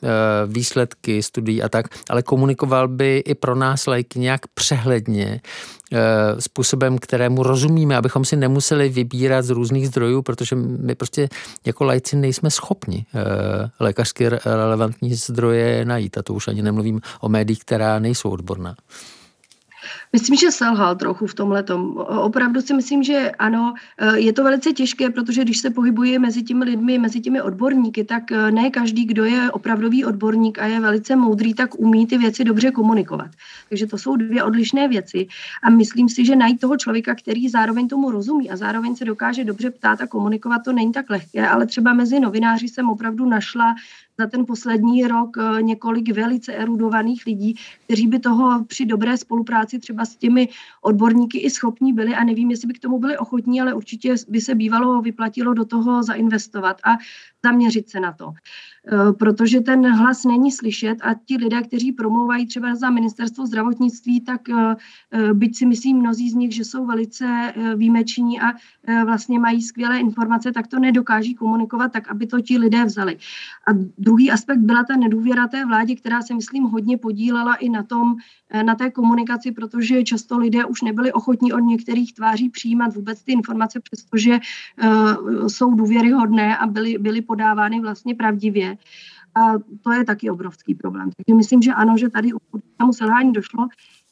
výsledky 0.46 1.22
studií 1.22 1.62
a 1.62 1.68
tak, 1.68 1.86
ale 2.10 2.22
komunikoval 2.22 2.88
by 2.88 3.18
i 3.18 3.34
pro 3.34 3.54
nás 3.54 3.86
lajky 3.86 4.18
nějak 4.18 4.40
přehledně, 4.54 5.40
Eh, 5.92 6.40
způsobem, 6.40 6.98
kterému 6.98 7.42
rozumíme, 7.42 7.96
abychom 7.96 8.24
si 8.24 8.36
nemuseli 8.36 8.88
vybírat 8.88 9.42
z 9.42 9.50
různých 9.50 9.75
zdrojů, 9.84 10.22
protože 10.22 10.56
my 10.56 10.94
prostě 10.94 11.28
jako 11.64 11.84
lajci 11.84 12.16
nejsme 12.16 12.50
schopni 12.50 13.06
eh, 13.14 13.22
lékařsky 13.80 14.28
relevantní 14.28 15.14
zdroje 15.14 15.84
najít. 15.84 16.18
A 16.18 16.22
to 16.22 16.34
už 16.34 16.48
ani 16.48 16.62
nemluvím 16.62 17.00
o 17.20 17.28
médiích, 17.28 17.60
která 17.60 17.98
nejsou 17.98 18.30
odborná. 18.30 18.76
Myslím, 20.16 20.36
že 20.36 20.50
selhal 20.50 20.96
trochu 20.96 21.26
v 21.26 21.34
tomhle. 21.34 21.64
Opravdu 22.08 22.60
si 22.60 22.74
myslím, 22.74 23.02
že 23.02 23.30
ano, 23.38 23.74
eh, 23.98 24.18
je 24.18 24.32
to 24.32 24.44
velice 24.44 24.72
těžké, 24.72 25.10
protože 25.10 25.44
když 25.44 25.58
se 25.58 25.70
pohybuje 25.70 26.18
mezi 26.18 26.42
těmi 26.42 26.64
lidmi, 26.64 26.98
mezi 26.98 27.20
těmi 27.20 27.42
odborníky, 27.42 28.04
tak 28.04 28.32
eh, 28.32 28.50
ne 28.50 28.70
každý, 28.70 29.04
kdo 29.04 29.24
je 29.24 29.50
opravdový 29.52 30.04
odborník 30.04 30.58
a 30.58 30.66
je 30.66 30.80
velice 30.80 31.16
moudrý, 31.16 31.54
tak 31.54 31.76
umí 31.76 32.06
ty 32.06 32.18
věci 32.18 32.44
dobře 32.44 32.70
komunikovat. 32.70 33.30
Takže 33.68 33.86
to 33.86 33.98
jsou 33.98 34.16
dvě 34.16 34.40
odlišné 34.40 34.88
věci. 34.88 35.28
A 35.62 35.70
myslím 35.70 36.08
si, 36.08 36.24
že 36.24 36.36
najít 36.36 36.60
toho 36.64 36.76
člověka, 36.76 37.14
který 37.14 37.48
zároveň 37.48 37.88
tomu 37.88 38.10
rozumí 38.10 38.50
a 38.50 38.56
zároveň 38.56 38.96
se 38.96 39.04
dokáže 39.04 39.44
dobře 39.44 39.70
ptát 39.70 40.00
a 40.00 40.06
komunikovat, 40.06 40.64
to 40.64 40.72
není 40.72 40.92
tak 40.96 41.10
lehké, 41.10 41.44
ale 41.48 41.66
třeba 41.68 41.92
mezi 41.92 42.20
novináři 42.20 42.68
jsem 42.68 42.88
opravdu 42.88 43.28
našla 43.28 43.76
za 44.18 44.26
ten 44.26 44.46
poslední 44.46 45.06
rok 45.06 45.36
eh, 45.36 45.62
několik 45.62 46.12
velice 46.12 46.52
erudovaných 46.52 47.26
lidí, 47.26 47.54
kteří 47.84 48.06
by 48.06 48.18
toho 48.18 48.64
při 48.64 48.86
dobré 48.86 49.16
spolupráci 49.16 49.78
třeba 49.78 50.04
s 50.06 50.16
těmi 50.16 50.48
odborníky 50.82 51.38
i 51.38 51.50
schopní 51.50 51.92
byli 51.92 52.14
a 52.14 52.24
nevím, 52.24 52.50
jestli 52.50 52.68
by 52.68 52.74
k 52.74 52.78
tomu 52.78 52.98
byli 52.98 53.18
ochotní, 53.18 53.60
ale 53.60 53.74
určitě 53.74 54.14
by 54.28 54.40
se 54.40 54.54
bývalo 54.54 55.02
vyplatilo 55.02 55.54
do 55.54 55.64
toho 55.64 56.02
zainvestovat. 56.02 56.80
A 56.84 56.90
zaměřit 57.46 57.90
se 57.90 58.00
na 58.00 58.12
to. 58.12 58.34
Eh, 58.86 59.12
protože 59.12 59.60
ten 59.60 59.86
hlas 59.92 60.24
není 60.24 60.52
slyšet 60.52 60.98
a 61.02 61.14
ti 61.14 61.36
lidé, 61.36 61.62
kteří 61.62 61.92
promlouvají 61.92 62.46
třeba 62.46 62.74
za 62.74 62.90
ministerstvo 62.90 63.46
zdravotnictví, 63.46 64.20
tak 64.20 64.48
eh, 64.48 64.76
eh, 65.10 65.34
byť 65.34 65.56
si 65.56 65.66
myslím 65.66 65.98
mnozí 65.98 66.30
z 66.30 66.34
nich, 66.34 66.54
že 66.54 66.64
jsou 66.64 66.86
velice 66.86 67.52
výjimeční 67.76 68.40
a 68.40 68.52
vlastně 69.04 69.38
mají 69.38 69.62
skvělé 69.62 69.98
informace, 69.98 70.52
tak 70.52 70.66
to 70.66 70.78
nedokáží 70.78 71.34
komunikovat 71.34 71.92
tak, 71.92 72.10
aby 72.10 72.26
to 72.26 72.40
ti 72.40 72.58
lidé 72.58 72.84
vzali. 72.84 73.18
A 73.66 73.70
druhý 73.98 74.30
aspekt 74.30 74.58
byla 74.58 74.84
ta 74.84 74.96
nedůvěra 74.96 75.48
té 75.48 75.66
vládě, 75.66 75.94
která 75.96 76.22
se 76.22 76.34
myslím 76.34 76.64
hodně 76.64 76.98
podílela 76.98 77.54
i 77.54 77.68
na 77.68 77.82
tom, 77.82 78.16
na 78.62 78.74
té 78.74 78.90
komunikaci, 78.90 79.52
protože 79.52 80.04
často 80.04 80.38
lidé 80.38 80.64
už 80.64 80.82
nebyli 80.82 81.12
ochotní 81.12 81.52
od 81.52 81.60
některých 81.60 82.14
tváří 82.14 82.48
přijímat 82.50 82.94
vůbec 82.94 83.22
ty 83.22 83.32
informace, 83.32 83.80
přestože 83.80 84.38
jsou 85.46 85.74
důvěryhodné 85.74 86.56
a 86.56 86.66
byly, 86.66 86.98
byly 86.98 87.22
podávány 87.36 87.80
vlastně 87.80 88.14
pravdivě. 88.14 88.76
A 89.36 89.52
to 89.84 89.92
je 89.92 90.04
taky 90.04 90.30
obrovský 90.30 90.74
problém. 90.74 91.10
Takže 91.16 91.36
myslím, 91.36 91.62
že 91.62 91.72
ano, 91.72 91.96
že 91.98 92.08
tady 92.10 92.30
k 92.30 92.92
selhání 92.92 93.32
došlo. 93.32 93.68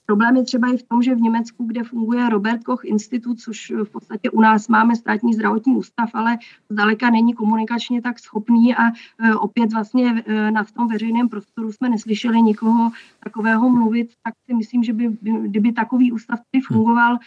Problém 0.07 0.37
je 0.37 0.45
třeba 0.45 0.69
i 0.69 0.77
v 0.77 0.83
tom, 0.83 1.03
že 1.03 1.15
v 1.15 1.21
Německu, 1.21 1.65
kde 1.65 1.85
funguje 1.85 2.29
Robert 2.29 2.65
Koch 2.65 2.85
Institut, 2.85 3.41
což 3.41 3.73
v 3.85 3.91
podstatě 3.91 4.31
u 4.31 4.41
nás 4.41 4.69
máme 4.69 4.97
státní 4.97 5.35
zdravotní 5.35 5.77
ústav, 5.77 6.11
ale 6.15 6.39
zdaleka 6.71 7.11
není 7.11 7.35
komunikačně 7.35 8.03
tak 8.03 8.19
schopný 8.19 8.75
a 8.75 8.83
e, 8.89 9.35
opět 9.35 9.73
vlastně 9.73 10.25
e, 10.27 10.51
na 10.51 10.65
v 10.65 10.73
tom 10.73 10.89
veřejném 10.89 11.29
prostoru 11.29 11.73
jsme 11.73 11.89
neslyšeli 11.89 12.43
nikoho 12.43 12.91
takového 13.25 13.69
mluvit, 13.69 14.11
tak 14.23 14.35
si 14.47 14.55
myslím, 14.55 14.85
že 14.85 14.93
by, 14.93 15.11
kdyby 15.43 15.73
takový 15.73 16.13
ústav 16.13 16.39
tady 16.53 16.63
fungoval 16.63 17.15
e, 17.15 17.19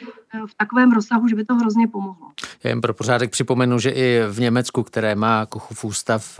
v 0.47 0.55
takovém 0.57 0.91
rozsahu, 0.91 1.28
že 1.28 1.36
by 1.36 1.45
to 1.45 1.55
hrozně 1.55 1.88
pomohlo. 1.88 2.28
Já 2.63 2.69
jen 2.69 2.82
pro 2.82 2.93
pořádek 2.93 3.32
připomenu, 3.32 3.80
že 3.80 3.89
i 3.89 4.19
v 4.32 4.39
Německu, 4.39 4.84
které 4.84 5.15
má 5.15 5.45
Kochův 5.45 5.86
ústav, 5.86 6.39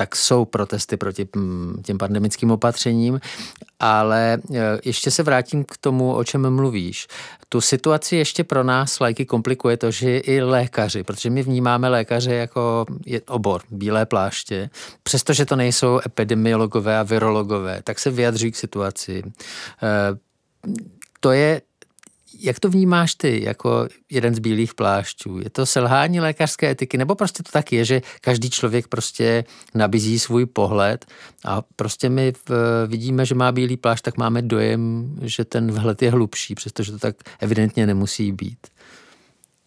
tak 0.00 0.16
jsou 0.16 0.44
protesty 0.44 0.96
proti 0.96 1.28
mm, 1.36 1.82
těm 1.84 1.98
pandemickým 1.98 2.50
opatřením, 2.50 3.20
ale 3.80 4.34
e, 4.34 4.38
ještě 4.84 5.10
se 5.10 5.22
vrátím 5.22 5.64
k 5.64 5.76
tomu, 5.76 6.14
o 6.14 6.24
čem 6.24 6.50
mluvíš. 6.50 7.06
Tu 7.48 7.60
situaci 7.60 8.16
ještě 8.16 8.44
pro 8.44 8.64
nás 8.64 9.00
lajky 9.00 9.26
komplikuje 9.26 9.76
to, 9.76 9.90
že 9.90 10.18
i 10.18 10.40
lékaři, 10.42 11.02
protože 11.02 11.30
my 11.30 11.42
vnímáme 11.42 11.88
lékaře 11.88 12.34
jako 12.34 12.86
obor, 13.28 13.62
bílé 13.70 14.06
pláště, 14.06 14.70
přestože 15.02 15.46
to 15.46 15.56
nejsou 15.56 16.00
epidemiologové 16.06 16.98
a 16.98 17.02
virologové, 17.02 17.82
tak 17.84 17.98
se 17.98 18.10
vyjadří 18.10 18.50
k 18.50 18.56
situaci. 18.56 19.22
E, 19.22 19.32
to 21.20 21.32
je 21.32 21.62
jak 22.42 22.60
to 22.60 22.70
vnímáš 22.70 23.14
ty 23.14 23.44
jako 23.44 23.88
jeden 24.10 24.34
z 24.34 24.38
bílých 24.38 24.74
plášťů? 24.74 25.38
Je 25.38 25.50
to 25.50 25.66
selhání 25.66 26.20
lékařské 26.20 26.70
etiky 26.70 26.98
nebo 26.98 27.14
prostě 27.14 27.42
to 27.42 27.52
tak 27.52 27.72
je, 27.72 27.84
že 27.84 28.02
každý 28.20 28.50
člověk 28.50 28.88
prostě 28.88 29.44
nabízí 29.74 30.18
svůj 30.18 30.46
pohled 30.46 31.06
a 31.44 31.62
prostě 31.76 32.08
my 32.08 32.32
vidíme, 32.86 33.26
že 33.26 33.34
má 33.34 33.52
bílý 33.52 33.76
plášť, 33.76 34.04
tak 34.04 34.16
máme 34.16 34.42
dojem, 34.42 35.14
že 35.22 35.44
ten 35.44 35.72
vhled 35.72 36.02
je 36.02 36.10
hlubší, 36.10 36.54
přestože 36.54 36.92
to 36.92 36.98
tak 36.98 37.16
evidentně 37.40 37.86
nemusí 37.86 38.32
být. 38.32 38.58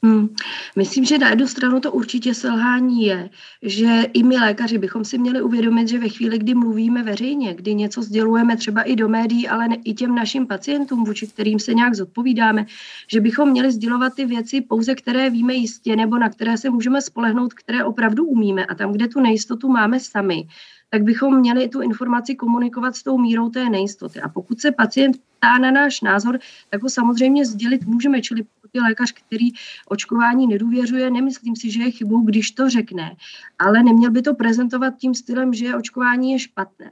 Hmm. 0.05 0.27
Myslím, 0.75 1.05
že 1.05 1.17
na 1.17 1.29
jednu 1.29 1.47
stranu 1.47 1.79
to 1.79 1.91
určitě 1.91 2.33
selhání 2.33 3.05
je, 3.05 3.29
že 3.61 4.03
i 4.13 4.23
my 4.23 4.37
lékaři 4.37 4.77
bychom 4.77 5.05
si 5.05 5.17
měli 5.17 5.41
uvědomit, 5.41 5.87
že 5.87 5.99
ve 5.99 6.09
chvíli, 6.09 6.37
kdy 6.37 6.53
mluvíme 6.53 7.03
veřejně, 7.03 7.53
kdy 7.53 7.75
něco 7.75 8.03
sdělujeme 8.03 8.57
třeba 8.57 8.81
i 8.81 8.95
do 8.95 9.09
médií, 9.09 9.47
ale 9.47 9.67
ne, 9.67 9.77
i 9.83 9.93
těm 9.93 10.15
našim 10.15 10.47
pacientům, 10.47 11.03
vůči 11.03 11.27
kterým 11.27 11.59
se 11.59 11.73
nějak 11.73 11.95
zodpovídáme, 11.95 12.65
že 13.07 13.19
bychom 13.19 13.49
měli 13.49 13.71
sdělovat 13.71 14.13
ty 14.15 14.25
věci 14.25 14.61
pouze, 14.61 14.95
které 14.95 15.29
víme 15.29 15.53
jistě, 15.53 15.95
nebo 15.95 16.17
na 16.17 16.29
které 16.29 16.57
se 16.57 16.69
můžeme 16.69 17.01
spolehnout, 17.01 17.53
které 17.53 17.83
opravdu 17.83 18.25
umíme. 18.25 18.65
A 18.65 18.75
tam, 18.75 18.91
kde 18.91 19.07
tu 19.07 19.19
nejistotu 19.19 19.69
máme 19.69 19.99
sami, 19.99 20.47
tak 20.93 21.03
bychom 21.03 21.39
měli 21.39 21.69
tu 21.69 21.81
informaci 21.81 22.35
komunikovat 22.35 22.95
s 22.95 23.03
tou 23.03 23.17
mírou 23.17 23.49
té 23.49 23.69
nejistoty. 23.69 24.21
A 24.21 24.29
pokud 24.29 24.61
se 24.61 24.71
pacient 24.71 25.17
ptá 25.17 25.57
na 25.57 25.71
náš 25.71 26.01
názor, 26.01 26.39
tak 26.69 26.83
ho 26.83 26.89
samozřejmě 26.89 27.45
sdělit 27.45 27.85
můžeme, 27.85 28.21
čili 28.21 28.43
pokud 28.43 28.69
je 28.73 28.81
lékař, 28.81 29.11
který 29.11 29.49
očkování 29.89 30.47
nedůvěřuje, 30.47 31.09
nemyslím 31.09 31.55
si, 31.55 31.71
že 31.71 31.81
je 31.81 31.91
chybou, 31.91 32.21
když 32.21 32.51
to 32.51 32.69
řekne, 32.69 33.15
ale 33.59 33.83
neměl 33.83 34.11
by 34.11 34.21
to 34.21 34.33
prezentovat 34.33 34.93
tím 34.97 35.13
stylem, 35.13 35.53
že 35.53 35.75
očkování 35.75 36.31
je 36.31 36.39
špatné. 36.39 36.91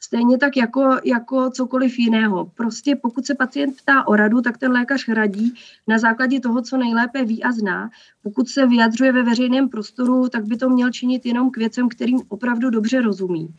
Stejně 0.00 0.38
tak 0.38 0.56
jako, 0.56 0.96
jako 1.04 1.50
cokoliv 1.50 1.98
jiného. 1.98 2.50
Prostě 2.54 2.96
pokud 2.96 3.26
se 3.26 3.34
pacient 3.34 3.76
ptá 3.76 4.08
o 4.08 4.16
radu, 4.16 4.40
tak 4.40 4.58
ten 4.58 4.72
lékař 4.72 5.08
radí 5.08 5.54
na 5.88 5.98
základě 5.98 6.40
toho, 6.40 6.62
co 6.62 6.76
nejlépe 6.76 7.24
ví 7.24 7.42
a 7.42 7.52
zná. 7.52 7.90
Pokud 8.22 8.48
se 8.48 8.66
vyjadřuje 8.66 9.12
ve 9.12 9.22
veřejném 9.22 9.68
prostoru, 9.68 10.28
tak 10.28 10.44
by 10.44 10.56
to 10.56 10.68
měl 10.68 10.90
činit 10.90 11.26
jenom 11.26 11.50
k 11.50 11.56
věcem, 11.56 11.88
kterým 11.88 12.20
opravdu 12.28 12.70
dobře 12.70 13.00
rozumí. 13.00 13.54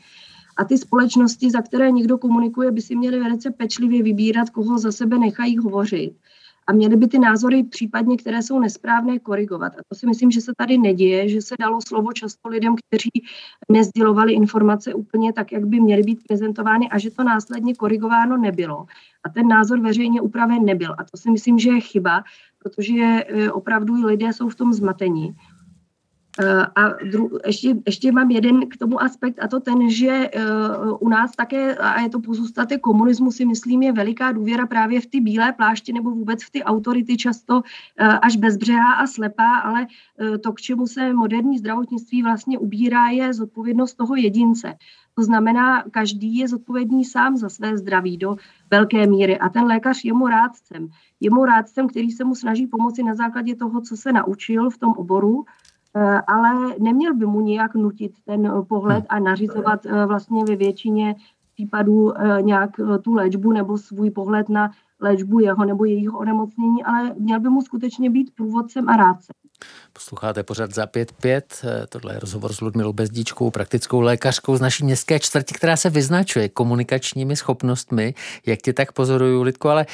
A 0.58 0.66
ty 0.66 0.78
společnosti, 0.78 1.52
za 1.52 1.62
které 1.62 1.92
někdo 1.92 2.18
komunikuje, 2.18 2.72
by 2.72 2.82
si 2.82 2.96
měly 2.96 3.20
velice 3.20 3.52
pečlivě 3.52 4.04
vybírat, 4.04 4.50
koho 4.50 4.80
za 4.80 4.92
sebe 4.92 5.20
nechají 5.20 5.58
hovořit 5.58 6.14
a 6.68 6.74
měly 6.74 6.96
by 6.96 7.08
ty 7.08 7.20
názory 7.20 7.64
případně, 7.64 8.18
které 8.18 8.42
jsou 8.42 8.60
nesprávné, 8.60 9.20
korigovat. 9.20 9.74
A 9.74 9.82
to 9.90 9.96
si 9.96 10.08
myslím, 10.08 10.32
že 10.32 10.42
se 10.42 10.52
tady 10.58 10.78
neděje, 10.78 11.30
že 11.30 11.42
se 11.42 11.56
dalo 11.60 11.80
slovo 11.88 12.14
často 12.14 12.50
lidem, 12.50 12.76
kteří 12.88 13.12
nezdělovali 13.72 14.34
informace 14.34 14.94
úplně 14.94 15.34
tak, 15.34 15.52
jak 15.52 15.66
by 15.66 15.80
měly 15.80 16.04
být 16.04 16.20
prezentovány 16.28 16.90
a 16.90 16.98
že 16.98 17.12
to 17.12 17.24
následně 17.24 17.76
korigováno 17.76 18.38
nebylo. 18.38 18.86
A 19.24 19.30
ten 19.30 19.48
názor 19.48 19.80
veřejně 19.80 20.22
upraven 20.22 20.66
nebyl. 20.66 20.96
A 20.98 21.04
to 21.04 21.18
si 21.18 21.32
myslím, 21.32 21.60
že 21.60 21.70
je 21.70 21.80
chyba, 21.80 22.24
protože 22.60 23.04
eh, 23.04 23.52
opravdu 23.52 24.06
lidé 24.06 24.34
jsou 24.34 24.50
v 24.50 24.56
tom 24.56 24.74
zmatení. 24.74 25.36
Eh, 26.40 26.66
a 26.76 26.90
dru, 26.90 27.38
ještě, 27.46 27.76
ještě 27.86 28.12
mám 28.12 28.32
jeden 28.32 28.70
k 28.70 28.78
tomu 28.78 29.02
aspekt 29.02 29.44
a 29.44 29.48
to 29.48 29.60
ten, 29.60 29.90
že 29.90 30.30
uh, 30.36 30.98
u 31.00 31.10
nás 31.10 31.32
také, 31.32 31.76
a 31.76 32.02
je 32.02 32.10
to 32.10 32.20
pozůstatek 32.20 32.82
komunismu, 32.82 33.32
si 33.32 33.46
myslím, 33.46 33.84
je 33.84 33.92
veliká 33.92 34.32
důvěra 34.32 34.68
právě 34.68 35.02
v 35.02 35.06
ty 35.06 35.22
bílé 35.22 35.52
pláště 35.52 35.94
nebo 35.94 36.12
vůbec 36.12 36.44
v 36.44 36.52
ty 36.52 36.64
autority 36.64 37.18
často 37.18 37.56
uh, 37.56 37.62
až 38.22 38.36
bezbřehá 38.36 38.94
a 38.94 39.08
slepá, 39.08 39.56
ale 39.56 39.88
to, 40.44 40.54
k 40.54 40.62
čemu 40.62 40.88
se 40.88 41.14
moderní 41.14 41.58
zdravotnictví 41.58 42.24
vlastně 42.24 42.60
ubírá, 42.60 43.08
je 43.08 43.34
zodpovědnost 43.34 43.94
toho 43.94 44.16
jedince. 44.16 44.74
To 45.16 45.24
znamená, 45.24 45.84
každý 45.92 46.38
je 46.38 46.48
zodpovědný 46.48 47.06
sám 47.06 47.38
za 47.38 47.50
své 47.50 47.78
zdraví 47.78 48.18
do 48.18 48.36
velké 48.72 49.08
míry 49.08 49.40
a 49.40 49.50
ten 49.50 49.64
lékař 49.64 50.06
je 50.06 50.14
mu 50.14 50.28
rádcem. 50.28 50.88
Je 51.20 51.30
mu 51.30 51.46
rádcem, 51.46 51.88
který 51.88 52.12
se 52.12 52.24
mu 52.24 52.36
snaží 52.36 52.68
pomoci 52.68 53.04
na 53.04 53.16
základě 53.16 53.56
toho, 53.56 53.82
co 53.82 53.98
se 53.98 54.12
naučil 54.12 54.70
v 54.70 54.78
tom 54.78 54.94
oboru, 54.98 55.46
Eh, 55.46 55.73
ale 56.28 56.76
neměl 56.80 57.16
by 57.16 57.26
mu 57.26 57.42
nijak 57.42 57.76
nutit 57.76 58.12
ten 58.26 58.46
eh, 58.46 58.62
pohled 58.68 59.06
a 59.10 59.20
nařizovat 59.20 59.86
eh, 59.86 60.06
vlastně 60.06 60.44
ve 60.46 60.56
většině 60.56 61.16
případů 61.54 62.14
nějak 62.42 62.70
tu 63.02 63.14
léčbu 63.14 63.52
nebo 63.52 63.78
svůj 63.78 64.12
pohled 64.12 64.50
na 64.50 64.72
léčbu 65.00 65.40
jeho 65.40 65.66
nebo 65.66 65.86
jejího 65.86 66.20
onemocnění, 66.20 66.84
ale 66.84 67.14
měl 67.20 67.40
by 67.40 67.50
mu 67.50 67.62
skutečně 67.62 68.10
být 68.10 68.36
průvodcem 68.36 68.90
a 68.90 68.98
rádcem. 68.98 69.43
Posloucháte 69.94 70.44
pořád 70.44 70.74
za 70.74 70.86
5-5. 70.86 71.42
Tohle 71.90 72.14
je 72.14 72.20
rozhovor 72.20 72.54
s 72.54 72.62
Ludmilou 72.62 72.94
Bezdíčkou, 72.94 73.52
praktickou 73.52 74.02
lékařkou 74.02 74.58
z 74.58 74.62
naší 74.62 74.84
městské 74.84 75.20
čtvrti, 75.20 75.54
která 75.54 75.78
se 75.78 75.90
vyznačuje 75.90 76.50
komunikačními 76.50 77.36
schopnostmi. 77.36 78.14
Jak 78.46 78.62
tě 78.62 78.74
tak 78.74 78.92
pozoruju, 78.92 79.42
Lidko, 79.42 79.70
ale 79.70 79.86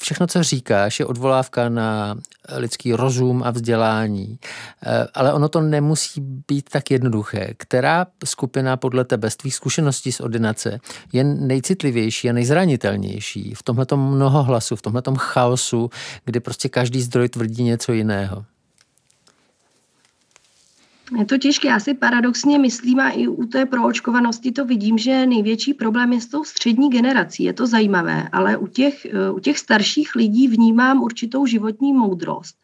všechno, 0.00 0.26
co 0.26 0.42
říkáš, 0.42 1.00
je 1.00 1.06
odvolávka 1.06 1.68
na 1.68 2.18
lidský 2.56 2.92
rozum 2.92 3.42
a 3.42 3.50
vzdělání. 3.50 4.38
Ale 5.14 5.32
ono 5.32 5.48
to 5.48 5.60
nemusí 5.60 6.20
být 6.48 6.70
tak 6.70 6.90
jednoduché. 6.90 7.54
Která 7.56 8.06
skupina 8.24 8.76
podle 8.76 9.04
tebe 9.04 9.30
z 9.30 9.36
tvých 9.36 9.54
zkušeností 9.54 10.12
z 10.12 10.20
ordinace 10.20 10.80
je 11.12 11.24
nejcitlivější 11.24 12.30
a 12.30 12.32
nejzranitelnější 12.32 13.54
v 13.54 13.62
tomhle 13.62 13.86
mnohohlasu, 13.94 14.76
v 14.76 14.82
tomhle 14.82 15.02
chaosu, 15.16 15.90
kdy 16.24 16.40
prostě 16.40 16.68
každý 16.68 17.02
zdroj 17.02 17.28
tvrdí 17.28 17.62
něco 17.62 17.92
jiného? 17.92 18.44
Je 21.16 21.24
to 21.24 21.38
těžké. 21.38 21.68
Já 21.68 21.80
si 21.80 21.94
paradoxně 21.94 22.58
myslím 22.58 23.00
a 23.00 23.10
i 23.10 23.28
u 23.28 23.46
té 23.46 23.66
proočkovanosti 23.66 24.52
to 24.52 24.64
vidím, 24.64 24.98
že 24.98 25.26
největší 25.26 25.74
problém 25.74 26.12
je 26.12 26.20
s 26.20 26.26
tou 26.26 26.44
střední 26.44 26.90
generací. 26.90 27.44
Je 27.44 27.52
to 27.52 27.66
zajímavé, 27.66 28.28
ale 28.32 28.56
u 28.56 28.66
těch, 28.66 29.06
eh, 29.06 29.30
u 29.30 29.38
těch 29.38 29.58
starších 29.58 30.14
lidí 30.14 30.48
vnímám 30.48 31.02
určitou 31.02 31.46
životní 31.46 31.92
moudrost. 31.92 32.56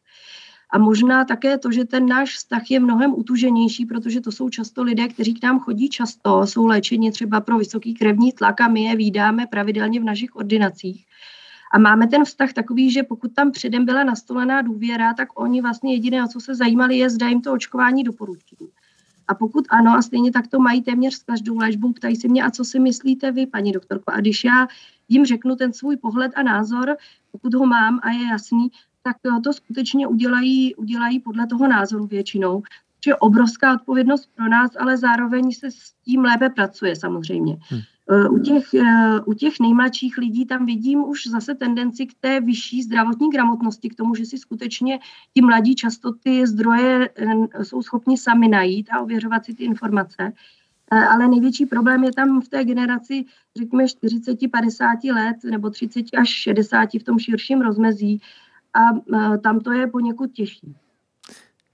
A 0.73 0.79
možná 0.79 1.25
také 1.25 1.59
to, 1.59 1.73
že 1.73 1.85
ten 1.85 2.07
náš 2.07 2.35
vztah 2.35 2.71
je 2.71 2.81
mnohem 2.81 3.15
utuženější, 3.15 3.87
protože 3.87 4.21
to 4.21 4.33
jsou 4.33 4.49
často 4.49 4.83
lidé, 4.83 5.09
kteří 5.09 5.35
k 5.35 5.43
nám 5.43 5.61
chodí 5.61 5.89
často, 5.89 6.47
jsou 6.47 6.67
léčeni 6.67 7.11
třeba 7.11 7.41
pro 7.41 7.59
vysoký 7.59 7.95
krevní 7.95 8.33
tlak 8.33 8.61
a 8.61 8.69
my 8.69 8.83
je 8.83 8.97
vídáme 8.97 9.47
pravidelně 9.47 10.01
v 10.01 10.05
našich 10.05 10.37
ordinacích. 10.37 11.07
A 11.75 11.79
máme 11.79 12.07
ten 12.07 12.25
vztah 12.25 12.53
takový, 12.53 12.91
že 12.91 13.03
pokud 13.03 13.35
tam 13.35 13.51
předem 13.51 13.85
byla 13.85 14.05
nastolená 14.05 14.63
důvěra, 14.63 15.15
tak 15.15 15.29
oni 15.41 15.63
vlastně 15.63 15.95
jediné, 15.95 16.25
o 16.25 16.29
co 16.29 16.41
se 16.41 16.55
zajímali, 16.55 16.97
je, 16.97 17.11
zda 17.11 17.29
jim 17.29 17.41
to 17.41 17.53
očkování 17.53 18.05
doporučí. 18.05 18.57
A 19.29 19.35
pokud 19.35 19.65
ano, 19.69 19.95
a 19.97 20.03
stejně 20.03 20.33
tak 20.33 20.47
to 20.47 20.59
mají 20.59 20.83
téměř 20.83 21.15
s 21.15 21.23
každou 21.23 21.59
léčbou, 21.59 21.93
ptají 21.93 22.17
se 22.17 22.29
mě, 22.29 22.45
a 22.45 22.51
co 22.51 22.65
si 22.65 22.81
myslíte 22.81 23.33
vy, 23.33 23.47
paní 23.47 23.73
doktorko? 23.73 24.13
A 24.13 24.21
když 24.21 24.45
já 24.45 24.67
jim 25.09 25.27
řeknu 25.27 25.57
ten 25.57 25.73
svůj 25.73 25.97
pohled 25.97 26.33
a 26.37 26.43
názor, 26.43 26.97
pokud 27.33 27.55
ho 27.55 27.67
mám 27.67 28.01
a 28.03 28.11
je 28.11 28.29
jasný, 28.29 28.69
tak 29.03 29.17
to 29.45 29.53
skutečně 29.53 30.07
udělají, 30.07 30.75
udělají 30.75 31.21
podle 31.21 31.47
toho 31.47 31.69
názoru 31.69 32.07
většinou. 32.07 32.61
Což 32.61 33.07
je 33.07 33.17
obrovská 33.17 33.75
odpovědnost 33.75 34.31
pro 34.35 34.49
nás, 34.49 34.71
ale 34.79 34.97
zároveň 34.97 35.53
se 35.53 35.71
s 35.71 35.93
tím 36.05 36.21
lépe 36.21 36.51
pracuje 36.51 36.97
samozřejmě. 36.97 37.57
Hmm. 37.69 37.81
Eh, 38.11 38.29
u 38.29 38.39
těch, 38.39 38.75
eh, 38.75 39.21
u 39.27 39.33
těch 39.33 39.61
nejmladších 39.61 40.19
lidí 40.19 40.47
tam 40.47 40.67
vidím 40.67 41.05
už 41.05 41.27
zase 41.27 41.55
tendenci 41.55 42.07
k 42.07 42.15
té 42.21 42.41
vyšší 42.41 42.83
zdravotní 42.83 43.31
gramotnosti, 43.31 43.89
k 43.89 43.95
tomu, 43.95 44.15
že 44.15 44.25
si 44.25 44.39
skutečně 44.39 44.99
ti 45.35 45.43
mladí 45.43 45.75
často 45.75 46.13
ty 46.13 46.47
zdroje 46.47 47.11
eh, 47.17 47.65
jsou 47.65 47.83
schopni 47.83 48.19
sami 48.19 48.49
najít 48.49 48.89
a 48.93 49.01
ověřovat 49.01 49.45
si 49.45 49.55
ty 49.55 49.65
informace. 49.65 50.33
Ale 50.91 51.29
největší 51.29 51.67
problém 51.67 52.05
je 52.05 52.13
tam 52.13 52.41
v 52.41 52.49
té 52.49 52.65
generaci, 52.65 53.25
řekněme, 53.57 53.85
40-50 53.85 55.13
let 55.13 55.37
nebo 55.45 55.71
30 55.71 56.05
až 56.19 56.29
60 56.29 56.89
v 57.01 57.03
tom 57.03 57.19
širším 57.19 57.61
rozmezí 57.61 58.21
a 58.75 58.81
tam 59.39 59.61
to 59.61 59.73
je 59.73 59.87
poněkud 59.87 60.33
těžší. 60.33 60.75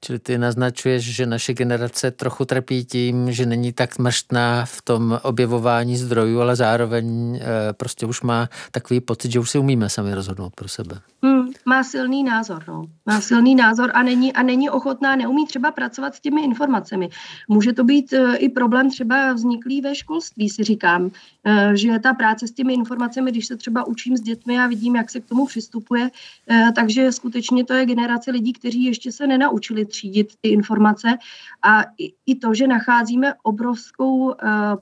Čili 0.05 0.19
ty 0.19 0.39
naznačuješ, 0.39 1.05
že 1.05 1.27
naše 1.27 1.55
generace 1.55 2.11
trochu 2.11 2.45
trpí 2.45 2.85
tím, 2.85 3.33
že 3.33 3.47
není 3.47 3.73
tak 3.73 3.99
mrštná 3.99 4.65
v 4.65 4.83
tom 4.83 5.21
objevování 5.23 5.97
zdrojů, 5.97 6.41
ale 6.41 6.57
zároveň 6.57 7.37
e, 7.37 7.73
prostě 7.73 8.07
už 8.07 8.23
má 8.23 8.49
takový 8.71 9.01
pocit, 9.01 9.33
že 9.33 9.41
už 9.41 9.51
si 9.51 9.59
umíme 9.59 9.89
sami 9.89 10.15
rozhodnout 10.15 10.55
pro 10.55 10.69
sebe. 10.69 11.01
Hmm, 11.23 11.40
má 11.67 11.85
silný 11.85 12.25
názor, 12.25 12.65
no. 12.69 12.85
Má 13.07 13.21
silný 13.21 13.55
názor 13.55 13.91
a 13.95 14.03
není, 14.03 14.33
a 14.33 14.43
není 14.43 14.71
ochotná, 14.71 15.17
neumí 15.17 15.47
třeba 15.47 15.71
pracovat 15.73 16.15
s 16.15 16.21
těmi 16.21 16.43
informacemi. 16.45 17.09
Může 17.49 17.73
to 17.73 17.85
být 17.85 18.13
e, 18.13 18.37
i 18.37 18.49
problém 18.49 18.91
třeba 18.91 19.33
vzniklý 19.33 19.81
ve 19.81 19.95
školství, 19.95 20.49
si 20.49 20.65
říkám, 20.65 21.11
e, 21.45 21.77
že 21.77 21.99
ta 21.99 22.15
práce 22.15 22.47
s 22.47 22.53
těmi 22.53 22.75
informacemi, 22.75 23.31
když 23.31 23.47
se 23.47 23.57
třeba 23.57 23.87
učím 23.87 24.17
s 24.17 24.21
dětmi 24.21 24.59
a 24.59 24.67
vidím, 24.67 24.97
jak 24.97 25.11
se 25.11 25.21
k 25.21 25.27
tomu 25.27 25.47
přistupuje, 25.47 26.11
e, 26.51 26.73
takže 26.73 27.13
skutečně 27.13 27.65
to 27.65 27.75
je 27.75 27.87
generace 27.87 28.31
lidí, 28.31 28.53
kteří 28.53 28.85
ještě 28.85 29.13
se 29.13 29.27
nenaučili 29.27 29.85
třídit 29.85 30.33
ty 30.41 30.49
informace 30.49 31.19
a 31.63 31.85
i, 32.27 32.35
to, 32.35 32.55
že 32.55 32.67
nacházíme 32.67 33.35
obrovskou 33.43 34.35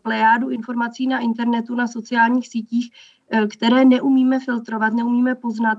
plejádu 0.02 0.48
informací 0.48 1.06
na 1.06 1.18
internetu, 1.18 1.74
na 1.74 1.86
sociálních 1.86 2.48
sítích, 2.48 2.90
které 3.56 3.84
neumíme 3.84 4.40
filtrovat, 4.40 4.92
neumíme 4.92 5.34
poznat, 5.34 5.78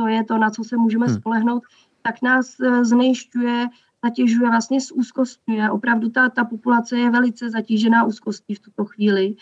to 0.00 0.06
je 0.06 0.24
to, 0.24 0.38
na 0.38 0.50
co 0.50 0.64
se 0.64 0.76
můžeme 0.76 1.06
hmm. 1.06 1.16
spolehnout, 1.16 1.62
tak 2.02 2.22
nás 2.22 2.56
uh, 2.60 2.84
znejišťuje, 2.84 3.68
zatěžuje, 4.04 4.50
vlastně 4.50 4.80
z 4.80 4.92
úzkostňuje. 4.92 5.70
Opravdu 5.70 6.08
ta, 6.08 6.28
ta 6.28 6.44
populace 6.44 6.98
je 6.98 7.10
velice 7.10 7.50
zatížená 7.50 8.04
úzkostí 8.04 8.54
v 8.54 8.60
tuto 8.60 8.84
chvíli 8.84 9.34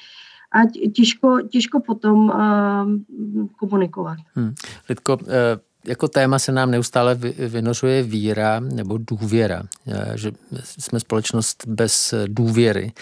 a 0.52 0.90
těžko, 0.92 1.40
těžko 1.42 1.80
potom 1.80 2.18
uh, 2.18 3.46
komunikovat. 3.58 4.18
Hmm. 4.34 4.54
Lidko, 4.88 5.16
uh 5.16 5.67
jako 5.86 6.08
téma 6.08 6.38
se 6.38 6.52
nám 6.52 6.70
neustále 6.70 7.14
vynořuje 7.48 8.02
víra 8.02 8.60
nebo 8.60 8.98
důvěra, 8.98 9.62
eh, 9.86 10.12
že 10.14 10.32
jsme 10.62 11.00
společnost 11.00 11.64
bez 11.66 12.14
důvěry, 12.26 12.92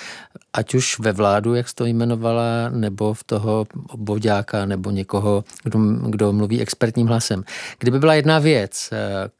ať 0.53 0.75
už 0.75 0.99
ve 0.99 1.13
vládu, 1.13 1.55
jak 1.55 1.67
to 1.75 1.85
jmenovala, 1.87 2.69
nebo 2.71 3.15
v 3.15 3.25
toho 3.25 3.67
obvodáka, 3.89 4.67
nebo 4.67 4.91
někoho, 4.91 5.45
kdo, 5.65 5.79
kdo 6.11 6.33
mluví 6.33 6.61
expertním 6.61 7.07
hlasem. 7.07 7.45
Kdyby 7.79 7.99
byla 7.99 8.15
jedna 8.15 8.39
věc, 8.39 8.89
eh, 8.93 9.31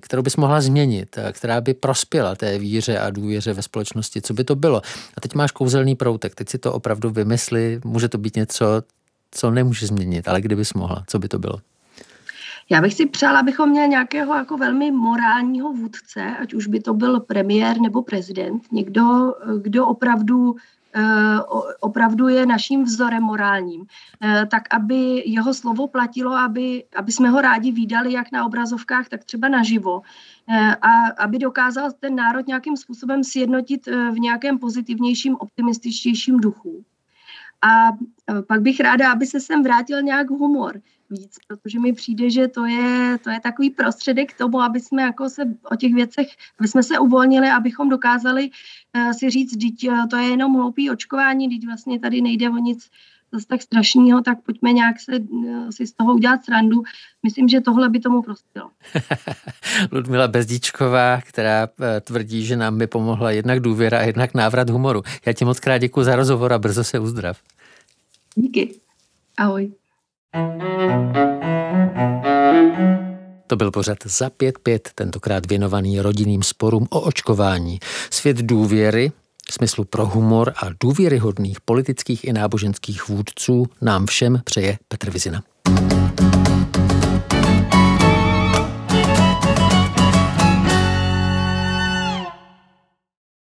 kterou 0.00 0.22
bys 0.22 0.36
mohla 0.36 0.60
změnit, 0.60 1.18
která 1.32 1.60
by 1.60 1.74
prospěla 1.74 2.34
té 2.34 2.58
víře 2.58 2.98
a 2.98 3.10
důvěře 3.10 3.52
ve 3.52 3.62
společnosti, 3.62 4.22
co 4.22 4.34
by 4.34 4.44
to 4.44 4.56
bylo? 4.56 4.82
A 5.16 5.20
teď 5.20 5.34
máš 5.34 5.50
kouzelný 5.50 5.94
proutek, 5.94 6.34
teď 6.34 6.48
si 6.48 6.58
to 6.58 6.72
opravdu 6.72 7.10
vymysli, 7.10 7.80
může 7.84 8.08
to 8.08 8.18
být 8.18 8.36
něco, 8.36 8.82
co 9.30 9.50
nemůže 9.50 9.86
změnit, 9.86 10.28
ale 10.28 10.40
kdybys 10.40 10.74
mohla, 10.74 11.04
co 11.06 11.18
by 11.18 11.28
to 11.28 11.38
bylo? 11.38 11.58
Já 12.70 12.80
bych 12.80 12.94
si 12.94 13.06
přála, 13.06 13.40
abychom 13.40 13.70
měli 13.70 13.88
nějakého 13.88 14.34
jako 14.34 14.56
velmi 14.56 14.90
morálního 14.90 15.72
vůdce, 15.72 16.36
ať 16.40 16.54
už 16.54 16.66
by 16.66 16.80
to 16.80 16.94
byl 16.94 17.20
premiér 17.20 17.80
nebo 17.80 18.02
prezident, 18.02 18.72
někdo, 18.72 19.34
kdo 19.62 19.86
opravdu 19.86 20.56
eh, 20.98 21.38
opravdu 21.80 22.28
je 22.28 22.46
naším 22.46 22.84
vzorem 22.84 23.22
morálním, 23.22 23.86
eh, 24.22 24.46
tak 24.50 24.62
aby 24.74 25.22
jeho 25.26 25.54
slovo 25.54 25.88
platilo, 25.88 26.32
aby, 26.32 26.84
aby 26.96 27.12
jsme 27.12 27.28
ho 27.28 27.40
rádi 27.40 27.72
výdali 27.72 28.12
jak 28.12 28.32
na 28.32 28.46
obrazovkách, 28.46 29.08
tak 29.08 29.24
třeba 29.24 29.48
naživo. 29.48 30.02
Eh, 30.48 30.76
a 30.76 30.90
aby 31.18 31.38
dokázal 31.38 31.90
ten 32.00 32.14
národ 32.14 32.46
nějakým 32.46 32.76
způsobem 32.76 33.24
sjednotit 33.24 33.86
v 33.86 34.18
nějakém 34.20 34.58
pozitivnějším, 34.58 35.36
optimističtějším 35.36 36.40
duchu. 36.40 36.84
A 37.62 37.92
pak 38.48 38.60
bych 38.60 38.80
ráda, 38.80 39.12
aby 39.12 39.26
se 39.26 39.40
sem 39.40 39.62
vrátil 39.62 40.02
nějak 40.02 40.30
humor 40.30 40.80
víc, 41.10 41.36
protože 41.48 41.80
mi 41.80 41.92
přijde, 41.92 42.30
že 42.30 42.48
to 42.48 42.64
je, 42.64 43.18
to 43.24 43.30
je 43.30 43.40
takový 43.40 43.70
prostředek 43.70 44.32
k 44.32 44.38
tomu, 44.38 44.60
aby 44.60 44.80
jsme 44.80 45.02
jako 45.02 45.30
se 45.30 45.42
o 45.72 45.76
těch 45.76 45.94
věcech, 45.94 46.28
aby 46.58 46.68
jsme 46.68 46.82
se 46.82 46.98
uvolnili, 46.98 47.48
abychom 47.48 47.88
dokázali 47.88 48.50
uh, 48.96 49.12
si 49.12 49.30
říct, 49.30 49.80
že 49.80 49.88
uh, 49.88 50.08
to 50.08 50.16
je 50.16 50.28
jenom 50.28 50.54
hloupý 50.54 50.90
očkování, 50.90 51.48
teď 51.48 51.66
vlastně 51.66 52.00
tady 52.00 52.20
nejde 52.20 52.50
o 52.50 52.56
nic 52.56 52.90
zase 53.32 53.46
tak 53.46 53.62
strašného, 53.62 54.22
tak 54.22 54.38
pojďme 54.42 54.72
nějak 54.72 55.00
se, 55.00 55.18
uh, 55.18 55.70
si 55.70 55.86
z 55.86 55.92
toho 55.92 56.14
udělat 56.14 56.44
srandu. 56.44 56.82
Myslím, 57.22 57.48
že 57.48 57.60
tohle 57.60 57.88
by 57.88 58.00
tomu 58.00 58.22
prospělo. 58.22 58.70
Ludmila 59.92 60.28
Bezdíčková, 60.28 61.20
která 61.20 61.68
tvrdí, 62.00 62.44
že 62.44 62.56
nám 62.56 62.78
by 62.78 62.86
pomohla 62.86 63.30
jednak 63.30 63.60
důvěra 63.60 63.98
a 63.98 64.02
jednak 64.02 64.34
návrat 64.34 64.70
humoru. 64.70 65.02
Já 65.26 65.32
ti 65.32 65.44
moc 65.44 65.60
krát 65.60 65.78
děkuji 65.78 66.04
za 66.04 66.16
rozhovor 66.16 66.52
a 66.52 66.58
brzo 66.58 66.84
se 66.84 66.98
uzdrav. 66.98 67.40
Díky. 68.34 68.80
Ahoj. 69.36 69.72
To 73.46 73.56
byl 73.56 73.70
pořad 73.70 73.98
za 74.04 74.28
5-5, 74.28 74.78
tentokrát 74.94 75.46
věnovaný 75.46 76.00
rodinným 76.00 76.42
sporům 76.42 76.86
o 76.90 77.00
očkování. 77.00 77.80
Svět 78.10 78.36
důvěry, 78.36 79.12
smyslu 79.50 79.84
pro 79.84 80.06
humor 80.06 80.52
a 80.56 80.66
důvěryhodných 80.80 81.60
politických 81.60 82.24
i 82.24 82.32
náboženských 82.32 83.08
vůdců 83.08 83.66
nám 83.80 84.06
všem 84.06 84.40
přeje 84.44 84.78
Petr 84.88 85.10
Vizina. 85.10 85.42